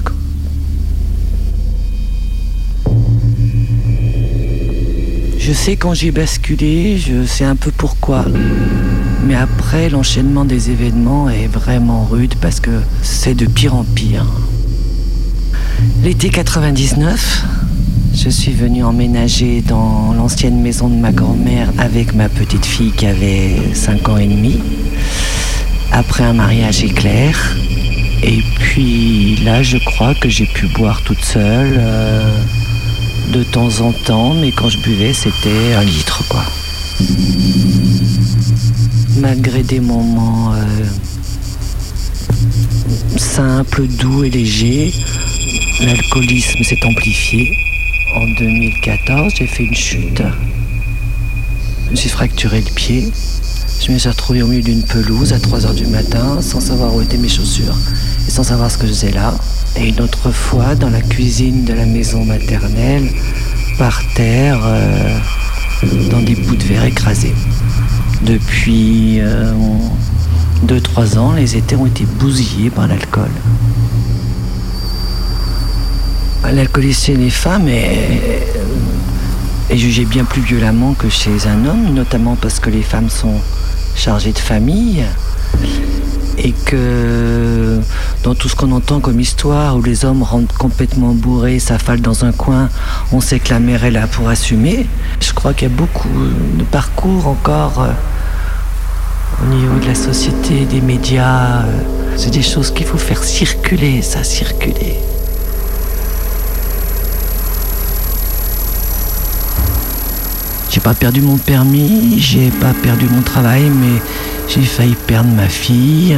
Je 5.48 5.54
sais 5.54 5.76
quand 5.76 5.94
j'ai 5.94 6.10
basculé, 6.10 6.98
je 6.98 7.24
sais 7.24 7.44
un 7.46 7.56
peu 7.56 7.70
pourquoi. 7.70 8.26
Mais 9.28 9.36
après, 9.36 9.90
l'enchaînement 9.90 10.44
des 10.44 10.72
événements 10.72 11.30
est 11.30 11.46
vraiment 11.46 12.04
rude 12.04 12.34
parce 12.42 12.60
que 12.60 12.72
c'est 13.04 13.36
de 13.36 13.46
pire 13.46 13.76
en 13.76 13.84
pire. 13.84 14.26
L'été 16.04 16.30
99, 16.30 17.44
Je 18.16 18.28
suis 18.28 18.54
venue 18.54 18.84
emménager 18.84 19.62
dans 19.62 20.14
l'ancienne 20.14 20.60
maison 20.64 20.88
de 20.88 20.96
ma 20.96 21.12
grand-mère 21.12 21.72
avec 21.78 22.16
ma 22.16 22.28
petite 22.28 22.66
fille 22.66 22.92
qui 22.94 23.06
avait 23.06 23.76
5 23.76 24.10
ans 24.10 24.18
et 24.18 24.26
demi. 24.26 24.60
Après 25.92 26.24
un 26.24 26.34
mariage 26.34 26.84
éclair. 26.84 27.56
Et 28.24 28.42
puis 28.58 29.36
là, 29.46 29.62
je 29.62 29.78
crois 29.78 30.16
que 30.16 30.28
j'ai 30.28 30.48
pu 30.48 30.66
boire 30.70 31.04
toute 31.04 31.24
seule 31.24 31.76
euh, 31.78 32.32
de 33.36 33.44
temps 33.44 33.82
en 33.82 33.92
temps, 33.92 34.34
mais 34.34 34.54
quand 34.54 34.70
je 34.70 34.78
buvais, 34.78 35.12
c'était 35.12 35.74
un 35.74 35.84
litre, 35.84 36.24
quoi. 36.30 36.46
Malgré 39.18 39.62
des 39.62 39.82
moments 39.82 40.54
euh, 40.54 40.86
simples, 43.18 43.88
doux 43.88 44.24
et 44.24 44.30
légers, 44.30 44.94
l'alcoolisme 45.82 46.64
s'est 46.64 46.86
amplifié. 46.86 47.58
En 48.16 48.26
2014, 48.40 49.34
j'ai 49.38 49.48
fait 49.48 49.64
une 49.64 49.76
chute. 49.76 50.24
Suis 51.94 52.10
fracturé 52.10 52.62
le 52.62 52.74
pied. 52.74 53.12
Je 53.82 53.92
me 53.92 53.98
suis 53.98 54.10
retrouvé 54.10 54.44
au 54.44 54.48
milieu 54.48 54.64
d'une 54.64 54.84
pelouse 54.84 55.34
à 55.34 55.40
3 55.40 55.66
heures 55.66 55.74
du 55.74 55.88
matin, 55.88 56.42
sans 56.42 56.62
savoir 56.62 56.96
où 56.96 57.02
étaient 57.02 57.18
mes 57.18 57.28
chaussures 57.28 57.76
et 58.28 58.32
sans 58.32 58.44
savoir 58.44 58.72
ce 58.72 58.78
que 58.78 58.88
je 58.88 58.94
faisais 58.94 59.12
là. 59.12 59.34
Et 59.78 59.90
une 59.90 60.00
autre 60.02 60.32
fois, 60.32 60.76
dans 60.76 60.90
la 60.90 61.02
cuisine 61.02 61.66
de 61.66 61.74
la 61.74 61.86
maison 61.86 62.24
maternelle, 62.24 63.10
par 63.78 64.02
terre, 64.14 64.60
euh, 64.64 65.18
dans 66.10 66.22
des 66.22 66.36
bouts 66.36 66.56
de 66.56 66.64
verre 66.64 66.86
écrasés. 66.86 67.36
Depuis 68.22 69.20
2-3 70.66 71.18
ans, 71.18 71.34
les 71.34 71.58
étés 71.58 71.76
ont 71.76 71.86
été 71.86 72.06
bousillés 72.06 72.70
par 72.70 72.88
l'alcool. 72.88 73.30
L'alcoolisme 76.52 77.06
chez 77.06 77.16
les 77.16 77.30
femmes 77.30 77.68
est, 77.68 78.44
est 79.70 79.78
jugé 79.78 80.06
bien 80.06 80.24
plus 80.24 80.42
violemment 80.42 80.94
que 80.94 81.10
chez 81.10 81.48
un 81.48 81.66
homme, 81.66 81.94
notamment 81.94 82.36
parce 82.36 82.60
que 82.60 82.70
les 82.70 82.84
femmes 82.84 83.10
sont 83.10 83.42
chargées 83.96 84.32
de 84.32 84.40
famille 84.40 85.04
et 86.38 86.52
que 86.52 87.80
dans 88.24 88.36
tout 88.36 88.50
ce 88.50 88.56
qu'on 88.56 88.72
entend 88.72 89.00
comme 89.00 89.20
histoire 89.20 89.78
où 89.78 89.82
les 89.84 90.06
hommes 90.06 90.24
rentrent 90.24 90.56
complètement 90.58 91.14
bourrés, 91.14 91.60
s'affalent 91.60 92.02
dans 92.02 92.26
un 92.26 92.32
coin, 92.32 92.70
on 93.12 93.22
sait 93.22 93.40
que 93.40 93.52
la 93.54 93.60
mère 93.60 93.84
est 93.86 93.92
là 93.92 94.08
pour 94.08 94.28
assumer. 94.30 94.88
Je 95.20 95.34
crois 95.34 95.54
qu'il 95.54 95.70
y 95.70 95.72
a 95.72 95.76
beaucoup 95.76 96.10
de 96.58 96.64
parcours 96.64 97.28
encore 97.28 97.82
euh, 97.82 97.92
au 99.44 99.54
niveau 99.54 99.80
de 99.80 99.86
la 99.86 99.96
société, 99.96 100.66
des 100.66 100.82
médias. 100.82 101.64
euh, 101.64 101.82
C'est 102.18 102.32
des 102.32 102.42
choses 102.42 102.72
qu'il 102.72 102.86
faut 102.86 102.98
faire 102.98 103.24
circuler, 103.24 104.02
ça 104.02 104.24
circuler. 104.24 104.98
J'ai 110.76 110.82
pas 110.82 110.94
perdu 110.94 111.22
mon 111.22 111.38
permis, 111.38 112.20
j'ai 112.20 112.50
pas 112.50 112.74
perdu 112.84 113.08
mon 113.10 113.22
travail, 113.22 113.72
mais 113.74 114.02
j'ai 114.50 114.62
failli 114.62 114.94
perdre 115.08 115.30
ma 115.30 115.48
fille, 115.48 116.18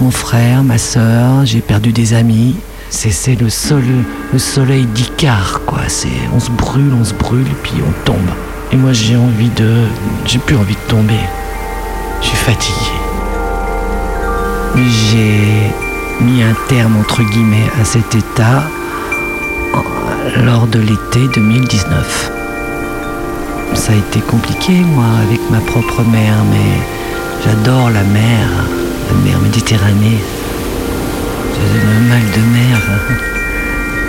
mon 0.00 0.10
frère, 0.10 0.64
ma 0.64 0.78
soeur, 0.78 1.44
j'ai 1.44 1.60
perdu 1.60 1.92
des 1.92 2.14
amis. 2.14 2.54
C'est, 2.88 3.38
le, 3.38 3.48
le 4.32 4.38
soleil 4.38 4.86
d'Icare, 4.86 5.60
quoi. 5.66 5.80
On 6.34 6.40
se 6.40 6.50
brûle, 6.52 6.94
on 6.98 7.04
se 7.04 7.12
brûle, 7.12 7.44
puis 7.62 7.74
on 7.86 8.06
tombe. 8.06 8.16
Et 8.72 8.76
moi, 8.76 8.94
j'ai 8.94 9.14
envie 9.14 9.50
de. 9.50 9.84
J'ai 10.24 10.38
plus 10.38 10.56
envie 10.56 10.74
de 10.74 10.90
tomber. 10.90 11.20
Je 12.22 12.28
suis 12.28 12.36
fatigué. 12.38 12.92
J'ai 14.74 16.24
mis 16.24 16.42
un 16.42 16.54
terme, 16.70 16.96
entre 16.96 17.22
guillemets, 17.24 17.70
à 17.78 17.84
cet 17.84 18.14
état 18.14 18.62
lors 20.42 20.66
de 20.66 20.78
l'été 20.78 21.28
2019. 21.34 22.41
Ça 23.74 23.92
a 23.92 23.96
été 23.96 24.20
compliqué, 24.20 24.72
moi, 24.72 25.06
avec 25.26 25.40
ma 25.50 25.58
propre 25.60 26.02
mère, 26.02 26.44
mais 26.50 26.80
j'adore 27.44 27.90
la 27.90 28.02
mer, 28.04 28.48
la 29.08 29.14
mer 29.24 29.40
Méditerranée. 29.40 30.18
J'ai 31.54 31.80
le 31.80 32.00
mal 32.08 32.22
de 32.36 32.40
mer. 32.58 32.80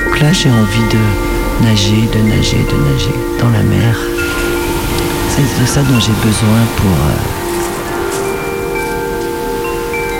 Donc 0.05 0.19
là, 0.19 0.31
j'ai 0.31 0.49
envie 0.49 0.87
de 0.91 0.99
nager, 1.65 2.07
de 2.13 2.19
nager, 2.29 2.57
de 2.57 2.77
nager 2.91 3.15
dans 3.39 3.49
la 3.49 3.63
mer. 3.63 3.97
C'est 5.29 5.61
de 5.61 5.65
ça 5.65 5.81
dont 5.81 5.99
j'ai 5.99 6.13
besoin 6.23 6.61
pour 6.77 6.97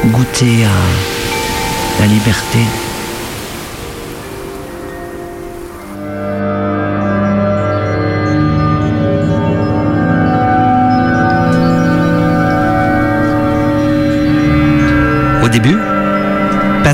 euh, 0.05 0.09
goûter 0.09 0.65
à 0.65 2.01
la 2.01 2.07
liberté. 2.07 2.59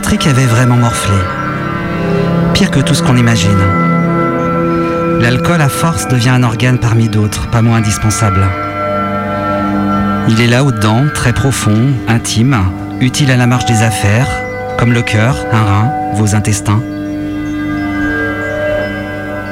Patrick 0.02 0.28
avait 0.28 0.46
vraiment 0.46 0.78
morflé. 0.78 1.18
Pire 2.54 2.72
que 2.72 2.80
tout 2.80 2.94
ce 2.94 3.04
qu'on 3.04 3.18
imagine. 3.18 3.60
L'alcool 5.20 5.60
à 5.60 5.68
force 5.68 6.08
devient 6.08 6.30
un 6.30 6.44
organe 6.44 6.78
parmi 6.78 7.10
d'autres, 7.10 7.50
pas 7.50 7.62
moins 7.62 7.80
indispensable. 7.80 8.48
Il 10.30 10.40
est 10.40 10.48
là 10.48 10.64
au-dedans, 10.64 11.04
très 11.14 11.34
profond, 11.34 11.92
intime, 12.08 12.58
utile 13.02 13.30
à 13.30 13.36
la 13.36 13.46
marche 13.46 13.66
des 13.66 13.82
affaires, 13.84 14.30
comme 14.78 14.94
le 14.94 15.02
cœur, 15.02 15.36
un 15.52 15.64
rein, 15.64 15.92
vos 16.14 16.34
intestins. 16.34 16.82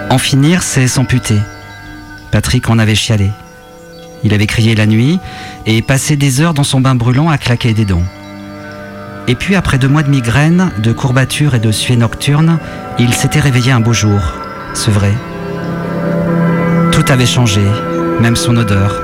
En 0.10 0.18
finir, 0.18 0.64
c'est 0.64 0.88
s'amputer. 0.88 1.42
Patrick 2.32 2.70
en 2.70 2.80
avait 2.80 2.96
chialé. 2.96 3.32
Il 4.24 4.34
avait 4.34 4.48
crié 4.48 4.76
la 4.76 4.86
nuit 4.86 5.20
et 5.66 5.82
passé 5.82 6.16
des 6.16 6.40
heures 6.40 6.54
dans 6.54 6.64
son 6.64 6.80
bain 6.80 6.96
brûlant 6.96 7.30
à 7.30 7.38
claquer 7.38 7.74
des 7.74 7.84
dents. 7.84 8.06
Et 9.30 9.36
puis, 9.36 9.56
après 9.56 9.78
deux 9.78 9.90
mois 9.90 10.04
de 10.04 10.10
migraine, 10.10 10.72
de 10.78 10.94
courbatures 10.94 11.54
et 11.54 11.60
de 11.60 11.72
suées 11.72 11.98
nocturnes, 11.98 12.60
il 12.98 13.14
s'était 13.14 13.42
réveillé 13.42 13.72
un 13.74 13.82
beau 13.82 13.92
jour. 13.92 14.22
C'est 14.74 14.92
vrai. 14.92 15.14
Tout 16.94 17.04
avait 17.10 17.26
changé, 17.26 17.62
même 18.22 18.38
son 18.38 18.56
odeur. 18.56 19.02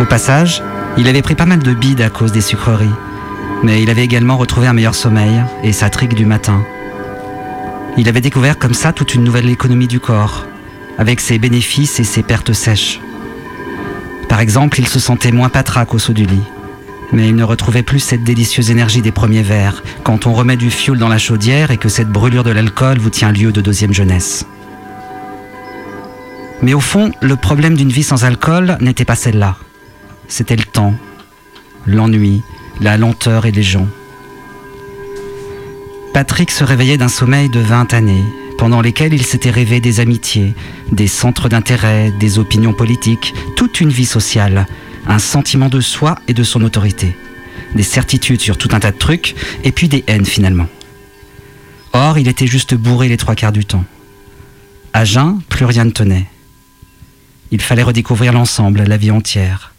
Au 0.00 0.06
passage, 0.06 0.62
il 0.96 1.06
avait 1.06 1.20
pris 1.20 1.34
pas 1.34 1.44
mal 1.44 1.58
de 1.58 1.74
bides 1.74 2.00
à 2.00 2.08
cause 2.08 2.32
des 2.32 2.40
sucreries. 2.40 2.88
Mais 3.62 3.82
il 3.82 3.90
avait 3.90 4.04
également 4.04 4.38
retrouvé 4.38 4.66
un 4.66 4.72
meilleur 4.72 4.94
sommeil 4.94 5.42
et 5.62 5.72
sa 5.72 5.90
trique 5.90 6.14
du 6.14 6.24
matin. 6.24 6.64
Il 7.98 8.08
avait 8.08 8.22
découvert 8.22 8.58
comme 8.58 8.72
ça 8.72 8.94
toute 8.94 9.14
une 9.14 9.24
nouvelle 9.24 9.50
économie 9.50 9.88
du 9.88 10.00
corps, 10.00 10.46
avec 10.96 11.20
ses 11.20 11.38
bénéfices 11.38 12.00
et 12.00 12.04
ses 12.04 12.22
pertes 12.22 12.54
sèches. 12.54 13.00
Par 14.30 14.40
exemple, 14.40 14.80
il 14.80 14.88
se 14.88 14.98
sentait 14.98 15.32
moins 15.32 15.50
patraque 15.50 15.92
au 15.92 15.98
saut 15.98 16.14
du 16.14 16.24
lit. 16.24 16.44
Mais 17.12 17.28
il 17.28 17.34
ne 17.34 17.44
retrouvait 17.44 17.82
plus 17.82 18.00
cette 18.00 18.24
délicieuse 18.24 18.70
énergie 18.70 19.02
des 19.02 19.12
premiers 19.12 19.42
verres, 19.42 19.82
quand 20.04 20.26
on 20.26 20.32
remet 20.32 20.56
du 20.56 20.70
fioul 20.70 20.98
dans 20.98 21.08
la 21.08 21.18
chaudière 21.18 21.70
et 21.70 21.76
que 21.76 21.88
cette 21.88 22.08
brûlure 22.08 22.44
de 22.44 22.50
l'alcool 22.50 22.98
vous 22.98 23.10
tient 23.10 23.32
lieu 23.32 23.52
de 23.52 23.60
deuxième 23.60 23.92
jeunesse. 23.92 24.46
Mais 26.62 26.74
au 26.74 26.80
fond, 26.80 27.10
le 27.20 27.36
problème 27.36 27.76
d'une 27.76 27.90
vie 27.90 28.02
sans 28.02 28.24
alcool 28.24 28.76
n'était 28.80 29.04
pas 29.04 29.14
celle-là. 29.16 29.56
C'était 30.28 30.56
le 30.56 30.64
temps, 30.64 30.94
l'ennui, 31.86 32.42
la 32.80 32.96
lenteur 32.96 33.46
et 33.46 33.52
les 33.52 33.62
gens. 33.62 33.88
Patrick 36.12 36.50
se 36.50 36.64
réveillait 36.64 36.98
d'un 36.98 37.08
sommeil 37.08 37.48
de 37.48 37.60
20 37.60 37.94
années, 37.94 38.24
pendant 38.58 38.82
lesquelles 38.82 39.14
il 39.14 39.24
s'était 39.24 39.50
rêvé 39.50 39.80
des 39.80 40.00
amitiés, 40.00 40.54
des 40.92 41.06
centres 41.06 41.48
d'intérêt, 41.48 42.12
des 42.20 42.38
opinions 42.38 42.74
politiques, 42.74 43.32
toute 43.56 43.80
une 43.80 43.88
vie 43.88 44.06
sociale, 44.06 44.66
un 45.06 45.18
sentiment 45.18 45.68
de 45.68 45.80
soi 45.80 46.16
et 46.28 46.34
de 46.34 46.42
son 46.42 46.62
autorité, 46.62 47.16
des 47.74 47.82
certitudes 47.82 48.40
sur 48.40 48.58
tout 48.58 48.68
un 48.72 48.80
tas 48.80 48.92
de 48.92 48.98
trucs, 48.98 49.34
et 49.64 49.72
puis 49.72 49.88
des 49.88 50.04
haines 50.06 50.26
finalement. 50.26 50.68
Or, 51.92 52.18
il 52.18 52.28
était 52.28 52.46
juste 52.46 52.74
bourré 52.74 53.08
les 53.08 53.16
trois 53.16 53.34
quarts 53.34 53.52
du 53.52 53.64
temps. 53.64 53.84
À 54.92 55.04
jeun, 55.04 55.40
plus 55.48 55.64
rien 55.64 55.84
ne 55.84 55.90
tenait. 55.90 56.26
Il 57.50 57.60
fallait 57.60 57.82
redécouvrir 57.82 58.32
l'ensemble, 58.32 58.82
la 58.82 58.96
vie 58.96 59.10
entière. 59.10 59.72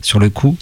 Sur 0.00 0.18
le 0.18 0.30
coup, 0.30 0.56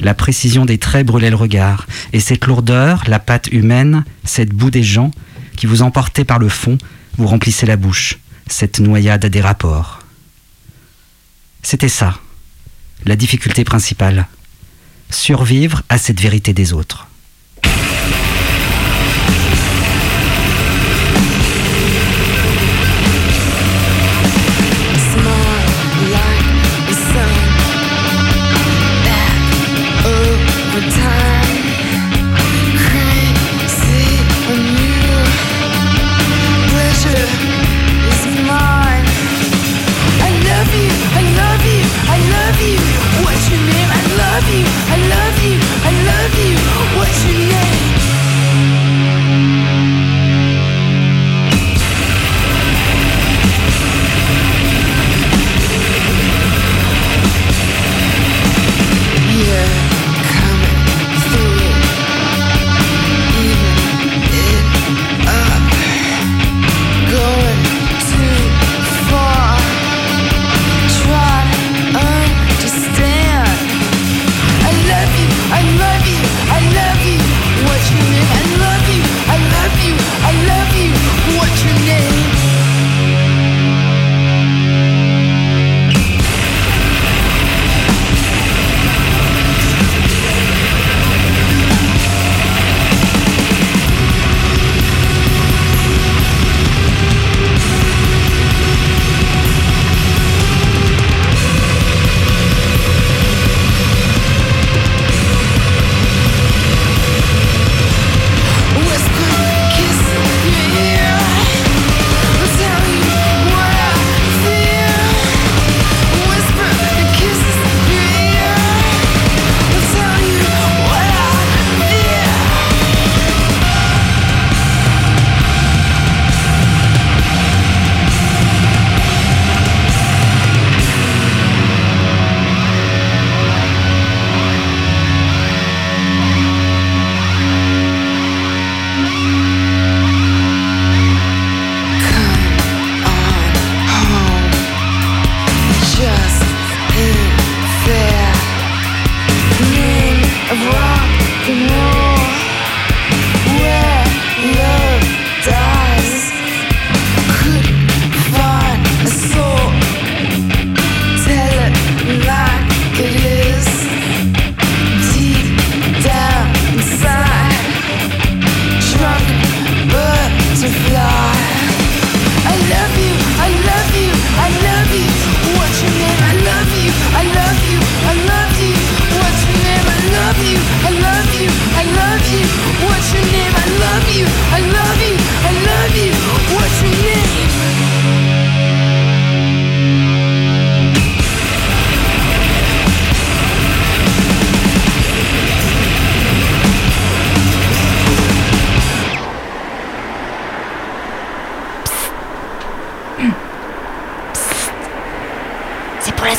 la 0.00 0.14
précision 0.14 0.64
des 0.64 0.78
traits 0.78 1.06
brûlait 1.06 1.30
le 1.30 1.36
regard, 1.36 1.86
et 2.12 2.20
cette 2.20 2.46
lourdeur, 2.46 3.04
la 3.06 3.18
patte 3.18 3.48
humaine, 3.48 4.04
cette 4.24 4.50
boue 4.50 4.70
des 4.70 4.82
gens, 4.82 5.10
qui 5.56 5.66
vous 5.66 5.82
emportait 5.82 6.24
par 6.24 6.38
le 6.38 6.48
fond, 6.48 6.78
vous 7.18 7.26
remplissait 7.26 7.66
la 7.66 7.76
bouche, 7.76 8.18
cette 8.46 8.80
noyade 8.80 9.26
des 9.26 9.40
rapports. 9.40 10.00
C'était 11.62 11.88
ça, 11.88 12.18
la 13.04 13.16
difficulté 13.16 13.64
principale. 13.64 14.26
Survivre 15.10 15.82
à 15.88 15.98
cette 15.98 16.20
vérité 16.20 16.52
des 16.52 16.72
autres. 16.72 17.08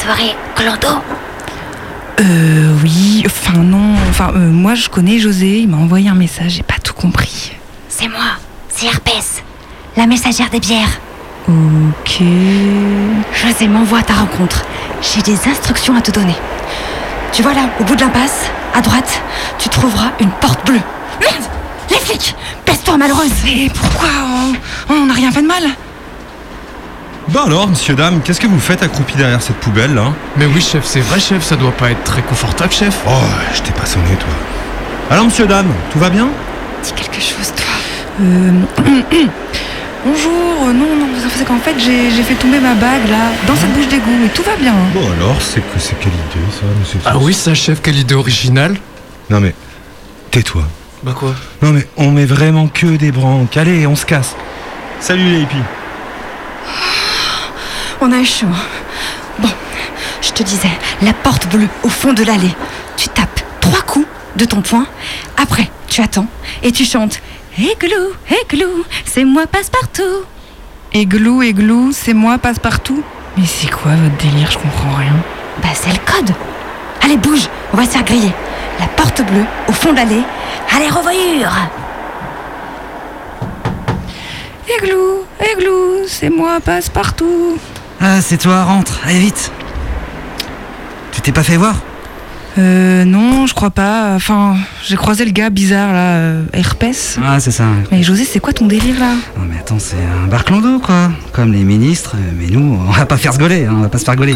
Soirée 0.03 0.35
Euh, 2.19 2.75
oui, 2.83 3.23
enfin 3.25 3.59
non, 3.59 3.95
enfin 4.09 4.31
euh, 4.35 4.51
moi 4.51 4.75
je 4.75 4.89
connais 4.89 5.17
José, 5.19 5.59
il 5.59 5.69
m'a 5.69 5.77
envoyé 5.77 6.09
un 6.09 6.15
message, 6.15 6.51
j'ai 6.51 6.63
pas 6.63 6.77
tout 6.83 6.93
compris. 6.93 7.53
C'est 7.89 8.07
moi, 8.07 8.37
c'est 8.69 8.85
Herpès, 8.85 9.43
la 9.95 10.05
messagère 10.05 10.49
des 10.49 10.59
bières. 10.59 10.99
Ok. 11.47 12.21
José 13.33 13.67
m'envoie 13.67 13.99
à 13.99 14.03
ta 14.03 14.13
rencontre. 14.13 14.63
J'ai 15.01 15.21
des 15.21 15.47
instructions 15.47 15.95
à 15.95 16.01
te 16.01 16.11
donner. 16.11 16.35
Tu 17.31 17.41
vois 17.41 17.53
là, 17.53 17.61
au 17.79 17.83
bout 17.83 17.95
de 17.95 18.01
l'impasse, 18.01 18.49
à 18.73 18.81
droite, 18.81 19.21
tu 19.57 19.69
trouveras 19.69 20.11
une 20.19 20.31
porte 20.31 20.65
bleue. 20.65 20.81
Merde 21.19 21.43
Les 21.89 21.97
flics 21.97 22.35
Baisse-toi, 22.65 22.97
malheureuse 22.97 23.31
Et 23.47 23.69
pourquoi 23.69 24.09
On 24.89 24.93
on 24.93 25.05
n'a 25.05 25.13
rien 25.13 25.31
fait 25.31 25.41
de 25.41 25.47
mal 25.47 25.63
Bah 27.29 27.43
alors, 27.45 27.67
monsieur, 27.67 27.95
dame, 27.95 28.21
qu'est-ce 28.21 28.39
que 28.39 28.47
vous 28.47 28.59
faites 28.59 28.83
accroupi 28.83 29.15
derrière 29.15 29.41
cette 29.41 29.55
poubelle 29.57 29.93
là 29.93 30.13
Mais 30.35 30.45
oui, 30.45 30.61
chef, 30.61 30.85
c'est 30.85 30.99
vrai, 30.99 31.19
chef, 31.19 31.41
ça 31.43 31.55
doit 31.55 31.71
pas 31.71 31.91
être 31.91 32.03
très 32.03 32.21
confortable, 32.21 32.71
chef. 32.71 32.99
Oh, 33.07 33.11
je 33.53 33.61
t'ai 33.61 33.71
pas 33.71 33.85
sonné, 33.85 34.15
toi. 34.19 34.29
Alors, 35.09 35.25
monsieur, 35.25 35.47
dame, 35.47 35.71
tout 35.91 35.99
va 35.99 36.09
bien 36.09 36.29
Dis 36.83 36.91
quelque 36.91 37.21
chose, 37.21 37.53
toi. 37.55 37.65
Euh... 38.21 38.51
Bonjour, 40.05 40.67
euh, 40.67 40.73
non, 40.73 40.95
non, 40.97 41.07
c'est 41.33 41.45
qu'en 41.45 41.59
fait 41.59 41.79
j'ai 41.79 42.11
j'ai 42.11 42.23
fait 42.23 42.35
tomber 42.35 42.59
ma 42.59 42.73
bague 42.73 43.09
là, 43.09 43.31
dans 43.47 43.55
cette 43.55 43.71
bouche 43.71 43.87
d'égout, 43.87 44.17
mais 44.21 44.27
tout 44.27 44.43
va 44.43 44.57
bien. 44.57 44.73
Bon 44.93 45.09
alors, 45.17 45.41
c'est 45.41 45.61
que 45.61 45.79
c'est 45.79 45.97
quelle 45.97 46.11
idée 46.11 46.51
ça, 46.51 46.65
monsieur 46.77 46.99
Ah 47.05 47.17
oui, 47.17 47.33
ça, 47.33 47.53
chef, 47.53 47.81
quelle 47.81 47.95
idée 47.97 48.13
originale. 48.13 48.75
Non 49.29 49.39
mais, 49.39 49.55
tais-toi. 50.29 50.63
Bah 51.03 51.13
quoi? 51.17 51.33
Non 51.61 51.71
mais, 51.71 51.87
on 51.95 52.11
met 52.11 52.25
vraiment 52.25 52.67
que 52.67 52.97
des 52.97 53.13
branques. 53.13 53.55
Allez, 53.55 53.87
on 53.87 53.95
se 53.95 54.05
casse. 54.05 54.35
Salut 54.99 55.23
les 55.23 55.39
hippies. 55.43 55.55
On 58.05 58.11
a 58.11 58.21
chaud. 58.25 58.47
Bon, 59.39 59.47
je 60.19 60.31
te 60.31 60.43
disais, 60.43 60.67
la 61.01 61.13
porte 61.13 61.47
bleue 61.47 61.69
au 61.83 61.87
fond 61.87 62.11
de 62.11 62.21
l'allée. 62.25 62.53
Tu 62.97 63.07
tapes 63.07 63.39
trois 63.61 63.79
coups 63.79 64.05
de 64.35 64.43
ton 64.43 64.61
poing. 64.61 64.85
Après, 65.37 65.71
tu 65.87 66.01
attends 66.01 66.27
et 66.63 66.73
tu 66.73 66.83
chantes 66.83 67.21
Églou, 67.57 68.11
églou, 68.29 68.83
c'est 69.05 69.23
moi 69.23 69.47
passe-partout. 69.47 70.25
Églou, 70.91 71.41
églou, 71.43 71.93
c'est 71.93 72.13
moi, 72.13 72.37
passe 72.39 72.59
partout. 72.59 73.01
Mais 73.37 73.45
c'est 73.45 73.71
quoi 73.71 73.93
votre 73.93 74.17
délire? 74.17 74.51
Je 74.51 74.57
comprends 74.57 74.95
rien. 74.97 75.15
Bah, 75.61 75.69
c'est 75.73 75.91
le 75.91 75.99
code. 76.05 76.35
Allez, 77.01 77.15
bouge, 77.15 77.47
on 77.71 77.77
va 77.77 77.85
se 77.85 77.91
faire 77.91 78.03
griller. 78.03 78.33
La 78.81 78.87
porte 78.87 79.21
bleue 79.21 79.45
au 79.69 79.71
fond 79.71 79.93
de 79.93 79.97
l'allée. 79.97 80.23
Allez, 80.75 80.89
revoyure 80.89 81.53
Églou, 84.77 85.23
églou, 85.39 86.05
c'est 86.05 86.29
moi, 86.29 86.59
passe 86.59 86.89
partout. 86.89 87.57
Ah, 88.05 88.21
c'est 88.21 88.37
toi, 88.37 88.63
rentre, 88.65 88.99
allez 89.05 89.19
vite. 89.19 89.49
Tu 91.13 91.21
t'es 91.21 91.31
pas 91.31 91.41
fait 91.41 91.55
voir? 91.55 91.75
Euh, 92.57 93.05
non, 93.05 93.47
je 93.47 93.53
crois 93.53 93.69
pas. 93.69 94.13
Enfin, 94.13 94.57
j'ai 94.83 94.97
croisé 94.97 95.23
le 95.23 95.31
gars 95.31 95.49
bizarre 95.49 95.93
là, 95.93 96.15
euh, 96.17 96.43
Herpès. 96.51 97.17
Ah, 97.23 97.39
c'est 97.39 97.51
ça. 97.51 97.63
Mais 97.93 98.03
José, 98.03 98.25
c'est 98.25 98.41
quoi 98.41 98.51
ton 98.51 98.65
délire 98.65 98.99
là? 98.99 99.13
Non 99.37 99.45
mais 99.49 99.57
attends, 99.57 99.79
c'est 99.79 99.95
un 99.95 100.27
barclando 100.27 100.79
quoi. 100.79 101.11
Comme 101.31 101.53
les 101.53 101.63
ministres, 101.63 102.15
mais 102.37 102.47
nous, 102.47 102.77
on 102.87 102.91
va 102.91 103.05
pas 103.05 103.15
faire 103.15 103.33
se 103.33 103.39
gauler, 103.39 103.65
hein, 103.65 103.73
on 103.77 103.81
va 103.81 103.87
pas 103.87 103.99
se 103.99 104.03
faire 104.03 104.17
gauler. 104.17 104.35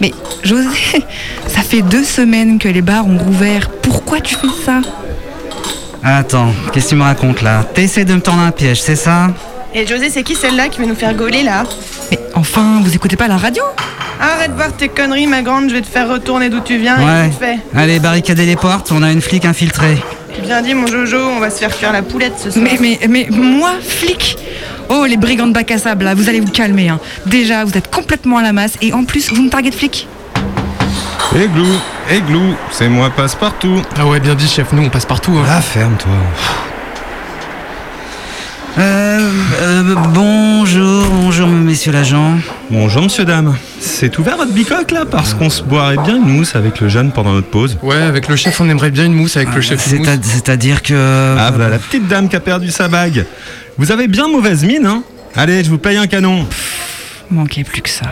Mais 0.00 0.12
José, 0.42 0.66
ça 1.46 1.62
fait 1.62 1.82
deux 1.82 2.04
semaines 2.04 2.58
que 2.58 2.68
les 2.68 2.82
bars 2.82 3.06
ont 3.06 3.16
rouvert. 3.16 3.70
Pourquoi 3.80 4.20
tu 4.20 4.34
fais 4.34 4.48
ça? 4.64 4.80
Attends, 6.02 6.52
qu'est-ce 6.72 6.86
que 6.86 6.90
tu 6.90 6.96
me 6.96 7.02
racontes 7.04 7.42
là? 7.42 7.62
T'essaies 7.62 8.04
de 8.04 8.14
me 8.14 8.20
tendre 8.20 8.42
un 8.42 8.50
piège, 8.50 8.82
c'est 8.82 8.96
ça? 8.96 9.28
Et 9.72 9.86
José, 9.86 10.10
c'est 10.10 10.24
qui 10.24 10.34
celle-là 10.34 10.68
qui 10.68 10.80
veut 10.80 10.86
nous 10.86 10.94
faire 10.96 11.14
gauler 11.14 11.44
là? 11.44 11.64
Mais 12.10 12.18
enfin, 12.48 12.80
vous 12.82 12.94
écoutez 12.94 13.16
pas 13.16 13.28
la 13.28 13.36
radio 13.36 13.62
Arrête 14.20 14.50
de 14.52 14.56
voir 14.56 14.72
tes 14.72 14.88
conneries, 14.88 15.26
ma 15.26 15.42
grande, 15.42 15.68
je 15.68 15.74
vais 15.74 15.82
te 15.82 15.86
faire 15.88 16.08
retourner 16.08 16.48
d'où 16.48 16.60
tu 16.60 16.78
viens 16.78 16.96
Ouais. 16.96 17.26
et 17.26 17.28
vite 17.30 17.38
fait. 17.38 17.58
Allez, 17.76 17.98
barricader 17.98 18.46
les 18.46 18.56
portes, 18.56 18.90
on 18.92 19.02
a 19.02 19.12
une 19.12 19.20
flic 19.20 19.44
infiltrée. 19.44 20.02
Bien 20.42 20.62
dit, 20.62 20.74
mon 20.74 20.86
Jojo, 20.86 21.18
on 21.18 21.40
va 21.40 21.50
se 21.50 21.58
faire 21.58 21.76
cuire 21.76 21.92
la 21.92 22.02
poulette 22.02 22.34
ce 22.42 22.50
soir. 22.50 22.64
Mais, 22.64 22.78
mais, 22.80 22.98
mais 23.08 23.26
moi, 23.30 23.72
flic 23.82 24.36
Oh, 24.88 25.04
les 25.06 25.16
brigands 25.16 25.46
de 25.48 25.52
bac 25.52 25.70
à 25.70 25.78
sable, 25.78 26.04
là, 26.04 26.14
vous 26.14 26.28
allez 26.28 26.40
vous 26.40 26.50
calmer. 26.50 26.88
Hein. 26.88 27.00
Déjà, 27.26 27.64
vous 27.64 27.76
êtes 27.76 27.90
complètement 27.90 28.38
à 28.38 28.42
la 28.42 28.52
masse 28.52 28.74
et 28.80 28.92
en 28.92 29.04
plus, 29.04 29.32
vous 29.32 29.42
me 29.42 29.50
targuez 29.50 29.70
de 29.70 29.74
flic. 29.74 30.06
Églou, 31.34 31.66
églou, 32.10 32.54
c'est 32.70 32.88
moi 32.88 33.10
passe-partout. 33.10 33.82
Ah 33.98 34.06
ouais, 34.06 34.20
bien 34.20 34.34
dit, 34.34 34.46
chef, 34.48 34.72
nous 34.72 34.84
on 34.84 34.88
passe 34.88 35.04
partout. 35.06 35.32
Hein. 35.36 35.44
Ah, 35.50 35.60
ferme-toi. 35.60 36.12
Euh, 38.78 39.30
euh, 39.62 39.94
bonjour, 40.12 41.06
bonjour, 41.10 41.48
messieurs 41.48 41.92
l'agent. 41.92 42.34
Bonjour, 42.70 43.02
monsieur, 43.04 43.24
dame. 43.24 43.56
C'est 43.80 44.18
ouvert 44.18 44.36
votre 44.36 44.52
bicoque 44.52 44.90
là 44.90 45.04
Parce 45.10 45.32
qu'on 45.32 45.48
se 45.48 45.62
boirait 45.62 45.96
bien 45.96 46.16
une 46.16 46.28
mousse 46.28 46.54
avec 46.56 46.80
le 46.80 46.88
jeune 46.88 47.10
pendant 47.10 47.32
notre 47.32 47.48
pause. 47.48 47.78
Ouais, 47.82 47.96
avec 47.96 48.28
le 48.28 48.36
chef, 48.36 48.60
on 48.60 48.68
aimerait 48.68 48.90
bien 48.90 49.06
une 49.06 49.14
mousse 49.14 49.36
avec 49.38 49.54
le 49.54 49.62
chef. 49.62 49.80
C'est 49.82 49.98
mousse. 49.98 50.08
à- 50.08 50.16
C'est-à-dire 50.22 50.82
que. 50.82 51.36
Ah, 51.38 51.50
voilà 51.50 51.70
la 51.70 51.78
petite 51.78 52.06
dame 52.06 52.28
qui 52.28 52.36
a 52.36 52.40
perdu 52.40 52.70
sa 52.70 52.88
bague. 52.88 53.24
Vous 53.78 53.92
avez 53.92 54.08
bien 54.08 54.28
mauvaise 54.28 54.62
mine, 54.64 54.84
hein 54.86 55.02
Allez, 55.34 55.64
je 55.64 55.70
vous 55.70 55.78
paye 55.78 55.96
un 55.96 56.06
canon. 56.06 56.46
Manquait 57.30 57.64
plus 57.64 57.80
que 57.82 57.88
ça. 57.90 58.06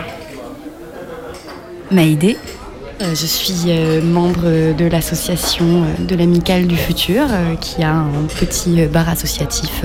Maïdé. 1.91 2.37
Euh, 3.01 3.09
je 3.09 3.25
suis 3.25 3.63
euh, 3.67 4.01
membre 4.01 4.73
de 4.73 4.85
l'association 4.85 5.83
euh, 5.83 6.05
de 6.05 6.15
l'Amicale 6.15 6.65
du 6.65 6.77
Futur, 6.77 7.25
qui 7.59 7.83
a 7.83 7.93
un 7.93 8.23
petit 8.39 8.85
bar 8.85 9.09
associatif 9.09 9.83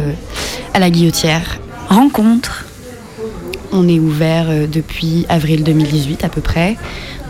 à 0.75 0.79
la 0.79 0.91
Guillotière. 0.91 1.59
Rencontre. 1.89 2.67
On 3.73 3.89
est 3.89 3.99
ouvert 3.99 4.47
depuis 4.69 5.27
avril 5.29 5.65
2018 5.65 6.25
à 6.25 6.29
peu 6.29 6.41
près. 6.41 6.77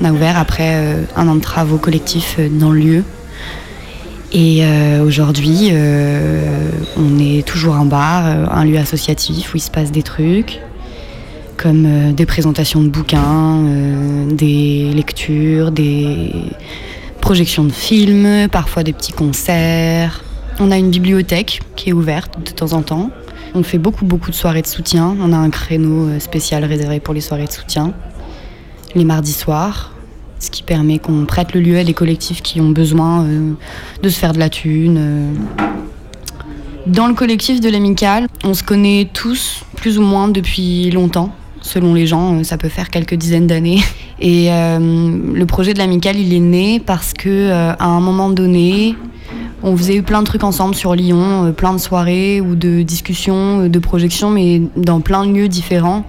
On 0.01 0.05
a 0.05 0.13
ouvert 0.13 0.39
après 0.39 0.97
un 1.17 1.29
an 1.29 1.35
de 1.35 1.41
travaux 1.41 1.77
collectifs 1.77 2.39
dans 2.51 2.71
le 2.71 2.81
lieu. 2.81 3.05
Et 4.33 4.63
aujourd'hui, 5.03 5.71
on 6.97 7.19
est 7.19 7.47
toujours 7.47 7.75
un 7.75 7.85
bar, 7.85 8.25
un 8.25 8.65
lieu 8.65 8.79
associatif 8.79 9.53
où 9.53 9.59
il 9.59 9.61
se 9.61 9.71
passe 9.71 9.93
des 9.93 10.03
trucs, 10.03 10.61
comme 11.61 11.85
euh, 11.85 12.13
des 12.13 12.25
présentations 12.25 12.83
de 12.83 12.89
bouquins, 12.89 13.65
euh, 13.67 14.33
des 14.33 14.93
lectures, 14.95 15.71
des 15.71 16.33
projections 17.21 17.65
de 17.65 17.73
films, 17.73 18.49
parfois 18.51 18.83
des 18.83 18.95
petits 18.95 19.13
concerts. 19.13 20.25
On 20.59 20.71
a 20.71 20.79
une 20.79 20.91
bibliothèque 20.91 21.61
qui 21.77 21.91
est 21.91 21.93
ouverte 21.93 22.39
de 22.45 22.51
temps 22.51 22.73
en 22.73 22.81
temps. 22.81 23.11
On 23.55 23.63
fait 23.63 23.79
beaucoup, 23.79 24.07
beaucoup 24.07 24.31
de 24.31 24.35
soirées 24.35 24.63
de 24.63 24.67
soutien. 24.67 25.15
On 25.21 25.35
a 25.35 25.37
un 25.37 25.51
créneau 25.51 26.09
euh, 26.09 26.19
spécial 26.19 26.65
réservé 26.65 26.99
pour 26.99 27.13
les 27.13 27.21
soirées 27.21 27.47
de 27.47 27.53
soutien, 27.53 27.93
les 28.95 29.05
mardis 29.05 29.35
soirs, 29.35 29.93
ce 30.39 30.51
qui 30.51 30.63
permet 30.63 30.99
qu'on 30.99 31.27
prête 31.27 31.53
le 31.53 31.61
lieu 31.61 31.79
à 31.79 31.85
des 31.85 31.95
collectifs 31.95 32.41
qui 32.41 32.63
ont 32.63 32.71
besoin 32.71 33.27
de 34.03 34.09
se 34.09 34.19
faire 34.19 34.33
de 34.33 34.39
la 34.39 34.49
thune. 34.49 35.37
Dans 36.87 37.07
le 37.07 37.13
collectif 37.13 37.61
de 37.61 37.69
l'Amicale, 37.69 38.29
on 38.45 38.55
se 38.55 38.63
connaît 38.63 39.11
tous, 39.13 39.63
plus 39.77 39.99
ou 39.99 40.03
moins, 40.03 40.29
depuis 40.29 40.91
longtemps. 40.91 41.35
Selon 41.61 41.95
les 41.95 42.07
gens, 42.07 42.37
euh, 42.39 42.43
ça 42.43 42.57
peut 42.57 42.69
faire 42.69 42.91
quelques 42.91 43.15
dizaines 43.15 43.47
d'années. 43.47 43.81
Et 44.21 44.53
euh, 44.53 44.79
le 44.79 45.47
projet 45.47 45.75
de 45.75 45.79
l'Amicale, 45.79 46.19
il 46.19 46.33
est 46.33 46.41
né 46.41 46.81
parce 46.81 47.13
que 47.13 47.29
euh, 47.29 47.73
à 47.79 47.87
un 47.87 48.01
moment 48.01 48.31
donné, 48.31 48.95
on 49.63 49.77
faisait 49.77 50.03
plein 50.03 50.21
de 50.21 50.27
trucs 50.27 50.45
ensemble 50.45 50.75
sur 50.75 50.95
Lyon, 50.95 51.53
plein 51.57 51.73
de 51.73 51.79
soirées 51.79 52.41
ou 52.41 52.55
de 52.55 52.83
discussions, 52.83 53.69
de 53.69 53.79
projections, 53.79 54.31
mais 54.31 54.63
dans 54.77 55.01
plein 55.01 55.27
de 55.27 55.33
lieux 55.33 55.49
différents. 55.49 56.05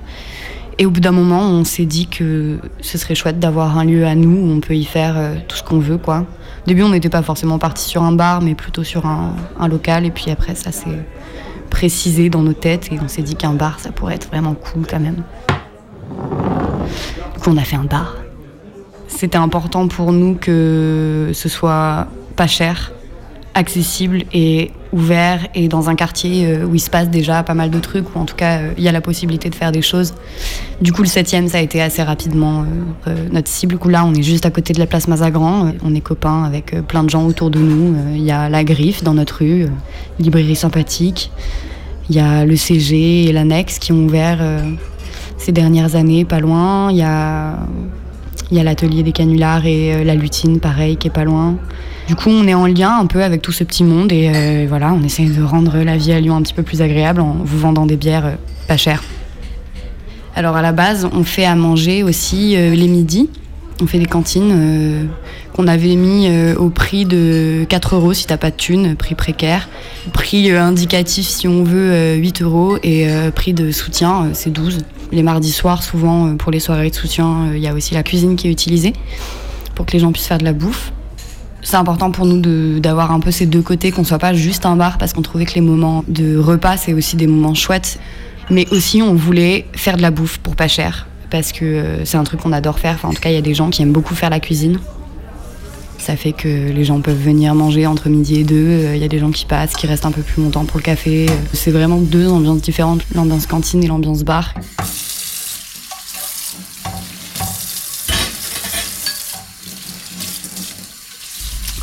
Et 0.79 0.85
au 0.85 0.89
bout 0.89 1.01
d'un 1.01 1.11
moment, 1.11 1.41
on 1.41 1.63
s'est 1.63 1.85
dit 1.85 2.07
que 2.07 2.57
ce 2.79 2.97
serait 2.97 3.13
chouette 3.13 3.39
d'avoir 3.39 3.77
un 3.77 3.83
lieu 3.83 4.05
à 4.05 4.15
nous 4.15 4.47
où 4.47 4.51
on 4.51 4.61
peut 4.61 4.73
y 4.73 4.85
faire 4.85 5.15
tout 5.47 5.57
ce 5.57 5.63
qu'on 5.63 5.79
veut, 5.79 5.97
quoi. 5.97 6.25
Au 6.65 6.67
début, 6.67 6.81
on 6.83 6.89
n'était 6.89 7.09
pas 7.09 7.21
forcément 7.21 7.59
parti 7.59 7.83
sur 7.87 8.03
un 8.03 8.13
bar, 8.13 8.41
mais 8.41 8.55
plutôt 8.55 8.83
sur 8.83 9.05
un 9.05 9.67
local. 9.67 10.05
Et 10.05 10.11
puis 10.11 10.31
après, 10.31 10.55
ça 10.55 10.71
s'est 10.71 11.05
précisé 11.71 12.29
dans 12.29 12.43
nos 12.43 12.53
têtes 12.53 12.91
et 12.91 12.99
on 13.03 13.07
s'est 13.07 13.23
dit 13.23 13.35
qu'un 13.35 13.53
bar, 13.53 13.79
ça 13.79 13.91
pourrait 13.91 14.15
être 14.15 14.27
vraiment 14.27 14.53
cool 14.53 14.85
quand 14.87 14.99
même. 14.99 15.23
Du 17.33 17.39
coup, 17.39 17.49
on 17.49 17.57
a 17.57 17.63
fait 17.63 17.75
un 17.75 17.85
bar. 17.85 18.15
C'était 19.07 19.37
important 19.37 19.87
pour 19.87 20.11
nous 20.11 20.35
que 20.35 21.31
ce 21.33 21.49
soit 21.49 22.07
pas 22.35 22.47
cher, 22.47 22.91
accessible 23.53 24.23
et 24.33 24.71
ouvert 24.93 25.47
et 25.55 25.67
dans 25.67 25.89
un 25.89 25.95
quartier 25.95 26.45
euh, 26.45 26.65
où 26.65 26.75
il 26.75 26.79
se 26.79 26.89
passe 26.89 27.09
déjà 27.09 27.43
pas 27.43 27.53
mal 27.53 27.69
de 27.69 27.79
trucs, 27.79 28.15
ou 28.15 28.19
en 28.19 28.25
tout 28.25 28.35
cas 28.35 28.59
euh, 28.59 28.73
il 28.77 28.83
y 28.83 28.87
a 28.87 28.91
la 28.91 29.01
possibilité 29.01 29.49
de 29.49 29.55
faire 29.55 29.71
des 29.71 29.81
choses. 29.81 30.13
Du 30.81 30.91
coup, 30.91 31.01
le 31.01 31.07
7 31.07 31.49
ça 31.49 31.57
a 31.57 31.61
été 31.61 31.81
assez 31.81 32.03
rapidement 32.03 32.65
euh, 33.07 33.15
notre 33.31 33.47
cible. 33.47 33.77
Là, 33.89 34.05
on 34.05 34.13
est 34.13 34.23
juste 34.23 34.45
à 34.45 34.51
côté 34.51 34.73
de 34.73 34.79
la 34.79 34.85
place 34.85 35.07
Mazagran. 35.07 35.71
On 35.83 35.95
est 35.95 36.01
copains 36.01 36.43
avec 36.43 36.75
plein 36.87 37.03
de 37.03 37.09
gens 37.09 37.25
autour 37.25 37.49
de 37.49 37.59
nous. 37.59 37.95
Il 38.13 38.23
y 38.23 38.31
a 38.31 38.49
la 38.49 38.63
Griffe 38.63 39.03
dans 39.03 39.13
notre 39.13 39.39
rue, 39.39 39.67
librairie 40.19 40.55
sympathique. 40.55 41.31
Il 42.09 42.15
y 42.15 42.19
a 42.19 42.45
le 42.45 42.55
CG 42.55 43.25
et 43.25 43.31
l'annexe 43.31 43.79
qui 43.79 43.91
ont 43.91 44.05
ouvert 44.05 44.39
ces 45.37 45.51
dernières 45.51 45.95
années, 45.95 46.25
pas 46.25 46.39
loin. 46.39 46.91
Il 46.91 46.97
y 46.97 47.03
a, 47.03 47.57
y 48.51 48.59
a 48.59 48.63
l'atelier 48.63 49.03
des 49.03 49.11
canulars 49.11 49.65
et 49.65 49.93
euh, 49.93 50.03
la 50.03 50.15
lutine, 50.15 50.59
pareil, 50.59 50.97
qui 50.97 51.07
est 51.07 51.11
pas 51.11 51.23
loin. 51.23 51.55
Du 52.07 52.15
coup, 52.15 52.29
on 52.29 52.47
est 52.47 52.53
en 52.53 52.65
lien 52.65 52.97
un 52.99 53.05
peu 53.05 53.23
avec 53.23 53.41
tout 53.41 53.51
ce 53.51 53.63
petit 53.63 53.83
monde 53.83 54.11
et 54.11 54.31
euh, 54.33 54.65
voilà, 54.67 54.93
on 54.93 55.03
essaie 55.03 55.25
de 55.25 55.41
rendre 55.41 55.77
la 55.79 55.97
vie 55.97 56.11
à 56.11 56.19
Lyon 56.19 56.35
un 56.35 56.41
petit 56.41 56.53
peu 56.53 56.63
plus 56.63 56.81
agréable 56.81 57.21
en 57.21 57.37
vous 57.43 57.59
vendant 57.59 57.85
des 57.85 57.95
bières 57.95 58.25
euh, 58.25 58.35
pas 58.67 58.77
chères. 58.77 59.03
Alors 60.35 60.55
à 60.55 60.61
la 60.61 60.71
base, 60.71 61.07
on 61.11 61.23
fait 61.23 61.45
à 61.45 61.55
manger 61.55 62.03
aussi 62.03 62.55
les 62.55 62.87
midis. 62.87 63.29
On 63.81 63.87
fait 63.87 63.99
des 63.99 64.05
cantines 64.05 65.09
qu'on 65.53 65.67
avait 65.67 65.95
mis 65.95 66.29
au 66.55 66.69
prix 66.69 67.05
de 67.05 67.65
4 67.67 67.95
euros 67.95 68.13
si 68.13 68.27
t'as 68.27 68.37
pas 68.37 68.49
de 68.49 68.55
thune, 68.55 68.95
prix 68.95 69.15
précaire. 69.15 69.67
Prix 70.13 70.51
indicatif 70.51 71.27
si 71.27 71.47
on 71.49 71.63
veut 71.63 71.91
euh, 71.91 72.15
8 72.15 72.43
euros 72.43 72.77
et 72.81 73.07
prix 73.35 73.53
de 73.53 73.71
soutien 73.71 74.29
c'est 74.33 74.51
12. 74.51 74.79
Les 75.11 75.23
mardis 75.23 75.51
soirs, 75.51 75.83
souvent 75.83 76.27
euh, 76.27 76.35
pour 76.35 76.51
les 76.51 76.59
soirées 76.59 76.89
de 76.89 76.95
soutien, 76.95 77.49
euh, 77.49 77.57
il 77.57 77.61
y 77.61 77.67
a 77.67 77.73
aussi 77.73 77.93
la 77.93 78.03
cuisine 78.03 78.35
qui 78.35 78.47
est 78.47 78.51
utilisée 78.51 78.93
pour 79.75 79.85
que 79.85 79.93
les 79.93 79.99
gens 79.99 80.11
puissent 80.11 80.27
faire 80.27 80.37
de 80.37 80.43
la 80.43 80.53
bouffe. 80.53 80.91
C'est 81.63 81.77
important 81.77 82.11
pour 82.11 82.25
nous 82.25 82.79
d'avoir 82.79 83.11
un 83.11 83.19
peu 83.19 83.29
ces 83.29 83.45
deux 83.45 83.61
côtés, 83.61 83.91
qu'on 83.91 84.03
soit 84.03 84.17
pas 84.17 84.33
juste 84.33 84.65
un 84.65 84.75
bar 84.75 84.97
parce 84.97 85.13
qu'on 85.13 85.21
trouvait 85.21 85.45
que 85.45 85.53
les 85.53 85.61
moments 85.61 86.03
de 86.07 86.35
repas 86.37 86.77
c'est 86.77 86.93
aussi 86.93 87.15
des 87.15 87.27
moments 87.27 87.53
chouettes. 87.53 87.99
Mais 88.49 88.67
aussi 88.71 89.01
on 89.01 89.13
voulait 89.13 89.67
faire 89.73 89.95
de 89.95 90.01
la 90.01 90.11
bouffe 90.11 90.39
pour 90.39 90.55
pas 90.55 90.67
cher 90.67 91.07
parce 91.31 91.51
que 91.51 91.65
euh, 91.65 92.05
c'est 92.05 92.17
un 92.17 92.23
truc 92.23 92.41
qu'on 92.41 92.51
adore 92.51 92.77
faire. 92.77 92.99
En 93.03 93.13
tout 93.13 93.21
cas, 93.21 93.29
il 93.29 93.35
y 93.35 93.37
a 93.37 93.41
des 93.41 93.55
gens 93.55 93.71
qui 93.71 93.81
aiment 93.81 93.93
beaucoup 93.93 94.13
faire 94.13 94.29
la 94.29 94.39
cuisine. 94.39 94.77
Ça 96.01 96.15
fait 96.15 96.31
que 96.31 96.47
les 96.47 96.83
gens 96.83 96.99
peuvent 96.99 97.21
venir 97.21 97.53
manger 97.53 97.85
entre 97.85 98.09
midi 98.09 98.39
et 98.39 98.43
deux. 98.43 98.55
Euh, 98.55 98.95
Il 98.95 99.01
y 99.01 99.05
a 99.05 99.07
des 99.07 99.19
gens 99.19 99.29
qui 99.29 99.45
passent, 99.45 99.73
qui 99.73 99.85
restent 99.85 100.07
un 100.07 100.11
peu 100.11 100.23
plus 100.23 100.41
longtemps 100.41 100.65
pour 100.65 100.79
le 100.79 100.83
café. 100.83 101.27
Euh, 101.29 101.33
C'est 101.53 101.69
vraiment 101.69 101.99
deux 101.99 102.27
ambiances 102.27 102.61
différentes, 102.61 103.03
l'ambiance 103.13 103.45
cantine 103.45 103.83
et 103.83 103.87
l'ambiance 103.87 104.23
bar. 104.23 104.55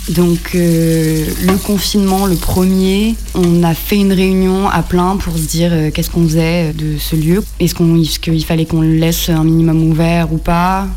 Donc 0.08 0.54
euh, 0.56 1.24
le 1.46 1.56
confinement, 1.58 2.26
le 2.26 2.34
premier, 2.34 3.14
on 3.34 3.62
a 3.62 3.74
fait 3.74 3.96
une 3.96 4.12
réunion 4.12 4.68
à 4.68 4.82
plein 4.82 5.16
pour 5.16 5.36
se 5.38 5.46
dire 5.46 5.70
euh, 5.72 5.90
qu'est-ce 5.92 6.10
qu'on 6.10 6.24
faisait 6.24 6.72
de 6.72 6.98
ce 6.98 7.14
lieu? 7.14 7.44
Est-ce 7.60 8.18
qu'il 8.18 8.44
fallait 8.44 8.64
qu'on 8.64 8.80
le 8.80 8.94
laisse 8.94 9.28
un 9.28 9.44
minimum 9.44 9.88
ouvert 9.88 10.32
ou 10.32 10.38
pas? 10.38 10.88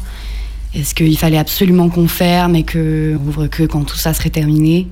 Est-ce 0.74 0.96
qu'il 0.96 1.18
fallait 1.18 1.38
absolument 1.38 1.90
qu'on 1.90 2.08
ferme 2.08 2.56
et 2.56 2.64
qu'on 2.64 3.20
ouvre 3.28 3.48
que 3.48 3.64
quand 3.64 3.84
tout 3.84 3.98
ça 3.98 4.14
serait 4.14 4.30
terminé? 4.30 4.88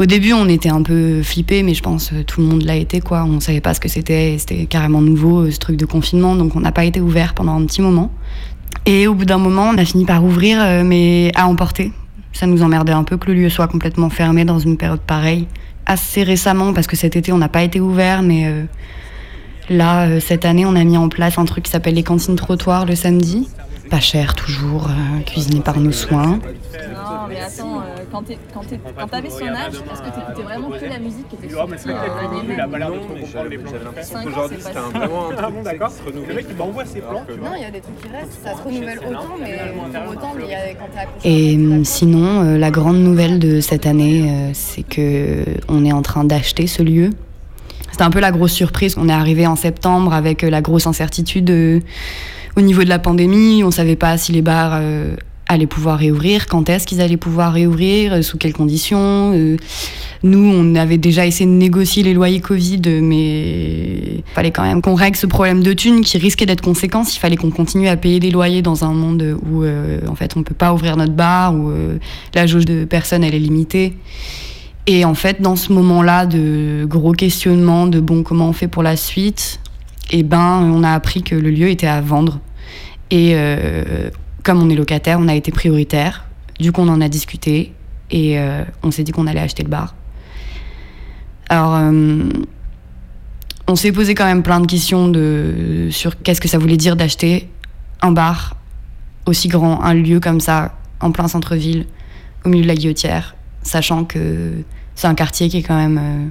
Au 0.00 0.06
début, 0.06 0.32
on 0.32 0.48
était 0.48 0.68
un 0.68 0.82
peu 0.82 1.22
flippés, 1.22 1.62
mais 1.62 1.74
je 1.74 1.82
pense 1.82 2.10
que 2.10 2.22
tout 2.22 2.40
le 2.40 2.46
monde 2.46 2.62
l'a 2.62 2.76
été. 2.76 3.00
quoi. 3.00 3.24
On 3.24 3.40
savait 3.40 3.60
pas 3.60 3.74
ce 3.74 3.80
que 3.80 3.88
c'était, 3.88 4.36
c'était 4.38 4.66
carrément 4.66 5.00
nouveau 5.00 5.40
euh, 5.40 5.50
ce 5.50 5.58
truc 5.58 5.76
de 5.76 5.86
confinement, 5.86 6.36
donc 6.36 6.54
on 6.54 6.60
n'a 6.60 6.72
pas 6.72 6.84
été 6.84 7.00
ouvert 7.00 7.34
pendant 7.34 7.60
un 7.60 7.64
petit 7.66 7.82
moment. 7.82 8.12
Et 8.86 9.06
au 9.06 9.14
bout 9.14 9.24
d'un 9.24 9.38
moment, 9.38 9.70
on 9.74 9.78
a 9.78 9.84
fini 9.84 10.04
par 10.04 10.24
ouvrir, 10.24 10.58
euh, 10.60 10.82
mais 10.84 11.30
à 11.34 11.46
emporter. 11.46 11.92
Ça 12.32 12.46
nous 12.46 12.62
emmerdait 12.62 12.92
un 12.92 13.04
peu 13.04 13.16
que 13.16 13.26
le 13.26 13.34
lieu 13.34 13.50
soit 13.50 13.68
complètement 13.68 14.10
fermé 14.10 14.44
dans 14.44 14.58
une 14.58 14.76
période 14.76 15.00
pareille. 15.00 15.46
Assez 15.86 16.22
récemment, 16.22 16.72
parce 16.72 16.86
que 16.86 16.96
cet 16.96 17.16
été, 17.16 17.32
on 17.32 17.38
n'a 17.38 17.48
pas 17.48 17.62
été 17.62 17.80
ouvert, 17.80 18.22
mais 18.22 18.46
euh, 18.46 18.64
là, 19.68 20.06
euh, 20.06 20.20
cette 20.20 20.44
année, 20.44 20.64
on 20.64 20.76
a 20.76 20.84
mis 20.84 20.96
en 20.96 21.08
place 21.08 21.38
un 21.38 21.44
truc 21.44 21.64
qui 21.64 21.70
s'appelle 21.70 21.94
les 21.94 22.02
cantines 22.02 22.36
trottoirs 22.36 22.86
le 22.86 22.94
samedi. 22.94 23.48
Pas 23.90 24.00
cher, 24.00 24.34
toujours, 24.34 24.88
euh, 24.88 25.20
cuisiné 25.24 25.60
par 25.60 25.78
nos 25.80 25.92
soins. 25.92 26.38
Non, 26.38 26.40
mais 27.28 27.40
attends, 27.40 27.80
euh, 27.80 28.02
quand 28.12 28.22
t'es- 28.22 28.38
quand 28.52 28.60
t'es- 28.60 28.80
quand 28.98 29.06
t'avais 29.06 29.30
son 29.30 29.46
âge, 29.46 29.74
est-ce 29.74 30.02
que 30.02 30.14
t'écoutais 30.14 30.42
vraiment 30.42 30.68
que 30.70 30.84
la 30.84 30.98
musique 30.98 31.26
qui 31.28 31.36
était 31.36 31.54
sortie 31.54 31.88
euh, 31.88 31.92
l'année 31.92 32.48
même 32.48 32.70
Cinq 34.02 34.26
ans, 34.26 34.46
c'est 34.50 34.62
pas 34.64 34.72
ça. 34.72 34.80
Ah 34.94 35.50
bon, 35.50 35.62
d'accord. 35.62 35.92
Le 36.28 36.34
mec, 36.34 36.46
il 36.50 36.56
m'envoie 36.56 36.84
ses 36.84 37.00
plans. 37.00 37.24
Non, 37.42 37.50
il 37.56 37.62
y 37.62 37.64
a 37.64 37.70
des 37.70 37.80
trucs 37.80 38.00
qui 38.02 38.08
restent, 38.08 38.38
ça 38.44 38.56
se 38.56 38.62
renouvelle 38.62 38.98
autant, 39.08 39.36
mais 39.40 39.58
pour 40.02 40.10
autant, 40.12 40.32
a, 40.32 40.74
quand 40.74 40.88
t'es. 41.22 41.28
Et 41.28 41.84
sinon, 41.84 42.42
euh, 42.42 42.58
la 42.58 42.70
grande 42.70 42.98
nouvelle 42.98 43.38
de 43.38 43.60
cette 43.60 43.86
année, 43.86 44.30
euh, 44.30 44.50
c'est 44.52 44.82
que 44.82 45.44
on 45.68 45.84
est 45.84 45.92
en 45.92 46.02
train 46.02 46.24
d'acheter 46.24 46.66
ce 46.66 46.82
lieu. 46.82 47.10
C'était 47.90 48.02
un 48.02 48.10
peu 48.10 48.20
la 48.20 48.32
grosse 48.32 48.52
surprise. 48.52 48.96
On 48.98 49.08
est 49.08 49.12
arrivé 49.12 49.46
en 49.46 49.56
septembre 49.56 50.12
avec 50.12 50.42
la 50.42 50.60
grosse 50.60 50.86
incertitude 50.86 51.50
euh, 51.50 51.80
au 52.58 52.60
niveau 52.60 52.82
de 52.82 52.88
la 52.88 52.98
pandémie. 52.98 53.62
On 53.64 53.70
savait 53.70 53.96
pas 53.96 54.18
si 54.18 54.32
les 54.32 54.42
bars 54.42 54.72
euh, 54.74 55.14
allaient 55.46 55.68
pouvoir 55.68 55.98
réouvrir, 55.98 56.46
quand 56.46 56.68
est-ce 56.68 56.86
qu'ils 56.86 57.00
allaient 57.00 57.16
pouvoir 57.16 57.52
réouvrir, 57.52 58.14
euh, 58.14 58.22
sous 58.22 58.36
quelles 58.36 58.52
conditions. 58.52 59.32
euh. 59.34 59.56
nous, 60.24 60.52
on 60.52 60.74
avait 60.74 60.98
déjà 60.98 61.24
essayé 61.24 61.46
de 61.46 61.54
négocier 61.54 62.02
les 62.02 62.14
loyers 62.14 62.40
Covid, 62.40 62.82
mais 63.00 64.18
il 64.18 64.22
fallait 64.34 64.50
quand 64.50 64.64
même 64.64 64.82
qu'on 64.82 64.96
règle 64.96 65.16
ce 65.16 65.26
problème 65.26 65.62
de 65.62 65.72
thunes 65.72 66.00
qui 66.00 66.18
risquait 66.18 66.46
d'être 66.46 66.60
conséquent. 66.60 67.04
Il 67.04 67.18
fallait 67.18 67.36
qu'on 67.36 67.50
continue 67.50 67.86
à 67.86 67.96
payer 67.96 68.18
des 68.18 68.32
loyers 68.32 68.60
dans 68.60 68.84
un 68.84 68.92
monde 68.92 69.38
où, 69.48 69.64
en 69.64 70.14
fait, 70.16 70.36
on 70.36 70.42
peut 70.42 70.54
pas 70.54 70.74
ouvrir 70.74 70.96
notre 70.96 71.12
bar, 71.12 71.54
où 71.54 71.70
la 72.34 72.46
jauge 72.46 72.64
de 72.64 72.84
personnes, 72.84 73.22
elle 73.22 73.34
est 73.34 73.38
limitée. 73.38 73.96
Et 74.88 75.04
en 75.04 75.14
fait, 75.14 75.40
dans 75.40 75.54
ce 75.54 75.72
moment-là 75.72 76.26
de 76.26 76.84
gros 76.84 77.12
questionnement, 77.12 77.86
de 77.86 78.00
bon, 78.00 78.22
comment 78.24 78.48
on 78.48 78.52
fait 78.52 78.68
pour 78.68 78.82
la 78.82 78.96
suite, 78.96 79.60
eh 80.10 80.22
ben, 80.22 80.62
on 80.74 80.82
a 80.82 80.92
appris 80.92 81.22
que 81.22 81.34
le 81.34 81.50
lieu 81.50 81.68
était 81.68 81.86
à 81.86 82.00
vendre. 82.00 82.40
Et 83.10 83.32
euh, 83.34 84.10
comme 84.42 84.62
on 84.62 84.68
est 84.70 84.74
locataire, 84.74 85.18
on 85.20 85.28
a 85.28 85.34
été 85.34 85.50
prioritaire. 85.50 86.26
Du 86.58 86.72
coup, 86.72 86.82
on 86.82 86.88
en 86.88 87.00
a 87.00 87.08
discuté 87.08 87.72
et 88.10 88.38
euh, 88.38 88.64
on 88.82 88.90
s'est 88.90 89.04
dit 89.04 89.12
qu'on 89.12 89.26
allait 89.26 89.40
acheter 89.40 89.62
le 89.62 89.68
bar. 89.68 89.94
Alors, 91.48 91.76
euh, 91.76 92.28
on 93.66 93.76
s'est 93.76 93.92
posé 93.92 94.14
quand 94.14 94.26
même 94.26 94.42
plein 94.42 94.60
de 94.60 94.66
questions 94.66 95.08
de, 95.08 95.88
sur 95.90 96.20
qu'est-ce 96.22 96.40
que 96.40 96.48
ça 96.48 96.58
voulait 96.58 96.76
dire 96.76 96.96
d'acheter 96.96 97.48
un 98.02 98.12
bar 98.12 98.56
aussi 99.26 99.48
grand, 99.48 99.82
un 99.82 99.94
lieu 99.94 100.20
comme 100.20 100.40
ça, 100.40 100.74
en 101.00 101.12
plein 101.12 101.28
centre-ville, 101.28 101.86
au 102.44 102.48
milieu 102.48 102.62
de 102.62 102.68
la 102.68 102.74
guillotière, 102.74 103.36
sachant 103.62 104.04
que 104.04 104.52
c'est 104.94 105.06
un 105.06 105.14
quartier 105.14 105.48
qui 105.48 105.58
est 105.58 105.62
quand 105.62 105.76
même 105.76 106.30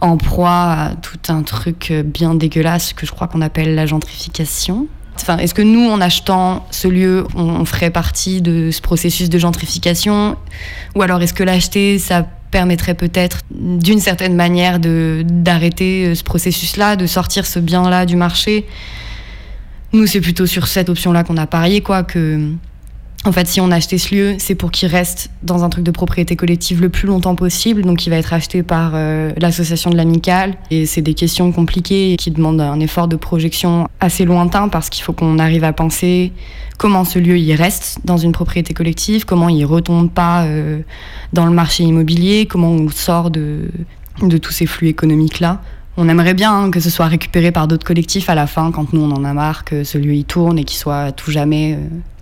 en 0.00 0.16
proie 0.16 0.72
à 0.72 0.94
tout 0.96 1.32
un 1.32 1.42
truc 1.42 1.92
bien 2.04 2.34
dégueulasse 2.34 2.92
que 2.92 3.06
je 3.06 3.12
crois 3.12 3.28
qu'on 3.28 3.40
appelle 3.40 3.74
la 3.76 3.86
gentrification. 3.86 4.88
Enfin, 5.22 5.38
est-ce 5.38 5.54
que 5.54 5.62
nous, 5.62 5.88
en 5.88 6.00
achetant 6.00 6.66
ce 6.70 6.88
lieu, 6.88 7.26
on, 7.34 7.64
ferait 7.64 7.90
partie 7.90 8.40
de 8.40 8.70
ce 8.70 8.80
processus 8.80 9.28
de 9.28 9.38
gentrification? 9.38 10.36
Ou 10.94 11.02
alors 11.02 11.22
est-ce 11.22 11.34
que 11.34 11.42
l'acheter, 11.42 11.98
ça 11.98 12.26
permettrait 12.50 12.94
peut-être 12.94 13.40
d'une 13.50 14.00
certaine 14.00 14.34
manière 14.34 14.78
d'arrêter 14.78 16.06
euh, 16.06 16.14
ce 16.14 16.22
processus-là, 16.22 16.96
de 16.96 17.06
sortir 17.06 17.46
ce 17.46 17.58
bien-là 17.58 18.06
du 18.06 18.16
marché? 18.16 18.66
Nous, 19.92 20.06
c'est 20.06 20.20
plutôt 20.20 20.46
sur 20.46 20.66
cette 20.66 20.88
option-là 20.88 21.24
qu'on 21.24 21.36
a 21.36 21.46
parié, 21.46 21.80
quoi, 21.80 22.02
que 22.02 22.52
en 23.24 23.32
fait, 23.32 23.48
si 23.48 23.60
on 23.60 23.70
a 23.72 23.76
acheté 23.76 23.98
ce 23.98 24.14
lieu, 24.14 24.36
c'est 24.38 24.54
pour 24.54 24.70
qu'il 24.70 24.88
reste 24.88 25.30
dans 25.42 25.64
un 25.64 25.68
truc 25.68 25.84
de 25.84 25.90
propriété 25.90 26.36
collective 26.36 26.80
le 26.80 26.88
plus 26.88 27.08
longtemps 27.08 27.34
possible. 27.34 27.82
Donc, 27.82 28.06
il 28.06 28.10
va 28.10 28.16
être 28.16 28.32
acheté 28.32 28.62
par 28.62 28.92
euh, 28.94 29.32
l'association 29.38 29.90
de 29.90 29.96
l'amicale. 29.96 30.54
Et 30.70 30.86
c'est 30.86 31.02
des 31.02 31.14
questions 31.14 31.50
compliquées 31.50 32.14
qui 32.16 32.30
demandent 32.30 32.60
un 32.60 32.78
effort 32.78 33.08
de 33.08 33.16
projection 33.16 33.88
assez 33.98 34.24
lointain 34.24 34.68
parce 34.68 34.88
qu'il 34.88 35.02
faut 35.02 35.12
qu'on 35.12 35.40
arrive 35.40 35.64
à 35.64 35.72
penser 35.72 36.32
comment 36.78 37.04
ce 37.04 37.18
lieu 37.18 37.36
y 37.36 37.54
reste 37.56 37.98
dans 38.04 38.18
une 38.18 38.30
propriété 38.30 38.72
collective, 38.72 39.24
comment 39.24 39.48
il 39.48 39.64
retombe 39.64 40.10
pas 40.10 40.44
euh, 40.44 40.80
dans 41.32 41.44
le 41.44 41.52
marché 41.52 41.82
immobilier, 41.82 42.46
comment 42.46 42.70
on 42.70 42.88
sort 42.88 43.32
de, 43.32 43.68
de 44.22 44.38
tous 44.38 44.52
ces 44.52 44.66
flux 44.66 44.86
économiques-là. 44.86 45.60
On 45.96 46.08
aimerait 46.08 46.34
bien 46.34 46.54
hein, 46.54 46.70
que 46.70 46.78
ce 46.78 46.90
soit 46.90 47.06
récupéré 47.06 47.50
par 47.50 47.66
d'autres 47.66 47.84
collectifs 47.84 48.30
à 48.30 48.36
la 48.36 48.46
fin, 48.46 48.70
quand 48.70 48.92
nous 48.92 49.00
on 49.00 49.10
en 49.10 49.24
a 49.24 49.32
marre, 49.32 49.64
que 49.64 49.82
ce 49.82 49.98
lieu 49.98 50.14
y 50.14 50.24
tourne 50.24 50.56
et 50.56 50.64
qu'il 50.64 50.78
soit 50.78 51.10
tout 51.10 51.32
jamais 51.32 51.74
euh, 51.74 51.78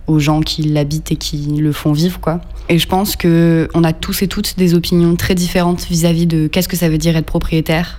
aux 0.07 0.19
gens 0.19 0.41
qui 0.41 0.63
l'habitent 0.63 1.11
et 1.11 1.15
qui 1.17 1.57
le 1.57 1.71
font 1.71 1.91
vivre, 1.91 2.19
quoi. 2.19 2.41
Et 2.69 2.79
je 2.79 2.87
pense 2.87 3.15
que 3.15 3.69
on 3.73 3.83
a 3.83 3.93
tous 3.93 4.21
et 4.21 4.27
toutes 4.27 4.57
des 4.57 4.73
opinions 4.73 5.15
très 5.15 5.35
différentes 5.35 5.85
vis-à-vis 5.85 6.25
de 6.25 6.47
qu'est-ce 6.47 6.67
que 6.67 6.77
ça 6.77 6.89
veut 6.89 6.97
dire 6.97 7.15
être 7.15 7.25
propriétaire. 7.25 7.97